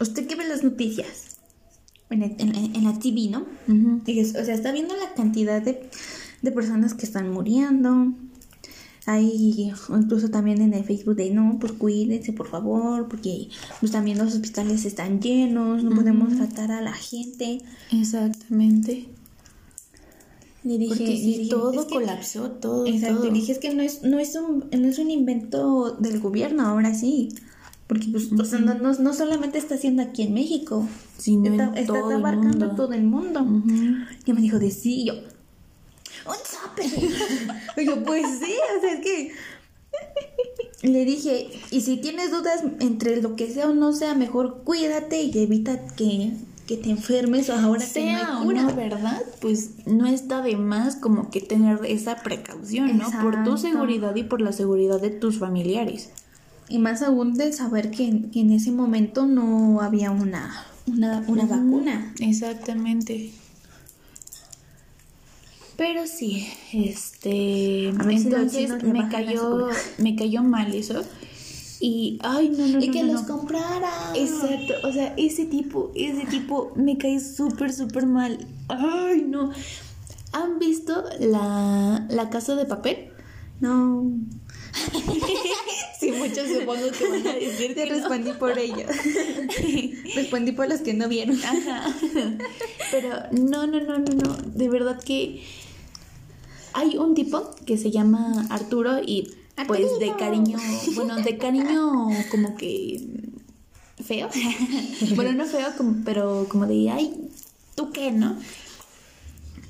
usted 0.00 0.26
que 0.26 0.34
ve 0.34 0.48
las 0.48 0.64
noticias 0.64 1.33
en, 2.22 2.54
en, 2.54 2.84
la 2.84 2.98
TV, 2.98 3.28
¿no? 3.30 3.46
o 3.66 4.44
sea, 4.44 4.54
está 4.54 4.72
viendo 4.72 4.94
la 4.96 5.14
cantidad 5.14 5.60
de, 5.60 5.88
de 6.42 6.52
personas 6.52 6.94
que 6.94 7.06
están 7.06 7.30
muriendo. 7.30 8.12
Hay 9.06 9.72
incluso 9.90 10.30
también 10.30 10.62
en 10.62 10.72
el 10.72 10.84
Facebook 10.84 11.16
de 11.16 11.30
no, 11.30 11.58
pues 11.60 11.72
cuídense 11.72 12.32
por 12.32 12.48
favor, 12.48 13.06
porque 13.08 13.48
pues 13.80 13.92
también 13.92 14.16
los 14.16 14.32
hospitales 14.32 14.86
están 14.86 15.20
llenos, 15.20 15.84
no 15.84 15.94
podemos 15.94 16.34
tratar 16.36 16.72
a 16.72 16.80
la 16.80 16.94
gente. 16.94 17.60
Exactamente. 17.92 19.08
Le 20.62 20.78
dije, 20.78 21.46
todo 21.50 21.86
colapsó, 21.86 22.52
todo. 22.52 22.86
Exacto, 22.86 23.30
dije 23.30 23.52
es 23.52 23.58
que 23.58 23.74
no 23.74 23.82
es, 23.82 24.02
no 24.02 24.18
es 24.18 24.34
un, 24.36 24.64
no 24.72 24.88
es 24.88 24.98
un 24.98 25.10
invento 25.10 25.90
del 25.98 26.20
gobierno, 26.20 26.66
ahora 26.66 26.94
sí. 26.94 27.28
Porque 27.86 28.06
pues, 28.10 28.32
no, 28.32 29.12
solamente 29.14 29.58
está 29.58 29.74
haciendo 29.74 30.02
aquí 30.02 30.22
en 30.22 30.34
México, 30.34 30.88
sino 31.18 31.50
está, 31.50 31.72
está 31.78 31.98
abarcando 31.98 32.74
todo 32.74 32.92
el 32.92 33.04
mundo. 33.04 33.46
Y 34.24 34.32
me 34.32 34.40
dijo 34.40 34.58
de 34.58 34.70
sí, 34.70 35.02
y 35.02 35.06
yo, 35.06 35.14
¡Un 36.26 36.34
y 37.76 37.86
yo, 37.86 38.02
pues 38.04 38.26
sí, 38.38 38.54
o 38.76 38.80
sea, 38.80 38.92
es 38.94 39.00
que... 39.00 39.32
Le 40.82 41.04
dije, 41.04 41.50
y 41.70 41.80
si 41.80 41.96
tienes 41.96 42.30
dudas 42.30 42.62
entre 42.80 43.22
lo 43.22 43.36
que 43.36 43.50
sea 43.50 43.70
o 43.70 43.74
no 43.74 43.92
sea, 43.92 44.14
mejor 44.14 44.62
cuídate 44.64 45.22
y 45.22 45.38
evita 45.38 45.86
que, 45.94 46.32
que 46.66 46.76
te 46.76 46.90
enfermes 46.90 47.48
ahora 47.48 47.80
sea 47.80 48.38
que 48.42 48.54
no 48.54 48.74
¿verdad? 48.74 49.22
Pues 49.40 49.86
no 49.86 50.06
está 50.06 50.42
de 50.42 50.56
más 50.56 50.96
como 50.96 51.30
que 51.30 51.40
tener 51.40 51.80
esa 51.86 52.16
precaución, 52.16 52.98
¿no? 52.98 53.10
Por 53.22 53.44
tu 53.44 53.56
seguridad 53.56 54.14
y 54.14 54.24
por 54.24 54.42
la 54.42 54.52
seguridad 54.52 55.00
de 55.00 55.08
tus 55.08 55.38
familiares. 55.38 56.10
Y 56.68 56.78
más 56.78 57.02
aún 57.02 57.34
de 57.34 57.52
saber 57.52 57.90
que, 57.90 58.06
en 58.06 58.50
ese 58.50 58.72
momento 58.72 59.26
no 59.26 59.80
había 59.80 60.10
una, 60.10 60.64
una, 60.86 61.20
vacuna. 61.20 62.14
Exactamente. 62.20 63.32
Pero 65.76 66.06
sí, 66.06 66.46
este, 66.72 67.88
entonces 67.88 68.82
me 68.84 69.08
cayó, 69.08 69.68
me 69.98 70.14
cayó 70.14 70.42
mal 70.42 70.72
eso. 70.72 71.02
Y, 71.80 72.18
ay, 72.22 72.48
no, 72.56 72.66
no, 72.66 72.82
y 72.82 72.90
que 72.90 73.02
los 73.02 73.22
comprara. 73.22 73.90
Exacto, 74.14 74.74
o 74.84 74.92
sea, 74.92 75.12
ese 75.16 75.44
tipo, 75.46 75.90
ese 75.94 76.24
tipo 76.26 76.72
me 76.76 76.96
cae 76.96 77.20
súper, 77.20 77.72
súper 77.72 78.06
mal. 78.06 78.46
Ay, 78.68 79.26
no. 79.28 79.50
¿Han 80.32 80.58
visto 80.58 81.04
la, 81.20 82.06
la 82.08 82.30
casa 82.30 82.54
de 82.54 82.64
papel? 82.64 83.10
No. 83.60 84.10
sí, 86.00 86.12
muchos 86.12 86.48
supongo 86.48 86.90
que 86.90 87.08
van 87.08 87.26
a 87.26 87.32
decir 87.34 87.74
que 87.74 87.86
respondí 87.86 88.32
por 88.32 88.58
ellos. 88.58 88.90
respondí 90.14 90.52
por 90.52 90.68
los 90.68 90.80
que 90.80 90.94
no 90.94 91.08
vieron. 91.08 91.38
Ajá. 91.42 91.94
Pero 92.90 93.08
no, 93.32 93.66
no, 93.66 93.80
no, 93.80 93.98
no, 93.98 94.14
no. 94.14 94.36
De 94.54 94.68
verdad 94.68 95.02
que 95.02 95.42
hay 96.72 96.96
un 96.96 97.14
tipo 97.14 97.50
que 97.66 97.78
se 97.78 97.90
llama 97.90 98.46
Arturo 98.50 98.98
y 99.00 99.30
pues 99.68 99.98
de 100.00 100.14
cariño, 100.16 100.58
bueno, 100.96 101.16
de 101.16 101.38
cariño 101.38 102.08
como 102.30 102.56
que 102.56 103.06
feo. 104.04 104.28
bueno, 105.14 105.32
no 105.32 105.46
feo, 105.46 105.68
pero 106.04 106.46
como 106.48 106.66
de, 106.66 106.90
ay, 106.90 107.14
¿tú 107.74 107.90
qué, 107.90 108.10
no? 108.10 108.36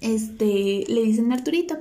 Este, 0.01 0.85
le 0.89 1.03
dicen 1.03 1.33
Arturito. 1.33 1.77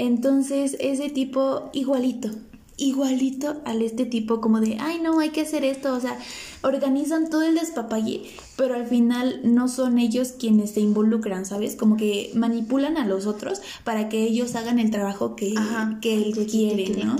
Entonces, 0.00 0.78
ese 0.80 1.10
tipo 1.10 1.68
igualito, 1.74 2.30
igualito 2.78 3.60
al 3.66 3.82
este 3.82 4.06
tipo 4.06 4.40
como 4.40 4.58
de, 4.58 4.78
ay 4.80 4.98
no, 4.98 5.20
hay 5.20 5.28
que 5.28 5.42
hacer 5.42 5.62
esto, 5.62 5.94
o 5.94 6.00
sea, 6.00 6.18
organizan 6.62 7.28
todo 7.28 7.42
el 7.42 7.54
despapalle, 7.54 8.22
pero 8.56 8.76
al 8.76 8.86
final 8.86 9.42
no 9.44 9.68
son 9.68 9.98
ellos 9.98 10.32
quienes 10.32 10.70
se 10.70 10.80
involucran, 10.80 11.44
¿sabes? 11.44 11.76
Como 11.76 11.98
que 11.98 12.30
manipulan 12.34 12.96
a 12.96 13.06
los 13.06 13.26
otros 13.26 13.60
para 13.84 14.08
que 14.08 14.22
ellos 14.22 14.54
hagan 14.54 14.78
el 14.78 14.90
trabajo 14.90 15.36
que, 15.36 15.52
que 16.00 16.16
él 16.16 16.46
quiere, 16.50 17.04
¿no? 17.04 17.18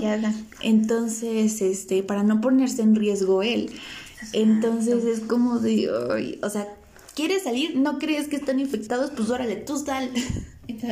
Entonces, 0.61 1.61
este, 1.61 2.01
para 2.01 2.23
no 2.23 2.41
ponerse 2.41 2.81
en 2.81 2.95
riesgo 2.95 3.43
él. 3.43 3.69
Entonces 4.33 5.05
es 5.05 5.19
como 5.19 5.59
de, 5.59 5.87
o 6.41 6.49
sea, 6.49 6.67
¿quieres 7.13 7.43
salir? 7.43 7.75
¿No 7.75 7.99
crees 7.99 8.27
que 8.27 8.37
están 8.37 8.59
infectados? 8.59 9.11
Pues 9.11 9.29
órale, 9.29 9.57
tú 9.57 9.77
sal. 9.77 10.09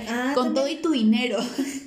Ah, 0.07 0.31
Con 0.35 0.53
todo 0.53 0.67
y 0.67 0.75
tu 0.75 0.91
dinero. 0.91 1.37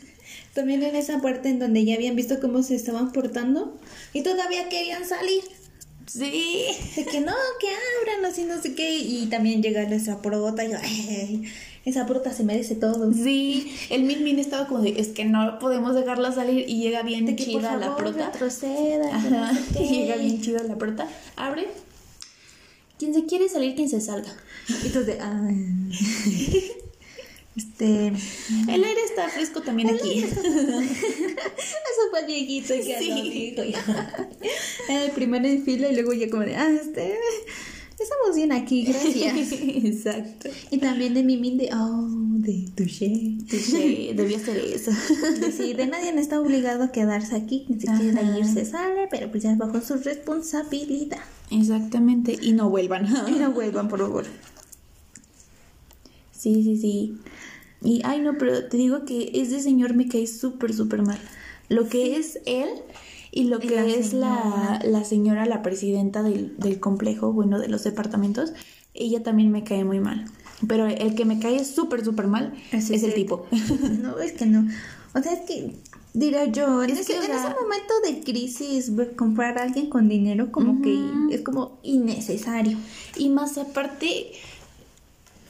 También 0.54 0.82
en 0.82 0.96
esa 0.96 1.20
parte 1.20 1.48
en 1.48 1.58
donde 1.58 1.84
ya 1.84 1.94
habían 1.94 2.14
visto 2.14 2.38
cómo 2.40 2.62
se 2.62 2.74
estaban 2.74 3.12
portando 3.12 3.78
y 4.12 4.22
todavía 4.22 4.68
querían 4.68 5.06
salir. 5.06 5.42
Sí. 6.06 6.66
De 6.96 7.04
que 7.06 7.20
no, 7.20 7.32
que 7.58 7.68
abran, 7.68 8.30
así 8.30 8.44
no 8.44 8.60
sé 8.60 8.74
qué. 8.74 8.98
Y 8.98 9.26
también 9.26 9.62
llega 9.62 9.88
nuestra 9.88 10.20
prota 10.20 10.64
y 10.64 10.72
yo, 10.72 10.76
esa 11.84 12.06
prota 12.06 12.32
se 12.32 12.44
merece 12.44 12.74
todo. 12.74 13.12
Sí, 13.12 13.74
el 13.90 14.04
Min 14.04 14.22
Min 14.24 14.38
estaba 14.38 14.66
como 14.66 14.82
de, 14.82 15.00
es 15.00 15.08
que 15.08 15.24
no 15.24 15.58
podemos 15.58 15.94
dejarla 15.94 16.32
salir 16.32 16.68
y 16.68 16.80
llega 16.80 17.02
bien 17.02 17.26
de 17.26 17.36
chida 17.36 17.76
la 17.76 17.96
prota. 17.96 18.30
Retroceda. 18.30 19.16
Ajá. 19.16 19.52
y 19.80 19.88
llega 19.88 20.16
bien 20.16 20.40
chida 20.40 20.62
la 20.64 20.76
prota. 20.76 21.08
Abre. 21.36 21.66
Quien 22.98 23.14
se 23.14 23.24
quiere 23.24 23.48
salir, 23.48 23.74
quien 23.74 23.88
se 23.88 24.00
salga. 24.00 24.32
Y 24.68 24.86
entonces, 24.86 25.16
ah. 25.20 25.50
Este. 27.56 28.12
El 28.68 28.84
aire 28.84 29.00
está 29.04 29.28
fresco 29.28 29.60
también 29.60 29.90
aquí. 29.90 30.20
Eso 30.24 30.40
fue 32.10 32.26
viejito 32.26 32.72
que 32.74 32.98
sí. 32.98 33.54
El 34.88 35.10
primero 35.10 35.46
en 35.46 35.62
fila 35.64 35.88
y 35.88 35.94
luego 35.94 36.12
ya 36.14 36.30
como 36.30 36.44
de, 36.44 36.56
ah, 36.56 36.70
este. 36.70 37.18
Estamos 38.02 38.34
bien 38.34 38.52
aquí, 38.52 38.84
gracias. 38.84 39.52
Exacto. 39.52 40.48
Y 40.70 40.78
también 40.78 41.14
de 41.14 41.22
Mimi 41.22 41.56
de, 41.56 41.70
oh, 41.72 42.08
de 42.38 42.68
touché. 42.74 43.36
Touché, 43.48 44.12
debía 44.14 44.38
ser 44.38 44.56
eso. 44.56 44.90
sí, 45.56 45.74
de 45.74 45.86
nadie 45.86 46.12
no 46.12 46.20
está 46.20 46.40
obligado 46.40 46.84
a 46.84 46.90
quedarse 46.90 47.36
aquí. 47.36 47.66
Si 47.68 47.86
quiere 47.86 48.38
irse, 48.38 48.64
sale, 48.64 49.08
pero 49.10 49.30
pues 49.30 49.44
ya 49.44 49.54
bajo 49.54 49.80
su 49.80 49.96
responsabilidad. 49.96 51.20
Exactamente. 51.50 52.36
Y 52.40 52.52
no 52.52 52.70
vuelvan. 52.70 53.06
y 53.28 53.32
no 53.32 53.52
vuelvan, 53.52 53.88
por 53.88 54.00
favor. 54.00 54.24
Sí, 56.42 56.64
sí, 56.64 56.76
sí. 56.76 57.18
Y, 57.84 58.02
ay, 58.04 58.20
no, 58.20 58.36
pero 58.36 58.64
te 58.64 58.76
digo 58.76 59.04
que 59.04 59.30
ese 59.32 59.60
señor 59.60 59.94
me 59.94 60.08
cae 60.08 60.26
súper, 60.26 60.74
súper 60.74 61.02
mal. 61.02 61.20
Lo 61.68 61.88
que 61.88 62.16
es 62.16 62.40
él 62.46 62.68
y 63.30 63.44
lo 63.44 63.60
que 63.60 63.96
es 63.96 64.12
la, 64.12 64.80
la, 64.84 65.04
señora, 65.04 65.46
la 65.46 65.62
presidenta 65.62 66.24
del, 66.24 66.56
del, 66.58 66.80
complejo, 66.80 67.32
bueno, 67.32 67.60
de 67.60 67.68
los 67.68 67.84
departamentos, 67.84 68.54
ella 68.92 69.22
también 69.22 69.52
me 69.52 69.62
cae 69.62 69.84
muy 69.84 70.00
mal. 70.00 70.24
Pero 70.66 70.86
el 70.88 71.14
que 71.14 71.24
me 71.24 71.38
cae 71.38 71.64
súper, 71.64 72.04
súper 72.04 72.26
mal 72.26 72.54
es, 72.72 72.90
el 72.90 73.14
tipo. 73.14 73.46
No, 74.02 74.18
es 74.18 74.32
que 74.32 74.46
no. 74.46 74.66
O 75.14 75.22
sea, 75.22 75.34
es 75.34 75.40
que, 75.42 75.76
dirá 76.12 76.46
yo, 76.46 76.82
en, 76.82 76.90
ese, 76.90 77.14
en 77.14 77.22
ese 77.22 77.54
momento 77.54 77.94
de 78.04 78.20
crisis, 78.24 78.90
comprar 79.14 79.58
a 79.58 79.62
alguien 79.62 79.88
con 79.88 80.08
dinero 80.08 80.50
como 80.50 80.82
que 80.82 80.98
es 81.30 81.42
como 81.42 81.78
innecesario. 81.84 82.78
Y 83.16 83.28
más 83.28 83.58
aparte 83.58 84.32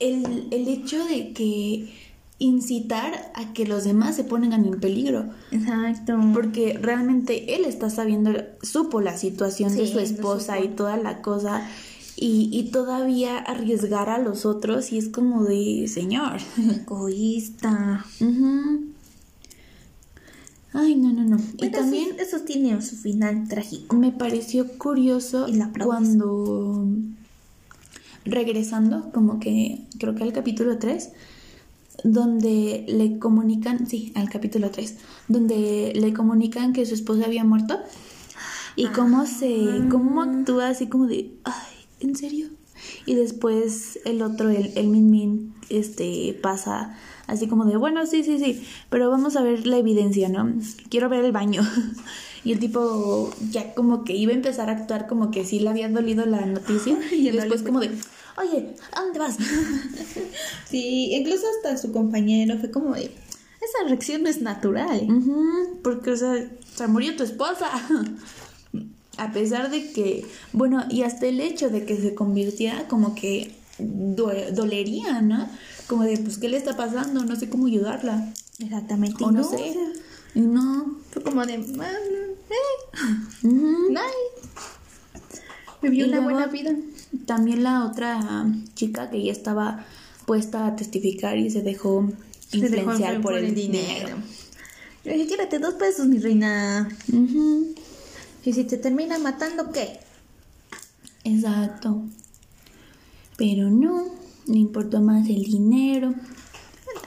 el, 0.03 0.49
el 0.51 0.69
hecho 0.69 1.05
de 1.05 1.33
que 1.33 1.89
incitar 2.43 3.31
a 3.35 3.53
que 3.53 3.67
los 3.67 3.85
demás 3.85 4.17
se 4.17 4.25
pongan 4.25 4.65
en 4.65 4.81
peligro. 4.81 5.31
Exacto. 5.53 6.19
Porque 6.35 6.77
realmente 6.81 7.55
él 7.55 7.65
está 7.65 7.89
sabiendo, 7.89 8.33
supo 8.63 9.01
la 9.01 9.17
situación 9.17 9.77
de 9.77 9.87
su 9.87 10.01
esposa 10.01 10.59
y 10.59 10.69
toda 10.69 10.97
la 10.97 11.23
cosa. 11.23 11.67
Y, 12.17 12.51
y, 12.53 12.71
todavía 12.71 13.39
arriesgar 13.39 14.09
a 14.09 14.19
los 14.19 14.45
otros 14.45 14.93
y 14.93 14.99
es 14.99 15.09
como 15.09 15.45
de 15.45 15.89
señor. 15.89 16.41
Egoísta. 16.83 18.05
Ay, 20.75 20.95
no, 20.97 21.13
no, 21.13 21.25
no. 21.25 21.39
y 21.59 21.71
también 21.71 22.17
eso, 22.19 22.41
tiene 22.41 22.81
su 22.83 22.97
final 22.97 23.49
trágico. 23.49 23.97
Me 23.97 24.13
pareció 24.13 24.67
curioso 24.79 25.47
cuando 25.85 26.87
regresando, 28.25 29.11
como 29.13 29.41
que 29.41 29.87
creo 29.99 30.15
que 30.15 30.23
al 30.23 30.33
capítulo 30.33 30.79
3, 30.79 31.11
donde 32.05 32.85
le 32.89 33.19
comunican, 33.19 33.87
sí, 33.87 34.13
al 34.15 34.29
capítulo 34.29 34.71
3, 34.71 34.97
donde 35.29 35.93
le 35.95 36.13
comunican 36.13 36.73
que 36.73 36.87
su 36.87 36.95
esposa 36.95 37.25
había 37.27 37.45
muerto 37.45 37.79
y 38.77 38.87
cómo 38.87 39.27
se, 39.27 39.83
cómo 39.91 40.23
actúa 40.23 40.69
así 40.69 40.87
como 40.87 41.07
de, 41.07 41.33
ay, 41.45 41.77
¿en 42.01 42.17
serio? 42.17 42.49
Y 43.07 43.15
después 43.15 44.01
el 44.05 44.23
otro, 44.23 44.51
el, 44.51 44.73
el 44.77 44.89
Min 44.89 45.11
Min, 45.11 45.55
este, 45.69 46.39
pasa 46.43 46.97
así 47.27 47.47
como 47.47 47.65
de, 47.65 47.77
bueno, 47.77 48.07
sí, 48.07 48.25
sí, 48.25 48.39
sí, 48.39 48.65
pero 48.91 49.11
vamos 49.11 49.37
a 49.37 49.43
ver 49.43 49.67
la 49.67 49.79
evidencia, 49.79 50.29
¿no? 50.29 50.53
Quiero 50.89 51.09
ver 51.09 51.25
el 51.25 51.33
baño. 51.33 51.63
Y 52.45 52.53
el 52.53 52.59
tipo 52.59 53.33
ya 53.51 53.75
como 53.75 54.05
que 54.05 54.15
iba 54.15 54.33
a 54.33 54.37
empezar 54.37 54.69
a 54.69 54.73
actuar 54.73 55.07
como 55.07 55.31
que 55.31 55.45
sí 55.45 55.61
le 55.61 55.71
había 55.71 55.89
dolido 55.89 56.27
la 56.27 56.45
noticia. 56.45 56.99
y 57.13 57.31
después 57.31 57.63
como 57.63 57.81
de, 57.81 57.91
oye, 58.37 58.75
¿a 58.93 59.01
dónde 59.03 59.19
vas? 59.19 59.37
sí, 60.69 61.13
incluso 61.13 61.45
hasta 61.57 61.77
su 61.77 61.93
compañero 61.93 62.59
fue 62.59 62.71
como 62.71 62.95
de, 62.95 63.05
esa 63.05 63.89
reacción 63.89 64.23
no 64.23 64.29
es 64.29 64.43
natural. 64.43 65.07
porque, 65.83 66.11
o 66.11 66.17
sea, 66.17 66.51
se 66.75 66.87
murió 66.89 67.17
tu 67.17 67.23
esposa. 67.23 67.71
a 69.19 69.33
pesar 69.33 69.71
de 69.71 69.93
que, 69.93 70.27
bueno, 70.53 70.85
y 70.91 71.03
hasta 71.03 71.27
el 71.27 71.41
hecho 71.41 71.69
de 71.69 71.85
que 71.85 71.97
se 71.97 72.15
convirtiera 72.15 72.89
como 72.89 73.15
que 73.15 73.55
dolería, 73.79 75.21
¿no? 75.23 75.49
Como 75.87 76.05
de, 76.05 76.19
pues, 76.19 76.39
¿qué 76.39 76.49
le 76.49 76.57
está 76.57 76.77
pasando? 76.77 77.25
No 77.25 77.37
sé 77.37 77.49
cómo 77.49 77.67
ayudarla. 77.67 78.33
Exactamente. 78.59 79.23
O 79.25 79.31
no, 79.31 79.45
sé. 79.45 79.75
no. 80.35 80.97
Fue 81.11 81.23
como 81.23 81.45
de, 81.45 81.59
eh, 82.53 83.99
Vivió 85.83 86.07
una 86.07 86.21
buena 86.21 86.47
vida. 86.47 86.73
También 87.27 87.63
la 87.63 87.85
otra 87.85 88.47
chica 88.75 89.11
que 89.11 89.23
ya 89.23 89.33
estaba 89.33 89.85
puesta 90.27 90.67
a 90.67 90.77
testificar 90.77 91.37
y 91.39 91.51
se 91.51 91.63
dejó 91.63 92.09
influenciar 92.53 93.21
por, 93.21 93.37
el, 93.37 93.55
dinero. 93.55 94.17
Yo 95.05 95.13
dije, 95.13 95.27
quédate 95.27 95.59
dos 95.59 95.75
pesos, 95.75 96.07
mi 96.07 96.19
reina. 96.19 96.89
Y 98.45 98.53
si 98.53 98.65
te 98.65 98.77
termina 98.77 99.19
matando, 99.19 99.73
¿qué? 99.73 100.01
Exacto. 101.25 102.03
Pero 103.37 103.71
no, 103.71 104.07
no 104.47 104.55
importó 104.55 105.01
más 105.01 105.29
el 105.29 105.43
dinero. 105.43 106.15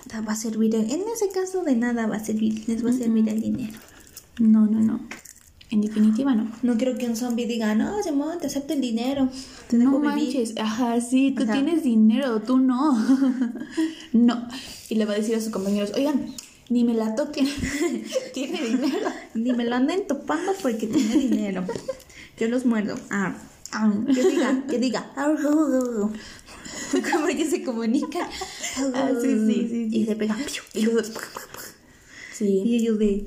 Nada 0.07 0.21
va 0.21 0.33
a 0.33 0.35
servir, 0.35 0.75
en 0.75 0.85
ese 0.85 1.29
caso 1.33 1.63
de 1.63 1.75
nada 1.75 2.07
va 2.07 2.17
a 2.17 2.23
servir, 2.23 2.67
les 2.67 2.85
va 2.85 2.89
a 2.89 2.93
servir 2.93 3.27
el 3.29 3.41
dinero. 3.41 3.77
No, 4.39 4.65
no, 4.65 4.79
no. 4.81 4.99
En 5.71 5.81
definitiva, 5.81 6.35
no. 6.35 6.51
No 6.61 6.77
quiero 6.77 6.95
que 6.97 7.07
un 7.07 7.15
zombie 7.15 7.47
diga, 7.47 7.73
no, 7.73 8.03
Simón, 8.03 8.37
te 8.39 8.47
acepto 8.47 8.73
el 8.73 8.81
dinero. 8.81 9.29
Te 9.67 9.77
no 9.77 9.99
manches. 9.99 10.53
Ajá, 10.57 10.99
sí, 11.01 11.33
tú 11.35 11.45
tienes 11.45 11.83
dinero, 11.83 12.41
tú 12.41 12.59
no. 12.59 12.93
no. 14.13 14.47
Y 14.89 14.95
le 14.95 15.05
va 15.05 15.13
a 15.13 15.17
decir 15.17 15.35
a 15.35 15.41
sus 15.41 15.49
compañeros, 15.49 15.91
oigan, 15.95 16.27
ni 16.69 16.83
me 16.83 16.93
la 16.93 17.15
toquen. 17.15 17.47
tiene 18.33 18.61
dinero. 18.61 19.09
Ni 19.33 19.53
me 19.53 19.65
lo 19.65 19.75
anden 19.75 20.05
topando 20.07 20.53
porque 20.61 20.85
tiene 20.87 21.15
dinero. 21.15 21.65
Yo 22.39 22.47
los 22.47 22.65
muerdo. 22.65 22.95
Ah. 23.09 23.35
ah. 23.71 23.91
Que 24.13 24.23
diga, 24.23 24.63
que 24.69 24.77
diga. 24.77 25.11
Como 27.11 27.25
que 27.27 27.49
se 27.49 27.63
comunica. 27.63 28.29
Ah, 28.93 29.09
sí, 29.19 29.35
sí, 29.47 29.67
sí, 29.67 29.89
Y 29.91 30.05
se 30.05 30.15
pega. 30.15 30.37
Sí. 32.33 32.61
Y 32.65 32.75
ellos 32.75 32.99
de... 32.99 33.25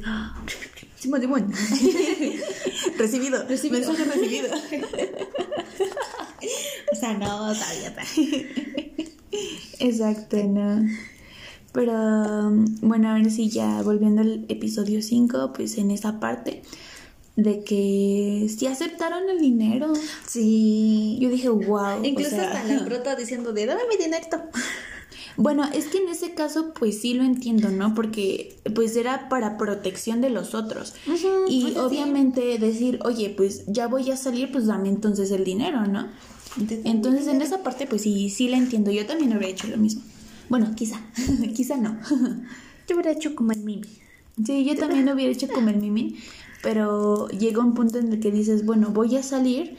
Simón, 0.98 1.20
Simón. 1.20 1.52
recibido. 2.98 3.46
recibido. 3.46 3.88
Mensaje 3.88 4.04
recibido. 4.04 4.48
o 6.92 6.96
sea, 6.96 7.14
no, 7.14 7.54
todavía. 7.54 7.94
Exacto, 9.78 10.36
no. 10.44 10.88
Pero 11.72 12.50
bueno, 12.80 13.10
ahora 13.10 13.30
sí, 13.30 13.48
ya 13.48 13.80
volviendo 13.82 14.22
al 14.22 14.44
episodio 14.48 15.00
5, 15.00 15.52
pues 15.52 15.78
en 15.78 15.92
esa 15.92 16.18
parte 16.18 16.62
de 17.36 17.62
que 17.62 18.48
sí 18.48 18.66
aceptaron 18.66 19.30
el 19.30 19.38
dinero. 19.38 19.92
Sí. 20.26 21.16
Yo 21.20 21.28
dije, 21.28 21.48
wow. 21.48 22.02
Incluso 22.02 22.40
hasta 22.40 22.64
la 22.64 22.82
brota 22.82 23.14
diciendo 23.14 23.52
de 23.52 23.66
dame 23.66 23.82
mi 23.88 23.96
dinero. 24.02 24.26
Bueno, 25.38 25.64
es 25.72 25.86
que 25.86 25.98
en 25.98 26.08
ese 26.08 26.34
caso 26.34 26.74
pues 26.76 27.00
sí 27.00 27.14
lo 27.14 27.22
entiendo, 27.22 27.70
¿no? 27.70 27.94
Porque 27.94 28.56
pues 28.74 28.96
era 28.96 29.28
para 29.28 29.56
protección 29.56 30.20
de 30.20 30.30
los 30.30 30.52
otros. 30.52 30.94
y 31.48 31.76
obviamente 31.76 32.58
decir, 32.58 32.98
oye, 33.04 33.32
pues 33.36 33.64
ya 33.68 33.86
voy 33.86 34.10
a 34.10 34.16
salir, 34.16 34.50
pues 34.50 34.66
dame 34.66 34.88
entonces 34.88 35.30
el 35.30 35.44
dinero, 35.44 35.86
¿no? 35.86 36.08
Entonces 36.84 37.28
en 37.28 37.40
esa 37.40 37.62
parte 37.62 37.86
pues 37.86 38.02
sí, 38.02 38.30
sí 38.30 38.48
la 38.48 38.56
entiendo. 38.56 38.90
Yo 38.90 39.06
también 39.06 39.32
habría 39.32 39.50
hecho 39.50 39.68
lo 39.68 39.76
mismo. 39.76 40.02
Bueno, 40.48 40.72
quizá, 40.74 41.00
quizá 41.54 41.76
no. 41.76 41.96
yo 42.88 42.96
hubiera 42.96 43.12
hecho 43.12 43.36
como 43.36 43.52
el 43.52 43.60
Mimi. 43.60 43.88
Sí, 44.44 44.64
yo 44.64 44.74
también 44.74 45.06
lo 45.06 45.14
hubiera 45.14 45.30
hecho 45.30 45.46
como 45.46 45.68
el 45.68 45.76
Mimi, 45.76 46.16
pero 46.64 47.28
llega 47.28 47.60
un 47.60 47.74
punto 47.74 47.98
en 47.98 48.12
el 48.12 48.18
que 48.18 48.32
dices, 48.32 48.66
bueno, 48.66 48.88
voy 48.88 49.16
a 49.16 49.22
salir 49.22 49.76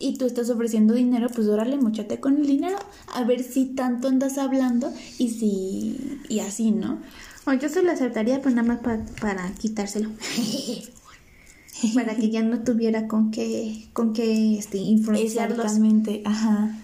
y 0.00 0.16
tú 0.16 0.24
estás 0.24 0.48
ofreciendo 0.48 0.94
dinero, 0.94 1.28
pues 1.28 1.46
órale, 1.46 1.76
mochate 1.76 2.18
con 2.18 2.38
el 2.38 2.46
dinero, 2.46 2.78
a 3.14 3.22
ver 3.22 3.42
si 3.42 3.66
tanto 3.66 4.08
andas 4.08 4.38
hablando 4.38 4.92
y 5.18 5.28
si. 5.28 6.20
y 6.28 6.40
así, 6.40 6.72
¿no? 6.72 6.98
O 7.44 7.52
yo 7.52 7.68
se 7.68 7.82
lo 7.82 7.92
aceptaría, 7.92 8.40
pero 8.40 8.56
nada 8.56 8.66
más 8.66 8.78
para 9.20 9.52
quitárselo. 9.54 10.10
para 11.94 12.16
que 12.16 12.30
ya 12.30 12.42
no 12.42 12.62
tuviera 12.62 13.08
con 13.08 13.30
qué, 13.30 13.88
con 13.92 14.14
qué 14.14 14.58
este, 14.58 14.78
influenciarlos. 14.78 15.58
Exactamente, 15.58 16.22
ajá. 16.24 16.78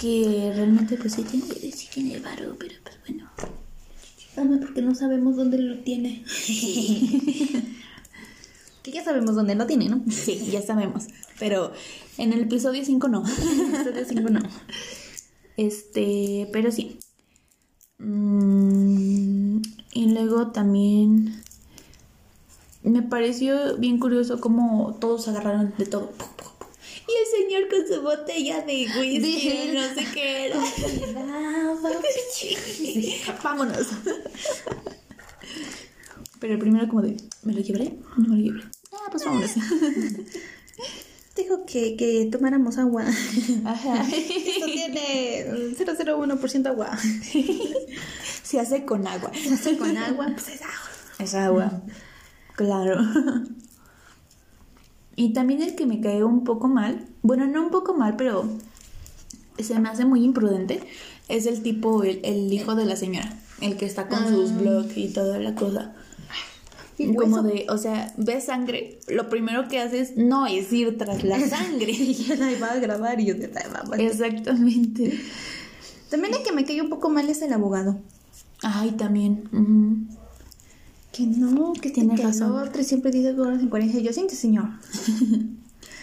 Que 0.00 0.52
realmente, 0.54 0.96
pues 0.96 1.14
sí 1.14 1.22
tiene, 1.22 1.46
sí 1.72 1.88
tiene 1.92 2.18
varo, 2.20 2.56
pero 2.58 2.74
pues 2.82 2.96
bueno. 3.06 3.28
Dame 4.36 4.58
porque 4.58 4.80
no 4.80 4.94
sabemos 4.94 5.36
dónde 5.36 5.58
lo 5.58 5.78
tiene. 5.80 6.24
ya 8.84 9.04
sabemos 9.04 9.34
dónde 9.34 9.54
lo 9.54 9.66
tiene, 9.66 9.88
¿no? 9.88 10.02
Sí, 10.10 10.46
ya 10.50 10.62
sabemos. 10.62 11.06
Pero 11.38 11.72
en 12.16 12.32
el 12.32 12.42
episodio 12.42 12.84
5 12.84 13.08
no. 13.08 13.24
En 13.26 13.60
el 13.60 13.74
episodio 13.74 14.04
5 14.06 14.30
no. 14.30 14.40
Este, 15.56 16.48
pero 16.52 16.70
sí. 16.70 17.00
Mm, 17.98 19.60
y 19.92 20.10
luego 20.12 20.52
también 20.52 21.42
me 22.84 23.02
pareció 23.02 23.76
bien 23.76 23.98
curioso 23.98 24.40
cómo 24.40 24.96
todos 25.00 25.26
agarraron 25.26 25.74
de 25.76 25.86
todo. 25.86 26.12
Y 27.08 27.10
el 27.10 27.48
señor 27.48 27.68
con 27.68 27.88
su 27.88 28.00
botella 28.02 28.60
de 28.60 28.86
whisky, 28.98 29.70
no 29.72 29.82
sé 29.94 30.06
qué 30.12 30.46
era. 30.46 30.58
Vámonos. 33.42 33.86
Pero 36.40 36.54
el 36.54 36.58
primero 36.58 36.88
como 36.88 37.02
de, 37.02 37.16
¿me 37.42 37.52
lo 37.52 37.60
llevaré? 37.60 37.98
No 38.16 38.28
me 38.28 38.36
lo 38.36 38.42
llevaré. 38.42 38.64
Ah, 38.92 39.08
pues 39.10 39.24
vámonos. 39.24 39.50
Dijo 41.36 41.64
que, 41.66 41.96
que 41.96 42.28
tomáramos 42.32 42.78
agua. 42.78 43.04
Ajá. 43.64 44.06
Esto 44.12 44.66
tiene 44.66 45.46
001% 45.46 46.66
agua. 46.66 46.98
Se 48.42 48.58
hace 48.58 48.84
con 48.84 49.06
agua. 49.06 49.30
Se 49.34 49.54
hace 49.54 49.78
con 49.78 49.96
agua, 49.96 50.26
pues 50.32 50.48
es 50.48 50.62
agua. 50.62 50.90
Es 51.18 51.34
agua. 51.34 51.82
Claro. 52.56 53.00
Y 55.14 55.32
también 55.32 55.62
el 55.62 55.74
que 55.74 55.86
me 55.86 56.00
cae 56.00 56.24
un 56.24 56.44
poco 56.44 56.68
mal, 56.68 57.06
bueno, 57.22 57.46
no 57.46 57.62
un 57.62 57.70
poco 57.70 57.94
mal, 57.94 58.16
pero 58.16 58.48
se 59.58 59.78
me 59.78 59.88
hace 59.88 60.04
muy 60.04 60.24
imprudente, 60.24 60.80
es 61.28 61.46
el 61.46 61.62
tipo, 61.62 62.04
el, 62.04 62.20
el 62.24 62.52
hijo 62.52 62.74
de 62.74 62.84
la 62.84 62.96
señora, 62.96 63.36
el 63.60 63.76
que 63.76 63.84
está 63.84 64.08
con 64.08 64.28
sus 64.28 64.52
ah. 64.52 64.58
blogs 64.58 64.96
y 64.96 65.08
toda 65.08 65.38
la 65.38 65.54
cosa. 65.54 65.94
Como 67.06 67.42
de, 67.42 67.66
o 67.68 67.78
sea, 67.78 68.12
ve 68.16 68.40
sangre, 68.40 68.98
lo 69.06 69.28
primero 69.28 69.68
que 69.68 69.78
haces 69.78 70.16
no 70.16 70.46
es 70.46 70.72
ir 70.72 70.98
tras 70.98 71.22
la 71.22 71.38
sangre. 71.48 71.92
y 71.92 72.26
él 72.30 72.42
ahí 72.42 72.58
va 72.60 72.72
a 72.72 72.78
grabar 72.78 73.20
y 73.20 73.26
yo 73.26 73.38
te 73.38 73.50
Exactamente. 73.98 75.18
También 76.10 76.34
el 76.34 76.42
que 76.42 76.52
me 76.52 76.64
cayó 76.64 76.82
un 76.82 76.90
poco 76.90 77.08
mal 77.08 77.28
es 77.28 77.42
el 77.42 77.52
abogado. 77.52 77.98
Ay, 78.62 78.92
también. 78.92 80.08
Que 81.12 81.24
no, 81.24 81.72
que 81.74 81.90
tiene 81.90 82.16
razón. 82.16 82.52
Otro 82.52 82.82
siempre 82.82 83.10
dice 83.10 83.30
en 83.30 83.68
coherencia. 83.68 84.00
Yo 84.00 84.12
siento, 84.12 84.34
señor. 84.34 84.70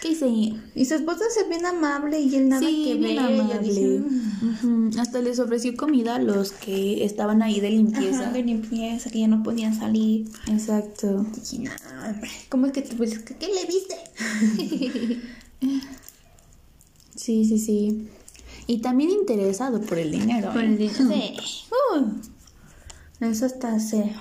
¿Qué 0.06 0.12
hice? 0.12 0.54
Y 0.74 0.84
su 0.84 0.94
esposa 0.94 1.24
es 1.40 1.48
bien 1.48 1.66
amable 1.66 2.20
y 2.20 2.34
él 2.36 2.48
nada 2.48 2.66
que 2.66 2.94
bien 2.94 3.18
Amable. 3.18 4.00
Mm". 4.62 4.90
Hasta 4.98 5.20
les 5.20 5.38
ofreció 5.38 5.76
comida 5.76 6.16
a 6.16 6.18
los 6.18 6.52
que 6.52 7.04
estaban 7.04 7.42
ahí 7.42 7.60
de 7.60 7.70
limpieza. 7.70 8.30
de 8.30 8.42
limpieza, 8.42 9.10
que 9.10 9.20
ya 9.20 9.28
no 9.28 9.42
podían 9.42 9.74
salir. 9.76 10.28
Exacto. 10.48 11.26
¿Cómo 12.48 12.66
es 12.66 12.72
que 12.72 12.82
tú 12.82 12.96
pues, 12.96 13.18
¿qué 13.18 13.46
le 13.46 13.66
viste? 13.66 13.96
sí, 17.16 17.44
sí, 17.44 17.58
sí. 17.58 18.08
Y 18.66 18.78
también 18.78 19.10
interesado 19.10 19.80
por 19.80 19.98
el 19.98 20.10
dinero. 20.12 20.52
Por 20.52 20.64
el 20.64 20.74
¿eh? 20.74 20.76
dinero. 20.76 21.10
Sí. 21.10 21.36
Uh, 21.94 22.04
eso 23.24 23.46
está 23.46 23.78
se 23.80 24.12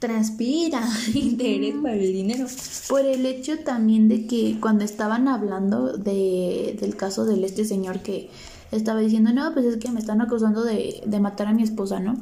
transpira 0.00 0.82
interés 1.14 1.76
para 1.80 1.94
el 1.94 2.12
dinero. 2.12 2.46
Por 2.88 3.06
el 3.06 3.24
hecho 3.24 3.60
también 3.60 4.08
de 4.08 4.26
que 4.26 4.58
cuando 4.60 4.84
estaban 4.84 5.28
hablando 5.28 5.96
de, 5.96 6.76
del 6.80 6.96
caso 6.96 7.24
de 7.24 7.44
este 7.46 7.64
señor 7.64 8.00
que 8.00 8.28
estaba 8.72 8.98
diciendo, 8.98 9.32
no, 9.32 9.52
pues 9.52 9.66
es 9.66 9.76
que 9.76 9.92
me 9.92 10.00
están 10.00 10.20
acusando 10.20 10.64
de, 10.64 11.02
de 11.06 11.20
matar 11.20 11.46
a 11.46 11.52
mi 11.52 11.62
esposa, 11.62 12.00
¿no? 12.00 12.16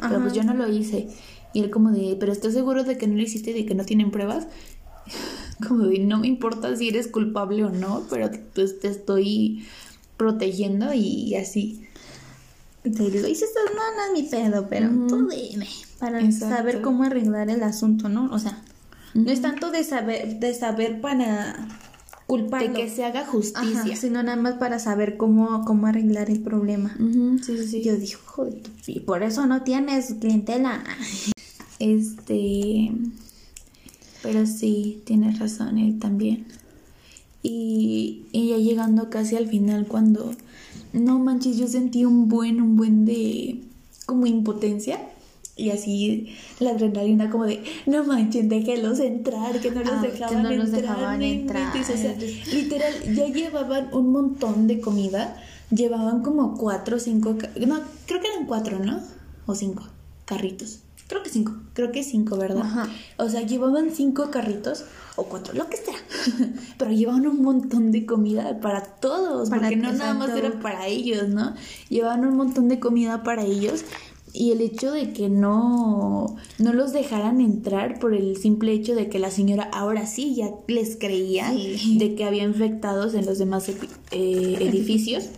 Pero 0.00 0.20
pues 0.20 0.32
yo 0.32 0.42
no 0.44 0.54
lo 0.54 0.68
hice. 0.68 1.08
Y 1.52 1.60
él 1.60 1.70
como 1.70 1.90
de, 1.90 2.16
pero 2.18 2.32
¿estás 2.32 2.54
seguro 2.54 2.84
de 2.84 2.96
que 2.96 3.06
no 3.06 3.16
lo 3.16 3.22
hiciste 3.22 3.50
y 3.50 3.54
de 3.54 3.66
que 3.66 3.74
no 3.74 3.84
tienen 3.84 4.10
pruebas? 4.10 4.46
como 5.66 5.84
de, 5.84 5.98
no 6.00 6.18
me 6.18 6.28
importa 6.28 6.76
si 6.76 6.88
eres 6.88 7.08
culpable 7.08 7.64
o 7.64 7.70
no, 7.70 8.04
pero 8.10 8.30
pues 8.54 8.80
te 8.80 8.88
estoy 8.88 9.64
protegiendo 10.16 10.92
y, 10.92 11.34
así. 11.34 11.84
Te 12.82 12.90
lo 12.90 13.28
hice, 13.28 13.44
no, 13.74 13.96
no 13.96 14.06
es 14.06 14.22
mi 14.22 14.28
pedo, 14.28 14.66
pero 14.68 14.88
tú 15.06 15.28
dime 15.28 15.68
para 16.00 16.32
saber 16.32 16.82
cómo 16.82 17.04
arreglar 17.04 17.48
el 17.48 17.62
asunto, 17.62 18.08
¿no? 18.08 18.28
O 18.32 18.38
sea, 18.40 18.60
no 19.14 19.30
es 19.30 19.40
tanto 19.40 19.70
de 19.70 19.84
saber, 19.84 20.40
de 20.40 20.52
saber 20.52 21.00
para 21.00 21.68
culparlo. 22.26 22.72
De 22.72 22.74
que 22.74 22.90
se 22.90 23.04
haga 23.04 23.24
justicia. 23.24 23.94
sino 23.94 24.22
nada 24.22 24.36
más 24.36 24.54
para 24.54 24.80
saber 24.80 25.16
cómo, 25.16 25.64
cómo 25.64 25.86
arreglar 25.86 26.28
el 26.28 26.40
problema. 26.40 26.96
Sí, 27.42 27.56
sí, 27.56 27.68
sí. 27.68 27.82
Yo 27.82 27.96
dije, 27.96 28.16
joder, 28.24 28.62
y 28.86 29.00
por 29.00 29.22
eso 29.22 29.46
no 29.46 29.62
tienes 29.62 30.14
clientela. 30.20 30.82
Este. 31.78 32.92
Pero 34.22 34.46
sí, 34.46 35.02
tienes 35.04 35.40
razón, 35.40 35.78
él 35.78 35.98
también. 35.98 36.46
Y, 37.42 38.26
y 38.30 38.50
ya 38.50 38.56
llegando 38.58 39.10
casi 39.10 39.34
al 39.34 39.48
final, 39.48 39.86
cuando. 39.88 40.32
No 40.92 41.18
manches, 41.18 41.56
yo 41.56 41.66
sentí 41.66 42.04
un 42.04 42.28
buen, 42.28 42.60
un 42.60 42.76
buen 42.76 43.04
de. 43.04 43.62
como 44.06 44.26
impotencia 44.26 45.00
y 45.54 45.70
así 45.70 46.34
la 46.60 46.70
adrenalina 46.70 47.30
como 47.30 47.44
de, 47.44 47.62
no 47.86 48.04
manchen, 48.04 48.48
déjenlos 48.48 49.00
entrar, 49.00 49.60
que 49.60 49.70
no 49.70 49.80
los 49.80 49.92
ah, 49.92 50.02
dejaban 50.02 50.48
que 50.48 50.56
no 50.56 50.64
entrar. 50.64 50.82
dejaban 50.82 51.22
entrar. 51.22 51.76
O 51.80 51.84
sea, 51.84 52.16
literal, 52.52 52.92
ya 53.14 53.26
llevaban 53.26 53.88
un 53.92 54.12
montón 54.12 54.66
de 54.66 54.80
comida. 54.80 55.36
Llevaban 55.70 56.22
como 56.22 56.58
cuatro 56.58 56.96
o 56.96 57.00
cinco, 57.00 57.34
no, 57.66 57.80
creo 58.06 58.20
que 58.20 58.28
eran 58.28 58.46
cuatro, 58.46 58.78
¿no? 58.78 59.00
O 59.46 59.54
cinco 59.54 59.84
carritos. 60.26 60.80
Creo 61.08 61.22
que 61.22 61.30
cinco. 61.30 61.52
Creo 61.74 61.92
que 61.92 62.02
cinco, 62.02 62.36
¿verdad? 62.36 62.62
Ajá. 62.62 62.88
O 63.18 63.28
sea, 63.28 63.42
llevaban 63.42 63.90
cinco 63.90 64.30
carritos 64.30 64.84
o 65.16 65.24
cuatro, 65.24 65.54
lo 65.54 65.68
que 65.68 65.76
sea. 65.76 65.96
Pero 66.78 66.90
llevaban 66.90 67.26
un 67.26 67.42
montón 67.42 67.92
de 67.92 68.06
comida 68.06 68.60
para 68.60 68.82
todos, 68.82 69.50
porque 69.50 69.76
no 69.76 69.92
nada 69.92 70.14
más 70.14 70.30
era 70.30 70.58
para 70.60 70.86
ellos, 70.86 71.28
¿no? 71.28 71.54
Llevaban 71.88 72.24
un 72.24 72.36
montón 72.36 72.68
de 72.68 72.80
comida 72.80 73.22
para 73.22 73.44
ellos 73.44 73.84
y 74.34 74.52
el 74.52 74.62
hecho 74.62 74.92
de 74.92 75.12
que 75.12 75.28
no, 75.28 76.36
no 76.58 76.72
los 76.72 76.92
dejaran 76.92 77.42
entrar 77.42 77.98
por 77.98 78.14
el 78.14 78.38
simple 78.38 78.72
hecho 78.72 78.94
de 78.94 79.10
que 79.10 79.18
la 79.18 79.30
señora 79.30 79.64
ahora 79.64 80.06
sí 80.06 80.34
ya 80.34 80.50
les 80.68 80.96
creía 80.96 81.52
de 81.52 82.14
que 82.14 82.24
había 82.24 82.44
infectados 82.44 83.12
en 83.14 83.26
los 83.26 83.38
demás 83.38 83.68
eh, 83.68 84.56
edificios. 84.60 85.28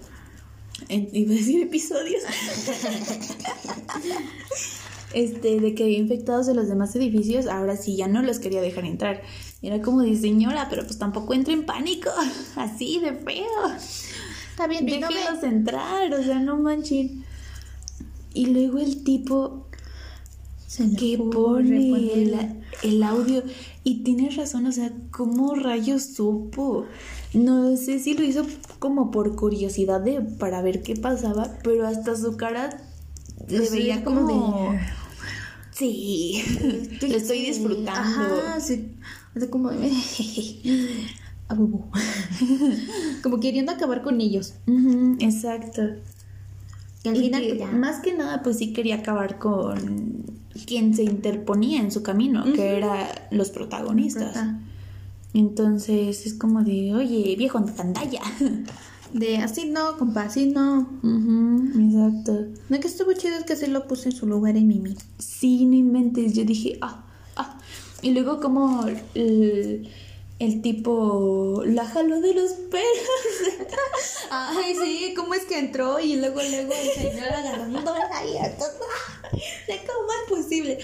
En, 0.89 1.09
iba 1.13 1.33
a 1.33 1.37
decir 1.37 1.63
episodios. 1.63 2.25
este, 5.15 5.61
de 5.61 5.75
que 5.75 5.85
había 5.85 5.99
infectados 5.99 6.49
en 6.49 6.57
los 6.57 6.69
demás 6.69 6.95
edificios, 6.97 7.47
ahora 7.47 7.77
sí 7.77 7.97
ya 7.97 8.09
no 8.09 8.23
los 8.23 8.39
quería 8.39 8.61
dejar 8.61 8.85
entrar. 8.85 9.23
era 9.63 9.81
como 9.81 10.03
de 10.03 10.17
señora, 10.17 10.69
pero 10.69 10.85
pues 10.85 10.99
tampoco 10.99 11.35
entre 11.35 11.55
en 11.55 11.67
pánico, 11.67 12.11
así 12.57 13.01
de 13.01 13.13
feo. 13.15 13.45
Está 14.51 14.67
bien, 14.67 14.87
déjenlos 14.87 15.43
entrar, 15.43 16.13
o 16.13 16.23
sea, 16.23 16.39
no 16.41 16.57
manchen. 16.59 17.25
Y 18.35 18.47
luego 18.47 18.79
el 18.79 19.05
tipo 19.05 19.67
que 20.99 21.19
pone 21.33 22.63
el, 22.83 23.03
audio. 23.03 23.43
Y 23.85 24.03
tienes 24.03 24.37
razón, 24.37 24.67
o 24.67 24.73
sea, 24.73 24.93
¿cómo 25.11 25.55
rayos 25.55 26.03
supo? 26.03 26.87
No 27.33 27.77
sé 27.77 27.99
si 27.99 28.15
lo 28.15 28.25
hizo 28.25 28.45
como 28.79 29.11
por 29.11 29.37
curiosidad 29.37 30.01
de 30.01 30.21
para 30.21 30.63
ver 30.63 30.83
qué 30.83 30.97
pasaba, 30.97 31.59
pero 31.63 31.87
hasta 31.87 32.17
su 32.17 32.37
cara 32.37 32.81
le 33.49 33.69
veía 33.71 34.05
como, 34.05 34.73
de... 34.73 34.81
Sí, 35.75 36.43
lo 37.01 37.17
estoy 37.17 37.47
disfrutando. 37.47 38.41
Ajá, 38.47 38.61
sí. 38.61 38.93
como 39.51 39.71
como 43.23 43.41
queriendo 43.41 43.73
acabar 43.73 44.03
con 44.03 44.21
ellos. 44.21 44.55
exacto. 45.19 45.83
Y 47.03 47.09
al 47.09 47.17
final, 47.17 47.45
pues, 47.59 47.73
más 47.73 48.01
que 48.01 48.15
nada, 48.15 48.43
pues 48.43 48.59
sí 48.59 48.73
quería 48.73 48.97
acabar 48.97 49.39
con 49.39 50.25
quien 50.67 50.95
se 50.95 51.03
interponía 51.03 51.81
en 51.81 51.91
su 51.93 52.03
camino, 52.03 52.45
que 52.55 52.77
eran 52.79 53.07
los 53.31 53.51
protagonistas. 53.51 54.39
Entonces 55.35 56.25
es 56.27 56.35
como 56.35 56.63
de, 56.63 56.95
oye, 56.95 57.35
viejo 57.37 57.59
de 57.61 57.73
pantalla. 57.73 58.23
De 59.15 59.37
así 59.37 59.67
no, 59.67 59.97
compa, 59.97 60.23
así 60.23 60.47
no. 60.47 60.89
exacto. 61.05 62.49
No, 62.69 62.81
que 62.81 62.89
estuvo 62.89 63.13
chido 63.13 63.37
es 63.37 63.45
que 63.45 63.55
se 63.55 63.69
lo 63.69 63.87
puse 63.87 64.09
en 64.09 64.17
su 64.17 64.27
lugar 64.27 64.57
en 64.57 64.67
Mimi. 64.67 64.97
Sí, 65.19 65.65
no 65.67 65.77
inventes. 65.77 66.35
Yo 66.35 66.45
dije, 66.45 66.79
ah, 66.81 67.05
ah. 67.37 67.59
Y 68.03 68.11
luego 68.11 68.41
como 68.41 68.85
el 69.15 69.89
tipo 70.63 71.63
la 71.65 71.85
jaló 71.85 72.21
de 72.21 72.35
los 72.35 72.53
pelos. 72.53 72.85
Ay, 74.31 74.75
sí, 74.83 75.15
¿cómo 75.15 75.35
es 75.35 75.45
que 75.45 75.59
entró? 75.59 76.01
Y 76.01 76.17
luego, 76.17 76.41
luego 76.43 76.73
el 76.73 76.91
señor 76.91 77.29
agarrando 77.29 77.95
ahí. 78.13 78.33
¿De 79.67 79.79
cómo 79.79 80.09
es 80.23 80.43
posible? 80.43 80.79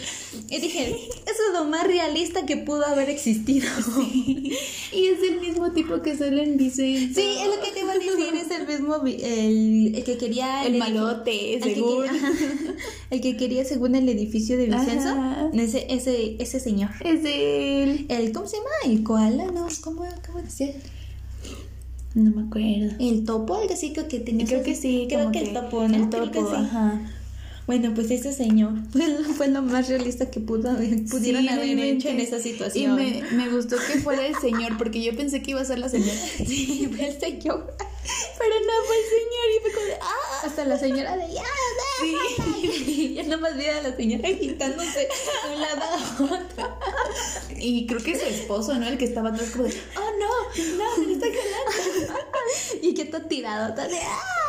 Y 0.48 0.60
dije, 0.60 0.90
eso 0.90 1.42
es 1.48 1.52
lo 1.52 1.64
más 1.64 1.86
realista 1.86 2.46
que 2.46 2.56
pudo 2.56 2.86
haber 2.86 3.10
existido. 3.10 3.68
Y 4.92 5.06
es 5.06 5.22
el 5.22 5.40
mismo 5.40 5.70
tipo 5.70 6.02
que 6.02 6.16
sale 6.16 6.42
en 6.42 6.56
Vicente. 6.56 7.14
Sí, 7.14 7.36
es 7.40 7.46
lo 7.46 7.62
que 7.62 7.70
te 7.70 7.80
iba 7.80 7.92
a 7.92 7.94
decir, 7.94 8.34
es 8.34 8.50
el 8.50 8.66
mismo, 8.66 8.96
el, 9.06 10.02
que 10.04 10.18
quería... 10.18 10.64
El, 10.66 10.78
malote, 10.78 11.60
según. 11.62 12.06
el 13.10 13.20
que 13.20 13.36
quería 13.36 13.64
según 13.64 13.94
el 13.94 14.08
edificio 14.08 14.56
de 14.56 14.66
Vicenzo. 14.66 15.14
Ese, 15.54 15.86
ese, 15.90 16.36
ese 16.40 16.58
señor. 16.58 16.90
Es 17.04 17.20
el... 17.24 18.06
el... 18.08 18.32
¿Cómo 18.32 18.48
se 18.48 18.56
llama? 18.56 18.68
El 18.84 19.04
koala, 19.04 19.39
¿no? 19.46 19.66
¿Cómo, 19.82 20.04
cómo 20.26 20.42
decía? 20.42 20.72
No 22.14 22.30
me 22.30 22.42
acuerdo. 22.42 22.96
El 22.98 23.24
topo, 23.24 23.54
algo 23.54 23.72
así 23.72 23.92
que 23.92 24.02
tenía. 24.20 24.46
Creo 24.46 24.62
que 24.62 24.74
sí. 24.74 25.06
Creo 25.08 25.30
que, 25.30 25.40
el 25.40 25.52
topo, 25.52 25.86
¿no? 25.86 25.96
El 25.96 26.10
topo, 26.10 26.50
ajá. 26.52 27.00
Bueno, 27.66 27.92
pues 27.94 28.10
ese 28.10 28.32
señor 28.32 28.72
fue, 29.36 29.48
lo 29.48 29.62
más 29.62 29.88
realista 29.88 30.30
que 30.30 30.40
pudo 30.40 30.76
pudieron 31.10 31.48
haber 31.48 31.78
hecho 31.78 32.08
en 32.08 32.20
esa 32.20 32.38
situación. 32.38 33.00
Y 33.00 33.22
me, 33.22 33.32
me, 33.32 33.48
gustó 33.48 33.76
que 33.76 34.00
fuera 34.00 34.26
el 34.26 34.36
señor, 34.36 34.76
porque 34.76 35.02
yo 35.02 35.14
pensé 35.16 35.42
que 35.42 35.52
iba 35.52 35.60
a 35.60 35.64
ser 35.64 35.78
la 35.78 35.88
señora. 35.88 36.12
Sí, 36.46 36.90
fue 36.94 37.08
el 37.08 37.20
señor. 37.20 37.74
Pero 38.38 38.54
no 38.60 38.72
fue 38.86 38.96
el 38.96 39.04
señor 39.08 39.46
y 39.56 39.60
fue 39.62 39.72
como 39.72 39.86
de 39.86 39.94
¡ah! 40.00 40.40
Hasta 40.44 40.64
la 40.64 40.78
señora 40.78 41.16
de 41.16 41.32
¡ya! 41.32 41.42
Sí. 42.00 43.14
ya 43.14 43.22
nomás 43.24 43.56
vi 43.56 43.66
a 43.66 43.82
la 43.82 43.94
señora 43.94 44.28
agitándose 44.28 45.00
de 45.00 45.54
un 45.54 45.60
lado 45.60 45.82
a 45.82 46.22
otro. 46.24 46.78
Y 47.56 47.86
creo 47.86 48.02
que 48.02 48.18
su 48.18 48.24
esposo, 48.24 48.74
¿no? 48.74 48.88
El 48.88 48.96
que 48.96 49.04
estaba 49.04 49.28
atrás 49.28 49.50
como 49.50 49.64
de 49.64 49.74
¡oh 49.96 50.10
no! 50.18 50.76
¡no! 50.76 50.94
¡Se 50.94 51.00
me 51.02 51.12
está 51.12 51.26
calando! 51.26 52.20
y 52.82 52.94
que 52.94 53.02
está 53.02 53.28
tirado, 53.28 53.68
está 53.68 53.86
de 53.86 53.98
¡ah! 53.98 54.40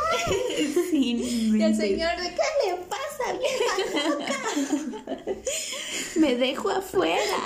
Sí, 0.90 1.52
y 1.54 1.62
el 1.62 1.76
señor 1.76 2.16
de 2.20 2.28
¿qué 2.30 2.70
le 2.70 2.76
pasa? 2.84 3.11
Me 6.16 6.36
dejo 6.36 6.70
afuera. 6.70 7.38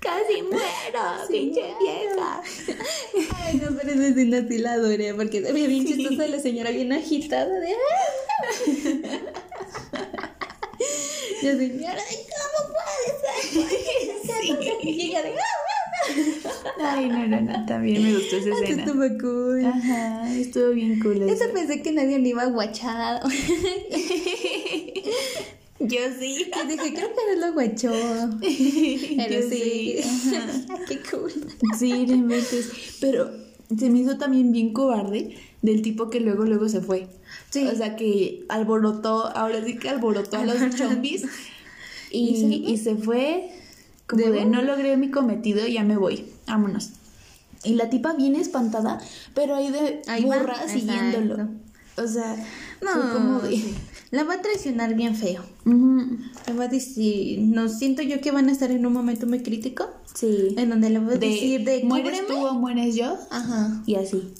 Casi 0.00 0.42
muero, 0.42 1.26
pinche 1.28 1.74
vieja. 1.80 2.42
Ay, 3.44 3.54
no, 3.56 3.76
pero 3.76 3.92
esa 3.92 4.06
escena 4.08 4.46
sí 4.48 4.58
la 4.58 4.72
adoré 4.72 5.14
porque 5.14 5.42
se 5.42 5.52
bien 5.52 5.86
chistosa 5.86 6.26
la 6.26 6.38
señora 6.38 6.70
bien 6.70 6.92
agitada 6.92 7.58
de. 7.60 7.76
Señora, 11.40 12.02
¿cómo 12.32 12.58
puede 12.72 13.08
ser? 13.20 13.34
De. 15.22 15.34
Ay, 16.80 17.08
no, 17.08 17.26
no, 17.26 17.40
no, 17.40 17.66
también 17.66 18.02
me 18.02 18.14
gustó 18.14 18.36
esa 18.36 18.50
escena. 18.50 18.84
Estuvo 18.84 19.18
cool. 19.20 19.64
Ajá, 19.66 20.34
estuvo 20.34 20.70
bien 20.70 21.00
cool. 21.00 21.22
Eso 21.22 21.44
pensé 21.52 21.82
que 21.82 21.92
nadie 21.92 22.18
le 22.18 22.30
iba 22.30 22.42
a 22.42 22.46
guachar. 22.46 23.22
Yo 25.78 25.98
sí. 26.18 26.46
Y 26.64 26.68
dije, 26.68 26.94
creo 26.94 27.10
que 27.10 27.34
no 27.34 27.46
lo 27.46 27.52
guachó. 27.54 27.92
Pero 28.40 29.48
sí. 29.48 29.96
Qué 30.88 31.00
cool. 31.10 31.32
Sí, 31.78 32.06
no 32.06 32.14
inventes. 32.14 32.70
Pero 33.00 33.30
se 33.76 33.90
me 33.90 34.00
hizo 34.00 34.18
también 34.18 34.52
bien 34.52 34.72
cobarde 34.72 35.36
del 35.62 35.82
tipo 35.82 36.10
que 36.10 36.20
luego, 36.20 36.44
luego 36.44 36.68
se 36.68 36.80
fue. 36.80 37.08
Sí. 37.50 37.66
O 37.66 37.74
sea, 37.74 37.96
que 37.96 38.44
alborotó, 38.48 39.26
ahora 39.36 39.64
sí 39.64 39.76
que 39.76 39.88
alborotó 39.88 40.36
a 40.38 40.44
los 40.44 40.76
chombis. 40.76 41.24
Y, 42.10 42.64
¿Y 42.66 42.76
se 42.76 42.94
fue 42.94 43.50
como 44.12 44.30
de, 44.30 44.44
no 44.44 44.60
logré 44.62 44.96
mi 44.96 45.10
cometido, 45.10 45.66
ya 45.66 45.84
me 45.84 45.96
voy, 45.96 46.26
vámonos. 46.46 46.90
Y 47.64 47.74
la 47.74 47.88
tipa 47.88 48.12
viene 48.12 48.40
espantada, 48.40 49.00
pero 49.34 49.54
ahí 49.54 49.70
de 49.70 50.02
ahí 50.06 50.24
burra 50.24 50.68
siguiéndolo. 50.68 51.48
O 51.96 52.06
sea, 52.06 52.36
no, 52.80 53.12
como 53.12 53.40
La 54.10 54.24
va 54.24 54.34
a 54.34 54.42
traicionar 54.42 54.94
bien 54.94 55.14
feo. 55.14 55.42
Le 55.64 56.52
va 56.54 56.64
a 56.64 56.68
decir, 56.68 57.40
no 57.40 57.68
siento 57.68 58.02
yo 58.02 58.20
que 58.20 58.30
van 58.30 58.48
a 58.48 58.52
estar 58.52 58.70
en 58.70 58.84
un 58.84 58.92
momento 58.92 59.26
muy 59.26 59.42
crítico. 59.42 59.88
Sí. 60.14 60.54
En 60.56 60.70
donde 60.70 60.90
le 60.90 60.98
va 60.98 61.12
a 61.12 61.16
decir 61.16 61.64
de 61.64 61.84
mueres 61.84 62.26
tú 62.26 62.34
o 62.34 62.54
mueres 62.54 62.94
yo. 62.94 63.16
Ajá. 63.30 63.82
Y 63.86 63.94
así. 63.94 64.32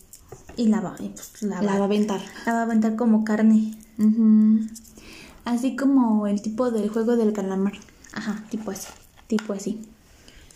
Y 0.57 0.67
la 0.67 0.81
va, 0.81 0.97
pues, 0.97 1.43
la, 1.43 1.63
va, 1.63 1.73
a 1.73 1.85
aventar. 1.85 2.21
La 2.45 2.53
va 2.53 2.59
a 2.61 2.63
aventar 2.63 2.97
como 2.97 3.25
carne. 3.25 3.75
Así 5.45 5.77
como 5.77 6.27
el 6.27 6.43
tipo 6.43 6.71
del 6.71 6.89
juego 6.89 7.17
del 7.17 7.33
calamar. 7.33 7.75
Ajá, 8.15 8.45
tipo 8.51 8.71
así 8.71 8.89
tipo 9.27 9.53
así. 9.53 9.81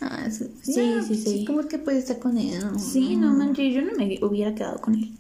Ah, 0.01 0.29
sí, 0.31 0.51
sí, 0.63 0.81
sí, 1.07 1.17
sí. 1.17 1.45
¿Cómo 1.47 1.61
es 1.61 1.67
que 1.67 1.79
puede 1.79 1.99
estar 1.99 2.19
con 2.19 2.37
él? 2.37 2.61
Sí, 2.79 3.17
no 3.17 3.33
manches, 3.33 3.75
yo 3.75 3.83
no 3.83 3.93
me 3.97 4.19
hubiera 4.23 4.55
quedado 4.55 4.81
con 4.81 4.95
él. 4.95 5.13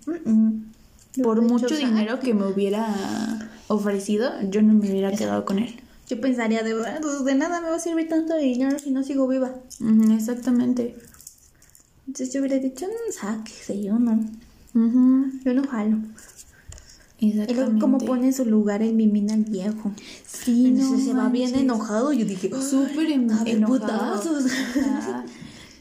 Por 1.22 1.40
mucho 1.42 1.74
dinero 1.76 2.20
que 2.20 2.34
me 2.34 2.46
hubiera 2.46 3.50
ofrecido, 3.68 4.30
yo 4.50 4.62
no 4.62 4.74
me 4.74 4.90
hubiera 4.90 5.12
quedado 5.12 5.44
con 5.44 5.58
él. 5.58 5.74
Yo 6.08 6.20
pensaría 6.20 6.62
de, 6.62 6.74
pues, 7.02 7.24
de 7.24 7.34
nada 7.34 7.60
me 7.60 7.68
va 7.68 7.76
a 7.76 7.80
servir 7.80 8.08
tanto 8.08 8.36
dinero 8.36 8.78
si 8.78 8.90
no 8.90 9.02
sigo 9.02 9.26
viva. 9.26 9.54
exactamente. 10.12 10.96
Entonces 12.06 12.32
yo 12.32 12.40
hubiera 12.40 12.58
dicho, 12.58 12.86
no, 12.86 13.12
sáquese, 13.12 13.82
yo 13.82 13.98
no. 13.98 14.24
Yo 14.74 15.54
no 15.54 15.66
jalo. 15.66 15.98
Exactamente. 17.18 17.80
como 17.80 17.98
pone 17.98 18.32
su 18.32 18.44
lugar 18.44 18.82
el 18.82 18.92
Mimina 18.92 19.34
el 19.34 19.44
viejo. 19.44 19.92
Sí, 20.26 20.70
no 20.70 20.98
se 20.98 21.14
va 21.14 21.28
bien 21.28 21.54
enojado. 21.54 22.12
Yo 22.12 22.26
dije, 22.26 22.50
súper 22.60 23.10
enojado. 23.10 24.22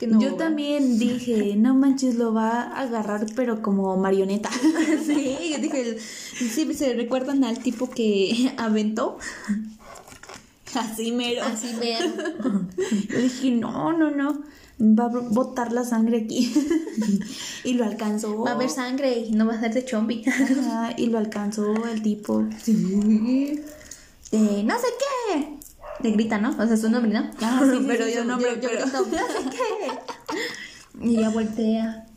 yo 0.20 0.36
también 0.36 0.98
dije, 0.98 1.56
no 1.58 1.76
manches, 1.76 2.16
lo 2.16 2.34
va 2.34 2.62
a 2.62 2.82
agarrar, 2.82 3.26
pero 3.36 3.62
como 3.62 3.98
marioneta. 3.98 4.50
sí, 5.06 5.38
yo 5.52 5.58
dije, 5.58 5.98
sí, 6.00 6.74
se 6.74 6.94
recuerdan 6.94 7.44
al 7.44 7.60
tipo 7.60 7.90
que 7.90 8.54
aventó. 8.58 9.18
Así 10.74 11.12
mero. 11.12 11.44
Así 11.44 11.68
mero. 11.78 12.14
yo 13.10 13.18
dije, 13.18 13.52
no, 13.52 13.92
no, 13.92 14.12
no 14.12 14.44
va 14.80 15.06
a 15.06 15.10
botar 15.10 15.72
la 15.72 15.84
sangre 15.84 16.24
aquí. 16.24 16.54
y 17.64 17.74
lo 17.74 17.86
alcanzó. 17.86 18.38
Va 18.40 18.52
a 18.52 18.54
haber 18.56 18.70
sangre 18.70 19.20
y 19.20 19.32
no 19.32 19.46
va 19.46 19.54
a 19.54 19.60
ser 19.60 19.74
de 19.74 19.86
chombi. 19.86 20.24
y 20.98 21.08
lo 21.08 21.18
alcanzó 21.18 21.74
el 21.88 22.02
tipo. 22.02 22.46
Sí. 22.62 23.62
De 24.32 24.64
no 24.64 24.76
sé 24.80 24.88
qué. 25.00 25.56
Le 26.02 26.12
grita, 26.12 26.38
¿no? 26.40 26.56
O 26.60 26.68
sea, 26.68 26.76
su 26.76 26.90
nombre, 26.90 27.12
¿no? 27.12 27.32
Ah, 27.42 27.62
pero 27.88 28.08
yo, 28.08 28.26
no, 28.26 28.38
pero... 28.38 28.86
no 28.86 28.92
sé 28.92 29.50
qué. 29.52 30.36
Y 31.02 31.18
ya 31.18 31.30
voltea. 31.30 32.08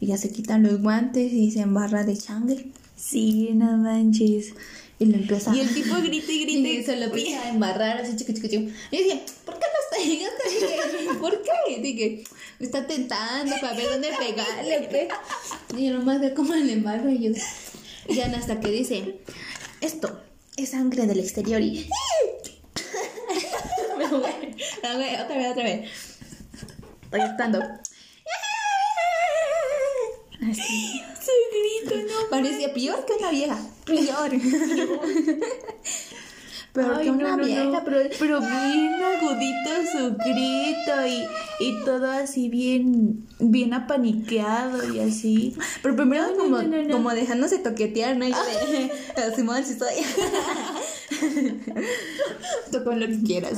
Y 0.00 0.06
ya 0.06 0.16
se 0.16 0.30
quitan 0.30 0.62
los 0.62 0.80
guantes 0.80 1.32
y 1.32 1.50
se 1.50 1.60
embarra 1.60 2.02
de 2.02 2.16
sangre. 2.16 2.70
Sí, 2.96 3.50
no 3.52 3.76
manches. 3.76 4.54
Y 4.98 5.04
lo 5.06 5.16
empieza. 5.16 5.54
Y 5.54 5.60
el 5.60 5.72
tipo 5.72 5.94
grita 5.96 6.32
y 6.32 6.44
grita 6.44 6.68
y, 6.68 6.82
se 6.82 6.96
lo 6.96 7.04
empieza 7.04 7.42
a 7.42 7.50
embarrar 7.50 7.98
así 7.98 8.16
chico, 8.16 8.32
chico, 8.32 8.48
chico. 8.48 8.70
Y 8.90 8.96
dije, 8.96 9.22
¿por 9.44 9.54
qué 9.54 9.66
no 9.66 9.75
está 10.02 10.48
llegando? 10.48 11.20
¿Por 11.20 11.42
qué? 11.42 11.80
Dije, 11.80 12.24
me 12.58 12.66
está 12.66 12.86
tentando 12.86 13.54
para 13.60 13.74
ver 13.74 13.90
dónde 13.90 14.10
pegarle, 14.18 14.88
¿qué? 14.90 15.08
Y 15.76 15.88
yo 15.88 15.94
nomás 15.94 16.20
veo 16.20 16.34
cómo 16.34 16.54
le 16.54 16.72
embarro 16.72 17.10
y 17.10 17.18
yo. 17.18 17.32
Y 18.08 18.14
ya 18.14 18.26
hasta 18.26 18.60
que 18.60 18.70
dice, 18.70 19.18
esto 19.80 20.22
es 20.56 20.70
sangre 20.70 21.06
del 21.06 21.20
exterior 21.20 21.60
y. 21.60 21.88
Me 23.98 24.06
voy. 24.08 24.56
Otra 24.78 24.96
vez, 24.96 25.20
otra 25.20 25.64
vez. 25.64 25.90
Estoy 27.04 27.20
estando. 27.20 27.62
Así. 30.50 31.02
Su 31.20 31.32
grito, 31.52 31.96
no. 32.06 32.14
Parecía 32.30 32.72
peor 32.72 33.04
que 33.06 33.12
una 33.14 33.30
vieja. 33.30 33.58
Peor. 33.84 34.30
Pero 36.76 37.00
que 37.00 37.10
una 37.10 37.36
vieja, 37.36 37.82
pero, 37.84 37.98
pero 38.18 38.40
bien 38.40 38.94
agudito 39.02 39.70
su 39.90 40.14
grito 40.14 41.06
y, 41.08 41.26
y 41.64 41.82
todo 41.86 42.10
así 42.10 42.50
bien, 42.50 43.26
bien 43.38 43.72
apaniqueado 43.72 44.92
y 44.92 45.00
así. 45.00 45.56
Pero 45.82 45.96
primero 45.96 46.36
como, 46.36 46.58
como 46.92 47.14
dejándose 47.14 47.56
toquetear, 47.58 48.18
¿no? 48.18 48.26
Y 48.26 48.32
de, 48.32 48.90
Simón, 49.34 49.64
si 49.64 49.72
estoy. 49.72 49.88
Tú 52.70 52.84
con 52.84 53.00
lo 53.00 53.06
que 53.06 53.22
quieras. 53.22 53.54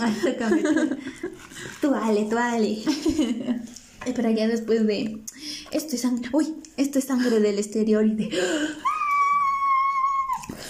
tú 1.81 1.91
vale, 1.91 2.25
tú 2.31 2.37
vale. 2.37 2.79
Pero 4.15 4.31
ya 4.31 4.47
después 4.47 4.87
de 4.87 5.19
esto 5.73 5.97
es 5.97 6.03
sangre, 6.03 6.31
uy, 6.33 6.55
esto 6.77 7.01
es 7.01 7.07
sangre 7.07 7.41
del 7.41 7.59
exterior 7.59 8.07
y 8.07 8.15
de 8.15 8.31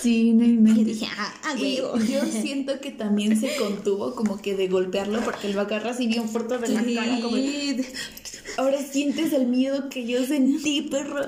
Sí, 0.01 0.33
no 0.33 0.47
me 0.63 0.73
dije, 0.85 1.07
ah, 1.17 1.35
ah 1.45 1.55
Yo 1.57 1.97
siento 2.27 2.81
que 2.81 2.91
también 2.91 3.39
se 3.39 3.57
contuvo 3.57 4.15
como 4.15 4.41
que 4.41 4.55
de 4.55 4.69
golpearlo 4.69 5.21
porque 5.25 5.53
lo 5.53 5.61
agarra 5.61 5.91
así 5.91 6.07
bien 6.07 6.29
fuerte 6.29 6.59
de 6.59 6.69
la 6.69 6.83
cara. 6.83 7.21
Como 7.21 7.37
Ahora 8.57 8.79
sientes 8.83 9.33
el 9.33 9.47
miedo 9.47 9.89
que 9.89 10.07
yo 10.07 10.25
sentí, 10.25 10.83
perro. 10.83 11.25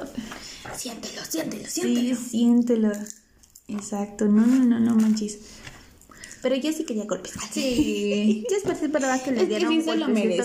Siéntelo, 0.77 1.23
siéntelo, 1.29 1.65
siéntelo. 1.69 2.17
Sí, 2.17 2.29
siéntelo. 2.31 2.93
Exacto, 3.69 4.27
no, 4.27 4.47
no, 4.47 4.65
no, 4.65 4.81
no 4.81 4.95
manches. 4.97 5.39
Pero 6.43 6.57
yo 6.57 6.73
sí 6.73 6.85
quería 6.85 7.05
golpes. 7.05 7.35
Sí. 7.53 8.47
yo 8.51 8.73
esperaba 8.73 9.23
que 9.23 9.33
le 9.33 9.47
dieran 9.47 9.73
un 9.73 9.85
golpe. 9.85 10.39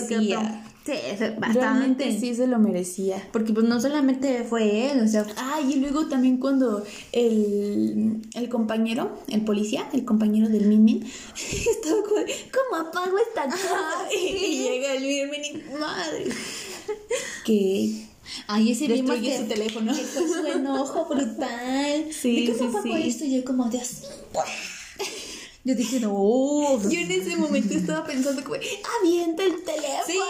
Sí, 0.86 0.92
bastante. 1.38 2.16
sí 2.16 2.32
se 2.36 2.46
lo 2.46 2.60
merecía. 2.60 3.28
Porque 3.32 3.52
pues 3.52 3.66
no 3.66 3.80
solamente 3.80 4.44
fue 4.44 4.92
él, 4.92 5.00
o 5.00 5.08
sea... 5.08 5.26
Ay, 5.36 5.72
y 5.72 5.80
luego 5.80 6.06
también 6.06 6.36
cuando 6.36 6.84
el, 7.10 8.22
el 8.34 8.48
compañero, 8.48 9.18
el 9.26 9.40
policía, 9.40 9.88
el 9.92 10.04
compañero 10.04 10.48
del 10.48 10.66
Min 10.66 11.04
estaba 11.34 12.02
como, 12.04 12.20
¿cómo 12.52 12.88
apago 12.88 13.18
esta 13.18 13.46
cosa? 13.46 14.08
y 14.16 14.58
llega 14.62 14.94
el 14.94 15.28
Min 15.28 15.44
y, 15.44 15.78
madre, 15.78 16.26
que... 17.44 18.06
Ay, 18.48 18.72
ese 18.72 18.88
destruye 18.88 19.38
su 19.38 19.44
teléfono. 19.44 19.94
Que 19.94 20.02
fue 20.02 20.28
su 20.28 20.46
enojo 20.46 21.06
brutal. 21.06 22.06
Sí, 22.12 22.46
¿De 22.46 22.56
cómo 22.56 22.82
sí, 22.82 22.92
sí. 22.92 23.08
esto? 23.08 23.24
Y 23.24 23.36
yo 23.36 23.44
como 23.44 23.68
de 23.68 23.80
así, 23.80 24.04
yo 25.66 25.74
dije, 25.74 25.98
no. 25.98 26.12
Yo 26.88 27.00
en 27.00 27.10
ese 27.10 27.34
momento 27.36 27.74
estaba 27.74 28.06
pensando 28.06 28.44
como, 28.44 28.54
avienta 29.00 29.42
el 29.42 29.64
teléfono. 29.64 30.06
Sí. 30.06 30.20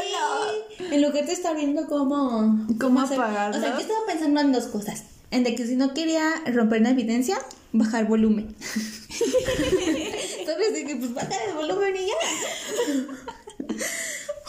En 0.91 1.03
lugar 1.03 1.26
de 1.26 1.32
estar 1.34 1.55
viendo 1.55 1.87
cómo... 1.87 2.66
¿Cómo 2.80 3.01
apagarlo? 3.03 3.59
O 3.59 3.61
sea, 3.61 3.74
yo 3.74 3.80
estaba 3.80 4.01
pensando 4.07 4.41
en 4.41 4.53
dos 4.53 4.64
cosas. 4.64 5.05
En 5.30 5.45
de 5.45 5.55
que 5.55 5.66
si 5.66 5.76
no 5.76 5.93
quería 5.93 6.43
romper 6.47 6.80
la 6.80 6.91
evidencia, 6.91 7.39
bajar 7.72 8.07
volumen. 8.07 8.55
De 10.72 10.84
que 10.84 10.97
pues 10.97 11.14
bajar 11.14 11.39
el 11.49 11.55
volumen 11.55 11.95
y 11.97 12.07
ya. 12.07 12.14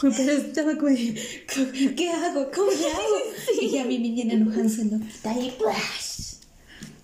Pero 0.00 0.32
estaba 0.32 0.76
como 0.76 0.94
¿qué 0.94 2.10
hago? 2.10 2.50
¿Cómo 2.54 2.70
le 2.70 2.90
hago? 2.90 3.16
Y 3.60 3.70
ya 3.70 3.84
mi 3.84 3.98
niña 3.98 4.34
enojándose, 4.34 4.84
¿no? 4.86 5.04
Está 5.06 5.30
ahí, 5.30 5.54
pues. 5.58 6.40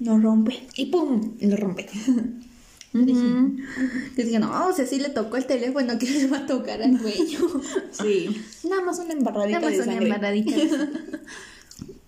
No 0.00 0.18
rompe. 0.18 0.66
Y 0.76 0.86
pum, 0.86 1.36
lo 1.40 1.56
rompe. 1.56 1.88
Yo 2.94 4.22
dije, 4.24 4.38
no, 4.38 4.68
o 4.68 4.72
sea, 4.72 4.86
sí 4.86 5.00
le 5.00 5.08
tocó 5.08 5.36
el 5.36 5.46
teléfono, 5.46 5.98
que 5.98 6.06
le 6.10 6.26
va 6.28 6.38
a 6.38 6.46
tocar 6.46 6.80
al 6.82 6.98
cuello. 7.00 7.60
Sí. 7.90 8.40
Nada 8.68 8.82
más 8.82 8.98
una 9.00 9.12
embarradita 9.14 9.58
Nada 9.60 9.70
más 9.70 9.76
de 9.78 9.82
una 9.82 9.92
sangre. 9.92 10.06
embarradita. 10.06 10.56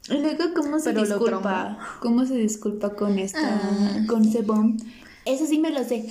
Y 0.08 0.18
luego, 0.18 0.44
¿cómo 0.54 0.78
se 0.78 0.90
Pero 0.92 1.04
disculpa? 1.04 1.78
¿Cómo 2.00 2.24
se 2.24 2.34
disculpa 2.36 2.94
con 2.94 3.18
esta, 3.18 3.40
Ah. 3.42 4.04
con 4.06 4.30
Sebón? 4.30 4.76
Eso 5.24 5.46
sí 5.46 5.58
me 5.58 5.70
lo 5.70 5.82
sé. 5.82 6.06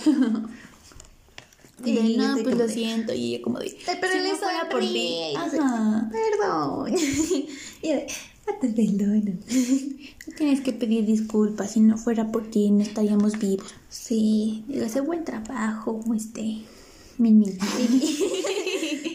Y 1.85 1.95
De, 1.95 2.17
no, 2.17 2.35
pues 2.43 2.57
lo 2.57 2.67
siento. 2.67 3.13
Y 3.13 3.35
ella 3.35 3.43
como 3.43 3.59
de, 3.59 3.73
pero 3.85 4.11
si 4.13 4.29
no 4.29 4.35
fuera 4.35 4.67
por 4.69 4.81
ti. 4.81 5.33
Ajá. 5.37 6.09
Perdón. 6.11 6.93
y 7.81 7.87
de, 7.87 8.07
te 8.61 8.67
perdono. 8.69 9.37
Tienes 10.37 10.61
que 10.61 10.73
pedir 10.73 11.05
disculpas. 11.05 11.71
Si 11.71 11.79
no 11.79 11.97
fuera 11.97 12.31
por 12.31 12.49
ti, 12.49 12.71
no 12.71 12.81
estaríamos 12.81 13.39
vivos. 13.39 13.73
Sí, 13.89 14.63
hace 14.83 15.01
buen 15.01 15.23
trabajo, 15.23 16.01
este. 16.15 16.59
Mi 17.17 17.31
niña. 17.31 17.53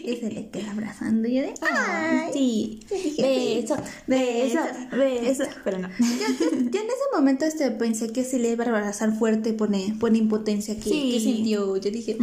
y 0.03 0.15
se 0.19 0.31
le 0.31 0.49
queda 0.49 0.71
abrazando 0.71 1.27
y 1.27 1.35
yo 1.35 1.41
de, 1.43 1.53
ay, 1.61 2.31
Sí. 2.33 2.79
Beso, 3.19 3.75
beso, 4.07 4.59
beso. 4.97 5.43
Pero 5.63 5.77
no. 5.79 5.87
Yo, 5.89 6.05
yo- 6.39 6.49
yo 6.51 6.57
en 6.57 6.87
ese 6.87 7.07
momento 7.15 7.45
este, 7.45 7.69
pensé 7.71 8.11
que 8.11 8.23
se 8.23 8.39
le 8.39 8.51
iba 8.51 8.63
a 8.65 8.69
abrazar 8.69 9.15
fuerte 9.17 9.53
por, 9.53 9.73
eh, 9.75 9.93
por 9.99 10.15
impotencia 10.15 10.75
que, 10.75 10.89
Sí. 10.89 11.11
que 11.13 11.19
sintió. 11.19 11.77
Yo 11.77 11.91
dije, 11.91 12.17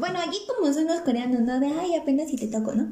bueno, 0.00 0.18
aquí 0.18 0.38
como 0.48 0.72
son 0.72 0.86
los 0.86 1.00
coreanos, 1.00 1.42
¿no? 1.42 1.60
De, 1.60 1.66
ay, 1.68 1.94
apenas 1.94 2.28
si 2.30 2.36
te 2.36 2.48
toco, 2.48 2.74
¿no? 2.74 2.88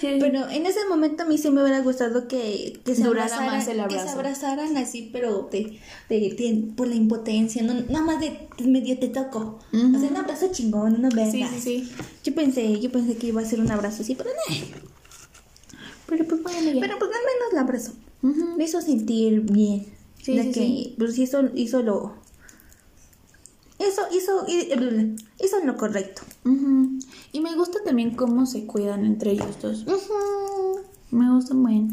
Sí. 0.00 0.16
Pero 0.20 0.48
en 0.48 0.66
ese 0.66 0.80
momento 0.88 1.24
a 1.24 1.26
mí 1.26 1.36
sí 1.38 1.50
me 1.50 1.62
hubiera 1.62 1.80
gustado 1.80 2.28
que, 2.28 2.78
que 2.84 2.94
se 2.94 3.02
Durara 3.02 3.24
abrazaran, 3.24 3.56
más 3.56 3.66
el 3.68 3.86
que 3.88 3.98
se 3.98 4.08
abrazaran 4.10 4.76
así, 4.76 5.08
pero 5.12 5.48
de, 5.50 5.78
de, 6.08 6.16
de- 6.20 6.72
por 6.76 6.86
la 6.86 6.94
impotencia, 6.94 7.62
no, 7.62 7.74
nada 7.74 8.04
más 8.04 8.20
de 8.20 8.48
medio 8.64 8.98
te 8.98 9.08
toco. 9.08 9.58
O 9.72 9.98
sea, 9.98 10.08
un 10.10 10.16
abrazo 10.16 10.48
chingón, 10.52 10.94
una 10.96 11.08
verga. 11.08 11.30
Sí, 11.32 11.44
sí, 11.60 11.60
sí. 11.60 11.92
Yo 12.22 12.34
pensé, 12.34 12.78
yo 12.78 12.92
pensé 12.92 13.16
que 13.16 13.26
iba 13.28 13.40
a 13.40 13.44
ser 13.44 13.60
un 13.60 13.70
abrazo 13.70 14.02
así, 14.02 14.14
pero 14.14 14.30
no. 14.30 14.56
Pero 16.06 16.24
pues 16.26 16.42
bueno, 16.42 16.70
ya. 16.72 16.80
Pero 16.80 16.98
pues 16.98 17.10
al 17.10 17.24
menos 17.24 17.52
la 17.54 17.60
abrazo. 17.62 17.92
Me 18.56 18.64
hizo 18.64 18.80
sentir 18.82 19.40
bien. 19.40 19.86
Sí, 20.22 20.36
de 20.36 20.42
sí, 20.42 20.48
que 20.52 20.60
sí. 20.60 20.94
pues 20.98 21.16
hizo, 21.18 21.40
hizo 21.54 21.82
lo. 21.82 22.14
Hizo, 23.80 24.02
hizo, 24.12 24.44
hi- 24.46 25.16
hizo 25.42 25.64
lo 25.64 25.76
correcto. 25.76 26.22
Y 27.32 27.40
me 27.40 27.54
gusta 27.56 27.78
también 27.84 28.14
cómo 28.14 28.44
se 28.46 28.66
cuidan 28.66 29.04
entre 29.06 29.32
ellos 29.32 29.56
dos. 29.60 29.84
Me 31.10 31.30
gusta 31.32 31.54
muy 31.54 31.88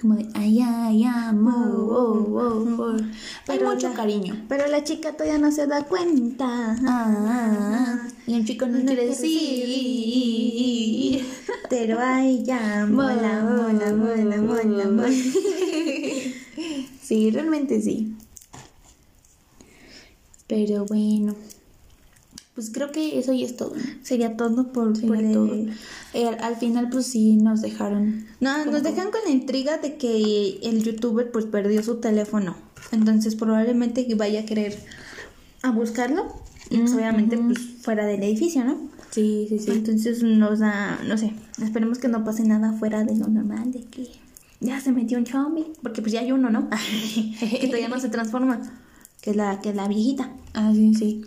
Como 0.00 0.14
de 0.16 0.26
ay, 0.34 0.60
ay, 0.60 1.04
amo, 1.04 1.52
oh, 1.54 2.26
oh, 2.34 2.82
oh. 2.82 2.96
Hay 3.46 3.60
mucho 3.60 3.88
la- 3.90 3.94
cariño. 3.94 4.46
Pero 4.48 4.66
la 4.66 4.82
chica 4.82 5.12
todavía 5.12 5.38
no 5.38 5.52
se 5.52 5.66
da 5.68 5.84
cuenta. 5.84 6.76
Ah, 6.84 7.98
y 8.26 8.34
el 8.34 8.44
chico 8.44 8.66
no, 8.66 8.84
quiere 8.84 9.06
decir. 9.06 9.68
Pero 11.70 11.98
ay, 12.00 12.42
ya, 12.44 12.86
mola, 12.90 13.42
mola, 13.44 13.92
mola, 13.92 14.36
mola, 14.42 14.88
mola. 14.88 15.08
Sí, 17.02 17.30
realmente 17.30 17.80
sí. 17.82 18.14
Pero 20.52 20.84
bueno. 20.84 21.34
Pues 22.54 22.68
creo 22.70 22.92
que 22.92 23.18
eso 23.18 23.32
ya 23.32 23.46
es 23.46 23.56
todo. 23.56 23.72
Sería 24.02 24.36
todo 24.36 24.70
por, 24.72 24.94
Sería 24.94 25.08
por 25.08 25.24
el- 25.24 25.32
todo. 25.32 25.54
Eh, 26.12 26.26
al 26.42 26.56
final, 26.56 26.90
pues 26.90 27.06
sí, 27.06 27.36
nos 27.36 27.62
dejaron. 27.62 28.26
No, 28.40 28.66
nos 28.66 28.82
dejan 28.82 29.10
con 29.10 29.22
la 29.24 29.30
intriga 29.30 29.78
de 29.78 29.96
que 29.96 30.58
el 30.62 30.82
youtuber 30.82 31.30
pues 31.32 31.46
perdió 31.46 31.82
su 31.82 31.96
teléfono. 31.96 32.54
Entonces 32.90 33.34
probablemente 33.36 34.06
vaya 34.14 34.40
a 34.40 34.44
querer 34.44 34.78
a 35.62 35.70
buscarlo. 35.70 36.26
Y 36.68 36.78
pues 36.78 36.92
obviamente 36.92 37.38
pues 37.38 37.58
fuera 37.80 38.04
del 38.06 38.22
edificio, 38.22 38.62
¿no? 38.64 38.76
Sí, 39.10 39.46
sí, 39.48 39.58
sí. 39.58 39.70
Entonces 39.70 40.22
nos 40.22 40.58
da, 40.58 41.00
no 41.06 41.16
sé, 41.16 41.32
esperemos 41.62 41.98
que 41.98 42.08
no 42.08 42.22
pase 42.24 42.44
nada 42.44 42.74
fuera 42.74 43.04
de 43.04 43.14
lo 43.16 43.28
normal, 43.28 43.72
de 43.72 43.84
que 43.84 44.08
ya 44.60 44.80
se 44.80 44.92
metió 44.92 45.16
un 45.18 45.26
zombie, 45.26 45.66
porque 45.82 46.02
pues 46.02 46.12
ya 46.12 46.20
hay 46.20 46.32
uno, 46.32 46.50
¿no? 46.50 46.68
que 47.40 47.66
todavía 47.66 47.88
no 47.88 47.98
se 48.00 48.08
transforma, 48.10 48.60
que 49.22 49.30
es 49.30 49.36
la, 49.36 49.60
que 49.60 49.70
es 49.70 49.74
la 49.76 49.88
viejita. 49.88 50.30
Ah, 50.52 50.70
sí, 50.74 50.94
sí. 50.94 51.22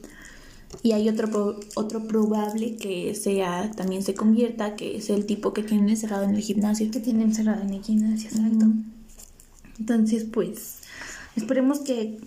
Y 0.83 0.91
hay 0.91 1.07
otro, 1.09 1.59
otro 1.75 2.05
probable 2.07 2.75
que 2.75 3.15
sea, 3.15 3.71
también 3.71 4.03
se 4.03 4.13
convierta, 4.13 4.75
que 4.75 4.97
es 4.97 5.09
el 5.09 5.25
tipo 5.25 5.53
que 5.53 5.63
tienen 5.63 5.89
encerrado 5.89 6.23
en 6.25 6.35
el 6.35 6.41
gimnasio. 6.41 6.91
Que 6.91 6.99
tiene 6.99 7.23
encerrada 7.23 7.63
en 7.63 7.73
el 7.73 7.81
gimnasio, 7.81 8.29
exacto. 8.29 8.65
Entonces, 9.79 10.25
pues, 10.25 10.75
esperemos 11.35 11.79
que, 11.79 12.17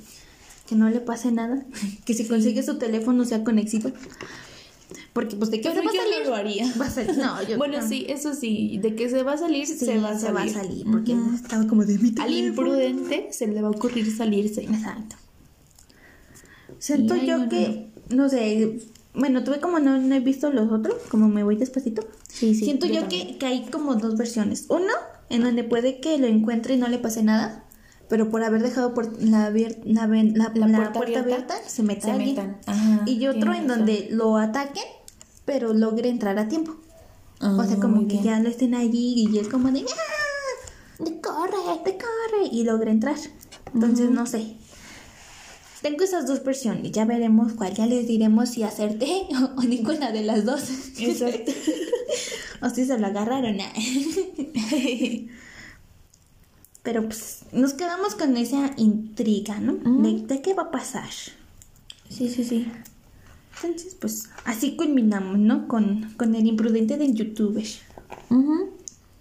que 0.68 0.74
no 0.74 0.88
le 0.88 1.00
pase 1.00 1.30
nada, 1.30 1.64
que 2.04 2.14
si 2.14 2.26
consigue 2.26 2.62
su 2.62 2.78
teléfono 2.78 3.24
sea 3.24 3.44
con 3.44 3.58
éxito. 3.58 3.92
Porque 5.12 5.36
pues 5.36 5.50
de 5.50 5.60
qué 5.60 5.68
Pero 5.70 5.82
va 5.84 5.90
a 5.90 5.94
yo 5.94 6.00
no 6.02 6.08
salir. 6.10 6.26
lo 6.28 6.34
haría. 6.34 6.74
Va 6.80 6.86
a 6.86 6.90
salir. 6.90 7.18
No, 7.18 7.42
yo 7.46 7.58
Bueno, 7.58 7.80
no. 7.82 7.86
sí, 7.88 8.06
eso 8.08 8.34
sí, 8.34 8.78
de 8.80 8.94
que 8.94 9.10
se 9.10 9.22
va 9.22 9.32
a 9.34 9.38
salir, 9.38 9.66
Sí, 9.66 9.74
se 9.76 9.98
va 9.98 10.10
a 10.10 10.18
salir. 10.18 10.86
porque 10.90 11.12
Ujú. 11.14 11.34
estaba 11.34 11.66
como 11.66 11.84
de 11.84 11.98
mi 11.98 12.08
Al 12.10 12.14
teléfono. 12.14 12.46
imprudente 12.46 13.28
se 13.32 13.46
le 13.48 13.60
va 13.60 13.68
a 13.68 13.72
ocurrir 13.72 14.10
salirse. 14.16 14.62
Exacto. 14.62 15.16
Siento 16.78 17.16
yo 17.16 17.38
no, 17.38 17.48
que, 17.48 17.90
no 18.10 18.28
sé, 18.28 18.80
bueno, 19.14 19.42
tuve 19.44 19.60
como 19.60 19.78
no, 19.80 19.98
no 19.98 20.14
he 20.14 20.20
visto 20.20 20.50
los 20.50 20.70
otros, 20.70 20.94
como 21.10 21.28
me 21.28 21.42
voy 21.42 21.56
despacito. 21.56 22.02
Sí, 22.28 22.54
sí. 22.54 22.64
Siento 22.64 22.86
yo, 22.86 23.08
que, 23.08 23.36
que 23.38 23.46
hay 23.46 23.64
como 23.66 23.94
dos 23.96 24.16
versiones. 24.16 24.66
Uno, 24.68 24.92
en 25.30 25.42
donde 25.42 25.64
puede 25.64 26.00
que 26.00 26.18
lo 26.18 26.26
encuentre 26.26 26.74
y 26.74 26.78
no 26.78 26.88
le 26.88 26.98
pase 26.98 27.22
nada, 27.22 27.64
pero 28.08 28.30
por 28.30 28.42
haber 28.42 28.62
dejado 28.62 28.94
por 28.94 29.06
la, 29.22 29.50
puerta 29.52 30.04
abierta, 30.04 31.18
abierta, 31.20 31.54
se 31.66 31.82
meta 31.82 32.06
se 32.06 32.10
alguien. 32.12 32.34
metan. 32.36 32.56
Ajá, 32.66 33.02
y 33.06 33.26
otro 33.26 33.52
en 33.52 33.68
razón. 33.68 33.78
donde 33.78 34.08
lo 34.10 34.36
ataquen, 34.36 34.84
pero 35.44 35.74
logre 35.74 36.08
entrar 36.08 36.38
a 36.38 36.48
tiempo. 36.48 36.76
o 37.40 37.64
sea, 37.64 37.76
Ah, 37.76 37.80
como 37.80 38.00
que 38.02 38.14
bien. 38.14 38.22
ya 38.24 38.40
lo 38.40 38.48
estén 38.48 38.74
allí 38.74 39.26
y 39.30 39.38
es 39.38 39.48
como 39.48 39.70
de 39.70 39.80
¡Ah! 39.80 41.04
¡Te 41.04 41.20
corre! 41.20 41.56
¡Te 41.84 41.92
corre! 41.98 42.48
Y 42.50 42.64
logre 42.64 42.90
entrar. 42.90 43.16
Entonces, 43.74 44.10
no 44.10 44.26
sé. 44.26 44.56
Tengo 45.82 46.04
esas 46.04 46.26
dos 46.26 46.44
versiones. 46.44 46.92
Ya 46.92 47.04
veremos 47.04 47.52
cuál. 47.54 47.74
Ya 47.74 47.86
les 47.86 48.06
diremos 48.06 48.50
si 48.50 48.62
acerté 48.62 49.26
o, 49.56 49.62
ninguna 49.62 50.12
de 50.12 50.22
las 50.22 50.44
dos. 50.44 50.62
Exacto. 50.98 51.52
o 52.62 52.70
si 52.70 52.84
se 52.84 52.98
lo 52.98 53.06
agarraron. 53.06 53.58
Pero 56.82 57.04
pues 57.04 57.40
nos 57.52 57.74
quedamos 57.74 58.14
con 58.14 58.36
esa 58.36 58.72
intriga, 58.76 59.58
¿no? 59.60 59.74
de, 59.74 60.40
qué 60.40 60.54
va 60.54 60.64
a 60.64 60.70
pasar. 60.70 61.10
Sí, 62.08 62.30
sí, 62.30 62.44
sí. 62.44 62.66
Entonces, 63.62 63.94
pues 64.00 64.30
así 64.44 64.76
culminamos, 64.76 65.38
¿no? 65.38 65.68
Con, 65.68 66.14
con 66.16 66.34
el 66.34 66.46
imprudente 66.46 66.96
del 66.96 67.14
youtuber. 67.14 67.66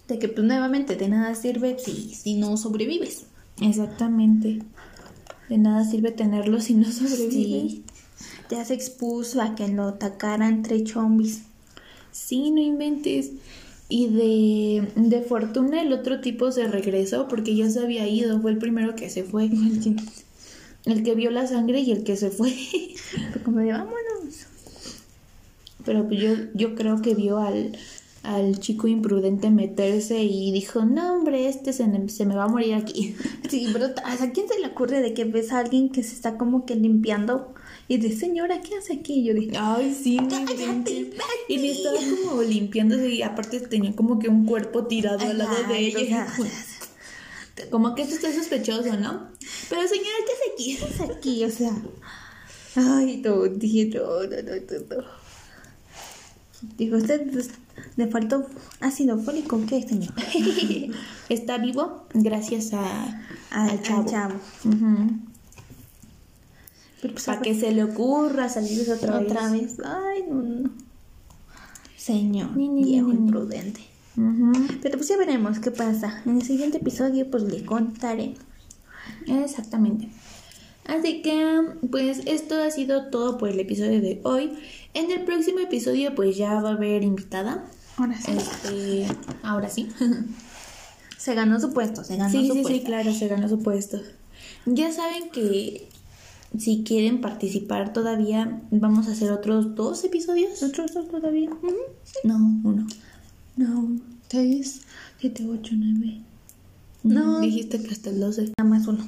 De 0.06 0.18
que 0.18 0.28
pues 0.28 0.46
nuevamente 0.46 0.96
de 0.96 1.08
nada 1.08 1.34
sirve 1.34 1.76
si, 1.78 2.14
si 2.14 2.36
no 2.36 2.56
sobrevives. 2.56 3.26
Exactamente. 3.60 4.60
De 5.48 5.58
nada 5.58 5.84
sirve 5.84 6.10
tenerlo 6.10 6.60
si 6.60 6.74
no 6.74 6.90
sobrevives. 6.90 7.78
Ya 8.50 8.64
se 8.64 8.74
expuso 8.74 9.40
a 9.40 9.54
que 9.54 9.68
lo 9.68 9.84
atacaran 9.84 10.54
entre 10.54 10.84
chombis. 10.84 11.42
Sí, 12.12 12.50
no 12.50 12.60
inventes. 12.60 13.32
Y 13.88 14.08
de, 14.08 14.92
de 14.96 15.22
fortuna 15.22 15.80
el 15.80 15.92
otro 15.92 16.20
tipo 16.20 16.52
se 16.52 16.68
regresó 16.68 17.26
porque 17.28 17.54
ya 17.54 17.70
se 17.70 17.80
había 17.80 18.06
ido, 18.06 18.40
fue 18.40 18.50
el 18.50 18.58
primero 18.58 18.94
que 18.94 19.08
se 19.08 19.24
fue. 19.24 19.50
El 20.84 21.02
que 21.02 21.14
vio 21.14 21.30
la 21.30 21.46
sangre 21.46 21.80
y 21.80 21.92
el 21.92 22.04
que 22.04 22.16
se 22.16 22.30
fue. 22.30 22.54
como 23.44 23.58
de 23.58 23.72
vámonos. 23.72 24.46
Pero 25.84 26.06
pues 26.06 26.20
yo, 26.20 26.34
yo 26.54 26.74
creo 26.74 27.00
que 27.00 27.14
vio 27.14 27.38
al, 27.38 27.76
al 28.28 28.60
chico 28.60 28.88
imprudente 28.88 29.48
meterse 29.48 30.22
y 30.22 30.52
dijo, 30.52 30.84
no 30.84 31.14
hombre, 31.14 31.48
este 31.48 31.72
se, 31.72 31.86
se, 32.10 32.26
me 32.26 32.36
va 32.36 32.44
a 32.44 32.48
morir 32.48 32.74
aquí. 32.74 33.16
Sí, 33.48 33.66
pero 33.72 33.86
¿a 33.86 34.30
quién 34.32 34.46
se 34.46 34.60
le 34.60 34.66
ocurre 34.66 35.00
de 35.00 35.14
que 35.14 35.24
ves 35.24 35.52
a 35.52 35.60
alguien 35.60 35.88
que 35.88 36.02
se 36.02 36.14
está 36.14 36.36
como 36.36 36.66
que 36.66 36.76
limpiando 36.76 37.54
y 37.88 37.96
de 37.96 38.14
señora, 38.14 38.60
¿qué 38.60 38.76
hace 38.76 38.92
aquí? 38.92 39.20
Y 39.20 39.24
yo 39.24 39.34
dije, 39.34 39.56
ay, 39.58 39.94
sí, 39.94 40.18
Y 41.48 41.56
le 41.56 41.70
estaba 41.70 41.96
como 42.26 42.42
limpiándose 42.42 43.08
y 43.08 43.22
aparte 43.22 43.60
tenía 43.60 43.96
como 43.96 44.18
que 44.18 44.28
un 44.28 44.44
cuerpo 44.44 44.86
tirado 44.86 45.20
al 45.20 45.38
lado 45.38 45.56
de 45.66 45.78
ella. 45.78 46.26
como 47.70 47.94
que 47.94 48.02
esto 48.02 48.16
está 48.16 48.30
sospechoso, 48.30 48.94
¿no? 48.98 49.30
Pero 49.70 49.88
señora, 49.88 50.18
¿qué 50.26 50.32
hace 50.32 50.52
aquí? 50.52 50.76
¿Qué 50.76 50.84
hace 50.84 51.12
aquí? 51.14 51.44
O 51.44 51.50
sea, 51.50 51.72
ay, 52.76 53.22
no, 53.24 53.44
dije, 53.46 53.86
no, 53.86 54.22
no, 54.24 54.36
no, 54.42 54.96
no. 54.96 55.04
Dijo, 56.76 56.96
usted 56.96 57.22
le 57.96 58.06
faltó 58.08 58.46
ácido 58.80 59.18
fólico, 59.18 59.60
¿qué, 59.68 59.82
señor? 59.82 60.14
Está 61.28 61.58
vivo 61.58 62.04
gracias 62.14 62.72
a, 62.72 63.22
al 63.50 63.82
chavo. 63.82 64.00
Al 64.00 64.06
chavo. 64.06 64.34
Pues, 67.00 67.24
Para 67.24 67.42
que 67.42 67.54
se 67.54 67.72
le 67.72 67.84
ocurra 67.84 68.48
salir 68.48 68.90
otra, 68.90 69.20
otra 69.20 69.50
vez. 69.50 69.76
Ay, 69.84 70.24
no, 70.28 70.42
no. 70.42 70.70
Señor, 71.96 72.54
viejo 72.54 73.12
imprudente. 73.12 73.82
Pero 74.82 74.96
pues 74.96 75.08
ya 75.08 75.16
veremos 75.16 75.60
qué 75.60 75.70
pasa. 75.70 76.22
En 76.26 76.36
el 76.36 76.42
siguiente 76.42 76.78
episodio 76.78 77.30
pues 77.30 77.44
le 77.44 77.64
contaré. 77.64 78.34
Exactamente. 79.26 80.08
Así 80.86 81.22
que 81.22 81.62
pues 81.90 82.22
esto 82.26 82.60
ha 82.60 82.70
sido 82.70 83.10
todo 83.10 83.38
por 83.38 83.50
el 83.50 83.60
episodio 83.60 84.00
de 84.00 84.20
hoy. 84.24 84.52
En 84.94 85.10
el 85.12 85.24
próximo 85.24 85.60
episodio 85.60 86.14
pues 86.14 86.36
ya 86.36 86.60
va 86.60 86.70
a 86.70 86.72
haber 86.72 87.04
invitada. 87.04 87.66
Ahora 87.98 88.16
sí. 88.16 88.32
Este, 88.32 89.06
ahora 89.42 89.68
sí. 89.68 89.88
se 91.18 91.34
ganó 91.34 91.58
su 91.58 91.72
puesto, 91.72 92.04
se 92.04 92.16
ganó 92.16 92.30
su 92.30 92.40
sí, 92.40 92.48
puesto. 92.48 92.68
Sí, 92.68 92.80
claro, 92.84 93.12
se 93.12 93.28
ganó 93.28 93.48
su 93.48 93.58
puesto. 93.60 94.00
Ya 94.66 94.92
saben 94.92 95.30
que 95.30 95.88
si 96.56 96.84
quieren 96.84 97.20
participar 97.20 97.92
todavía, 97.92 98.62
vamos 98.70 99.08
a 99.08 99.12
hacer 99.12 99.32
otros 99.32 99.74
dos 99.74 100.04
episodios. 100.04 100.62
¿Otros 100.62 100.94
dos 100.94 101.08
todavía? 101.08 101.50
No, 102.22 102.36
uno. 102.64 102.86
No, 103.56 103.98
seis, 104.28 104.82
siete, 105.20 105.44
ocho, 105.46 105.74
nueve. 105.76 106.20
No. 107.02 107.40
Dijiste 107.40 107.82
que 107.82 107.90
hasta 107.90 108.10
el 108.10 108.20
doce. 108.20 108.52
Nada 108.56 108.70
más 108.70 108.86
uno. 108.86 109.06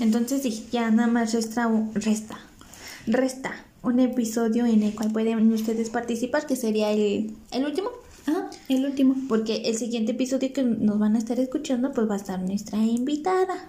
Entonces 0.00 0.42
sí, 0.42 0.66
ya 0.72 0.90
nada 0.90 1.08
más 1.08 1.32
resta, 1.32 1.70
resta, 1.94 2.38
resta 3.06 3.54
un 3.82 4.00
episodio 4.00 4.64
en 4.66 4.82
el 4.82 4.94
cual 4.94 5.12
pueden 5.12 5.52
ustedes 5.52 5.90
participar, 5.90 6.46
que 6.46 6.56
sería 6.56 6.90
el, 6.90 7.34
el 7.50 7.64
último. 7.64 7.90
Ah, 8.26 8.48
el 8.68 8.84
último. 8.84 9.16
Porque 9.28 9.62
el 9.64 9.76
siguiente 9.76 10.12
episodio 10.12 10.52
que 10.52 10.62
nos 10.62 10.98
van 10.98 11.16
a 11.16 11.18
estar 11.18 11.38
escuchando, 11.40 11.92
pues 11.92 12.08
va 12.08 12.14
a 12.14 12.18
estar 12.18 12.40
nuestra 12.40 12.78
invitada. 12.78 13.68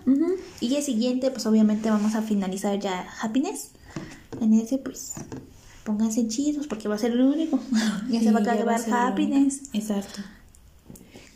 Y 0.59 0.76
el 0.76 0.84
siguiente, 0.84 1.32
pues 1.32 1.45
obviamente 1.45 1.89
vamos 1.89 2.16
a 2.16 2.22
finalizar 2.22 2.80
ya 2.80 3.07
Happiness. 3.22 3.72
En 4.41 4.53
ese, 4.53 4.78
pues, 4.78 5.14
pónganse 5.84 6.28
chidos 6.28 6.68
porque 6.68 6.88
va 6.88 6.95
a 6.95 6.99
ser 6.99 7.11
el 7.11 7.22
único. 7.22 7.59
ya 8.09 8.22
se 8.22 8.32
va 8.32 8.39
a 8.39 8.43
acabar 8.43 8.82
Happiness. 8.91 9.61
Exacto. 9.74 10.22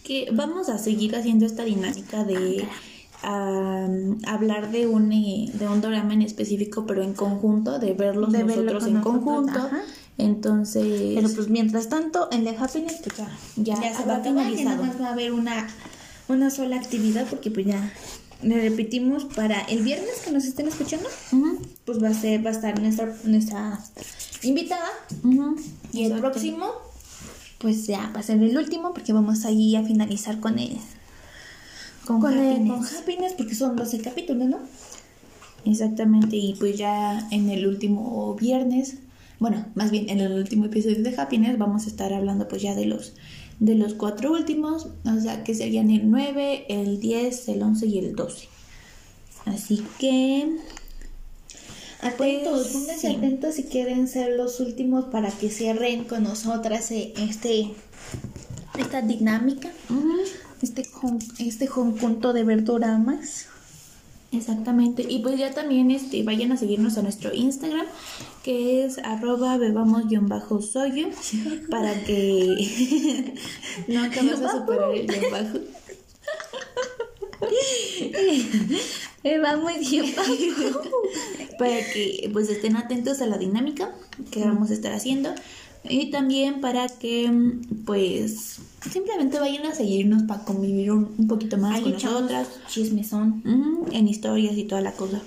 Que 0.03 0.29
vamos 0.31 0.69
a 0.69 0.77
seguir 0.77 1.15
haciendo 1.15 1.45
esta 1.45 1.63
dinámica 1.63 2.23
de 2.23 2.67
hablar 3.23 4.71
de 4.71 4.87
un, 4.87 5.11
eh, 5.11 5.51
de 5.53 5.67
un 5.67 5.81
drama 5.81 6.13
en 6.13 6.21
específico, 6.21 6.85
pero 6.85 7.03
en 7.03 7.13
conjunto, 7.13 7.79
de 7.79 7.93
verlos 7.93 8.31
nosotros 8.31 8.85
en 8.85 9.01
conjunto. 9.01 9.69
Entonces. 10.17 11.13
Pero 11.15 11.29
pues 11.29 11.49
mientras 11.49 11.89
tanto, 11.89 12.29
en 12.31 12.43
The 12.43 12.55
Happiness, 12.57 13.01
pues 13.03 13.27
ya, 13.55 13.75
se 13.75 14.05
va 14.05 14.19
finalizado. 14.19 14.77
Nada 14.77 14.87
más 14.87 15.01
va 15.01 15.07
a 15.09 15.13
haber 15.13 15.31
una, 15.31 15.67
una 16.27 16.49
sola 16.49 16.77
actividad, 16.77 17.27
porque 17.29 17.51
pues 17.51 17.65
ya 17.65 17.91
le 18.41 18.61
repetimos 18.61 19.25
para 19.25 19.61
el 19.61 19.81
viernes 19.81 20.19
que 20.23 20.31
nos 20.31 20.45
estén 20.45 20.67
escuchando, 20.67 21.09
pues 21.85 22.01
va 22.01 22.09
a 22.09 22.13
ser, 22.13 22.45
va 22.45 22.51
a 22.51 22.53
estar 22.53 22.79
nuestra, 22.79 23.15
nuestra 23.23 23.79
invitada. 24.43 24.89
Y 25.91 26.05
el 26.05 26.19
próximo, 26.19 26.67
pues 27.57 27.87
ya 27.87 28.11
va 28.15 28.19
a 28.19 28.23
ser 28.23 28.41
el 28.41 28.57
último, 28.57 28.93
porque 28.93 29.13
vamos 29.13 29.45
ahí 29.45 29.75
a 29.75 29.83
finalizar 29.83 30.39
con 30.39 30.59
él. 30.59 30.77
Con, 32.07 32.21
con, 32.21 32.33
happiness. 32.33 32.69
con 32.69 32.97
happiness, 32.97 33.33
porque 33.33 33.55
son 33.55 33.75
12 33.75 33.99
capítulos, 33.99 34.47
¿no? 34.47 34.59
Exactamente, 35.65 36.37
y 36.37 36.55
pues 36.55 36.77
ya 36.77 37.27
en 37.31 37.49
el 37.49 37.67
último 37.67 38.33
viernes 38.35 38.99
bueno, 39.39 39.65
más 39.75 39.91
bien 39.91 40.09
en 40.09 40.19
el 40.19 40.33
último 40.33 40.65
episodio 40.65 41.03
de 41.03 41.15
Happiness 41.15 41.57
vamos 41.57 41.85
a 41.85 41.89
estar 41.89 42.11
hablando 42.11 42.47
pues 42.47 42.61
ya 42.61 42.73
de 42.73 42.85
los 42.85 43.13
de 43.59 43.75
los 43.75 43.93
cuatro 43.95 44.31
últimos, 44.31 44.87
o 45.03 45.19
sea, 45.19 45.43
que 45.43 45.55
serían 45.55 45.89
el 45.89 46.11
9, 46.11 46.65
el 46.69 46.99
10, 46.99 47.49
el 47.49 47.63
11 47.63 47.87
y 47.87 47.97
el 47.97 48.15
12. 48.15 48.47
Así 49.45 49.83
que 49.97 50.57
atentos, 52.01 52.67
pues, 52.67 52.73
pónganse 52.73 53.09
atentos 53.09 53.55
si 53.55 53.63
quieren 53.63 54.07
ser 54.07 54.35
los 54.35 54.59
últimos 54.59 55.05
para 55.05 55.31
que 55.31 55.49
cierren 55.49 56.03
con 56.03 56.23
nosotras 56.23 56.91
eh, 56.91 57.13
este 57.17 57.73
esta 58.77 59.01
dinámica, 59.01 59.71
este 60.61 60.83
este 61.39 61.67
conjunto 61.67 62.33
de 62.33 62.43
verdoramas. 62.43 63.47
Exactamente. 64.31 65.05
Y 65.07 65.19
pues 65.19 65.39
ya 65.39 65.53
también 65.53 65.89
este, 65.89 66.21
vayan 66.23 66.51
a 66.51 66.57
seguirnos 66.57 66.97
a 66.97 67.01
nuestro 67.01 67.33
Instagram, 67.33 67.85
que 68.43 68.83
es 68.83 68.97
arroba 68.99 69.57
bebamos-soyo, 69.57 71.07
para 71.69 72.03
que 72.03 73.33
no 73.87 74.03
acabas 74.03 74.41
de 74.41 74.49
superar 74.49 74.91
el 74.93 75.07
guion 75.07 75.31
bajo. 75.31 75.59
Bebamos 79.23 79.73
para 81.59 81.77
que 81.91 82.29
pues 82.31 82.49
estén 82.49 82.77
atentos 82.77 83.21
a 83.21 83.25
la 83.25 83.37
dinámica 83.37 83.93
que 84.31 84.39
vamos 84.41 84.69
a 84.71 84.73
estar 84.73 84.93
haciendo 84.93 85.33
y 85.89 86.09
también 86.11 86.61
para 86.61 86.87
que 86.87 87.31
pues 87.85 88.59
simplemente 88.91 89.39
vayan 89.39 89.65
a 89.65 89.75
seguirnos 89.75 90.23
para 90.23 90.43
convivir 90.43 90.91
un, 90.91 91.27
poquito 91.27 91.57
más 91.57 91.81
con 91.81 91.93
nosotras. 91.93 92.47
Chismezón. 92.67 93.43
en 93.91 94.07
historias 94.07 94.57
y 94.57 94.63
toda 94.63 94.81
la 94.81 94.93
cosa. 94.93 95.21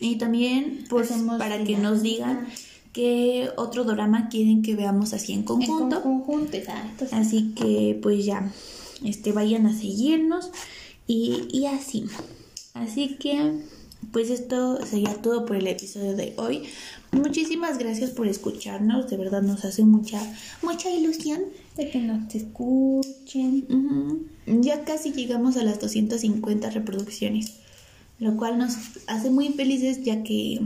Y 0.00 0.16
también 0.16 0.84
pues 0.88 1.12
para 1.38 1.62
que 1.64 1.76
nos 1.76 2.02
digan 2.02 2.46
qué 2.92 3.50
otro 3.56 3.84
drama 3.84 4.28
quieren 4.28 4.62
que 4.62 4.76
veamos 4.76 5.12
así 5.12 5.32
en 5.32 5.42
conjunto. 5.42 5.96
En 5.96 6.02
conjunto, 6.02 6.56
exacto. 6.56 7.06
Así 7.12 7.52
que 7.54 7.98
pues 8.02 8.24
ya, 8.24 8.52
este 9.04 9.32
vayan 9.32 9.66
a 9.66 9.72
seguirnos 9.72 10.50
y, 11.06 11.48
y 11.50 11.66
así. 11.66 12.06
Así 12.74 13.16
que 13.16 13.60
pues 14.12 14.30
esto 14.30 14.84
sería 14.84 15.14
todo 15.14 15.46
por 15.46 15.56
el 15.56 15.66
episodio 15.66 16.14
de 16.14 16.34
hoy. 16.36 16.64
Muchísimas 17.14 17.78
gracias 17.78 18.10
por 18.10 18.26
escucharnos, 18.26 19.08
de 19.08 19.16
verdad 19.16 19.42
nos 19.42 19.64
hace 19.64 19.84
mucha, 19.84 20.20
mucha 20.62 20.90
ilusión 20.90 21.40
de 21.76 21.90
que 21.90 21.98
nos 21.98 22.34
escuchen. 22.34 23.66
Ya 24.46 24.84
casi 24.84 25.12
llegamos 25.12 25.56
a 25.56 25.64
las 25.64 25.80
250 25.80 26.70
reproducciones, 26.70 27.54
lo 28.18 28.36
cual 28.36 28.58
nos 28.58 28.74
hace 29.06 29.30
muy 29.30 29.48
felices 29.50 30.02
ya 30.02 30.22
que 30.22 30.60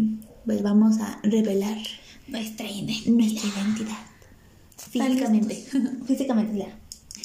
pues 0.46 0.62
vamos 0.62 0.98
a 1.00 1.20
revelar 1.22 1.78
nuestra 2.26 2.70
identidad. 2.70 3.12
Nuestra 3.12 3.50
identidad. 3.50 3.98
Físicamente. 4.76 5.64
Físicamente, 6.06 6.68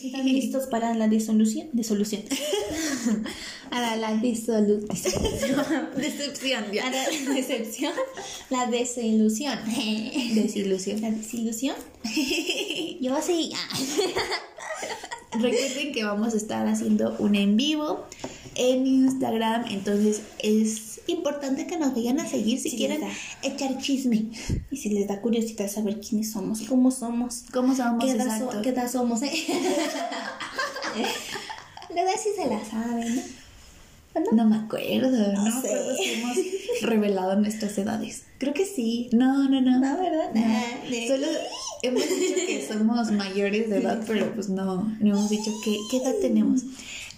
¿Están 0.04 0.26
listos 0.34 0.68
para 0.68 0.94
la 0.94 1.08
disolución? 1.08 1.68
Disolución. 1.74 2.24
Ahora 3.74 3.96
la 3.96 4.14
disolución. 4.22 4.86
Decepción, 5.98 6.72
ya. 6.72 6.86
Ahora 6.86 7.04
la 7.26 7.34
decepción. 7.34 7.94
La 8.52 8.68
desilusión. 8.68 9.58
Desilusión. 10.36 11.02
La 11.02 11.10
desilusión. 11.10 11.76
Yo 13.02 13.20
sí. 13.22 13.52
Recuerden 15.32 15.92
que 15.92 16.04
vamos 16.04 16.36
a 16.36 16.38
estar 16.38 16.68
haciendo 16.68 17.16
un 17.18 17.34
en 17.34 17.58
vivo 17.58 18.06
en 18.54 18.86
Instagram, 18.86 19.66
entonces 19.72 20.22
es 20.38 21.02
importante 21.08 21.66
que 21.66 21.80
nos 21.80 21.96
vayan 21.96 22.20
a 22.20 22.30
seguir 22.30 22.60
si 22.60 22.78
quieren 22.78 23.02
echar 23.42 23.80
chisme. 23.80 24.28
Y 24.70 24.78
si 24.78 24.90
les 24.90 25.08
da 25.08 25.22
curiosidad 25.22 25.68
saber 25.72 26.00
quiénes 26.00 26.32
somos, 26.32 26.62
cómo 26.62 26.92
somos, 26.92 27.46
cómo 27.52 27.76
somos, 27.76 28.06
qué 28.06 28.12
edad, 28.12 28.62
qué 28.62 28.70
edad 28.70 28.92
somos, 28.92 29.24
¿eh? 29.24 29.32
la 31.90 32.02
edad 32.04 32.14
sí 32.22 32.30
se 32.36 32.46
la 32.46 32.64
saben, 32.64 33.24
¿no? 34.20 34.32
No 34.32 34.50
me 34.50 34.58
acuerdo, 34.58 35.10
no, 35.34 35.44
no 35.44 35.62
sé. 35.62 35.96
si 35.96 36.14
hemos 36.14 36.38
revelado 36.82 37.36
nuestras 37.36 37.78
edades. 37.78 38.24
Creo 38.38 38.54
que 38.54 38.66
sí. 38.66 39.10
No, 39.12 39.50
no, 39.50 39.62
no. 39.62 39.80
No, 39.80 39.98
¿verdad? 39.98 40.32
Solo 41.08 41.28
hemos 41.82 42.04
dicho 42.04 42.36
que 42.48 42.68
somos 42.68 43.12
mayores 43.12 43.70
de 43.70 43.78
edad, 43.78 44.04
pero 44.08 44.34
pues 44.34 44.50
no, 44.50 44.84
no 45.00 45.10
hemos 45.16 45.30
dicho 45.30 45.52
qué 45.64 45.98
edad 45.98 46.16
tenemos. 46.22 46.62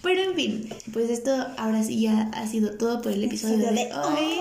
Pero 0.02 0.22
en 0.22 0.34
fin, 0.34 0.68
pues 0.92 1.10
esto 1.10 1.32
ahora 1.58 1.82
sí 1.82 2.00
ya 2.00 2.30
ha 2.32 2.46
sido 2.46 2.76
todo 2.76 3.02
por 3.02 3.12
el 3.12 3.24
episodio 3.24 3.72
de 3.72 3.92
hoy. 3.92 4.40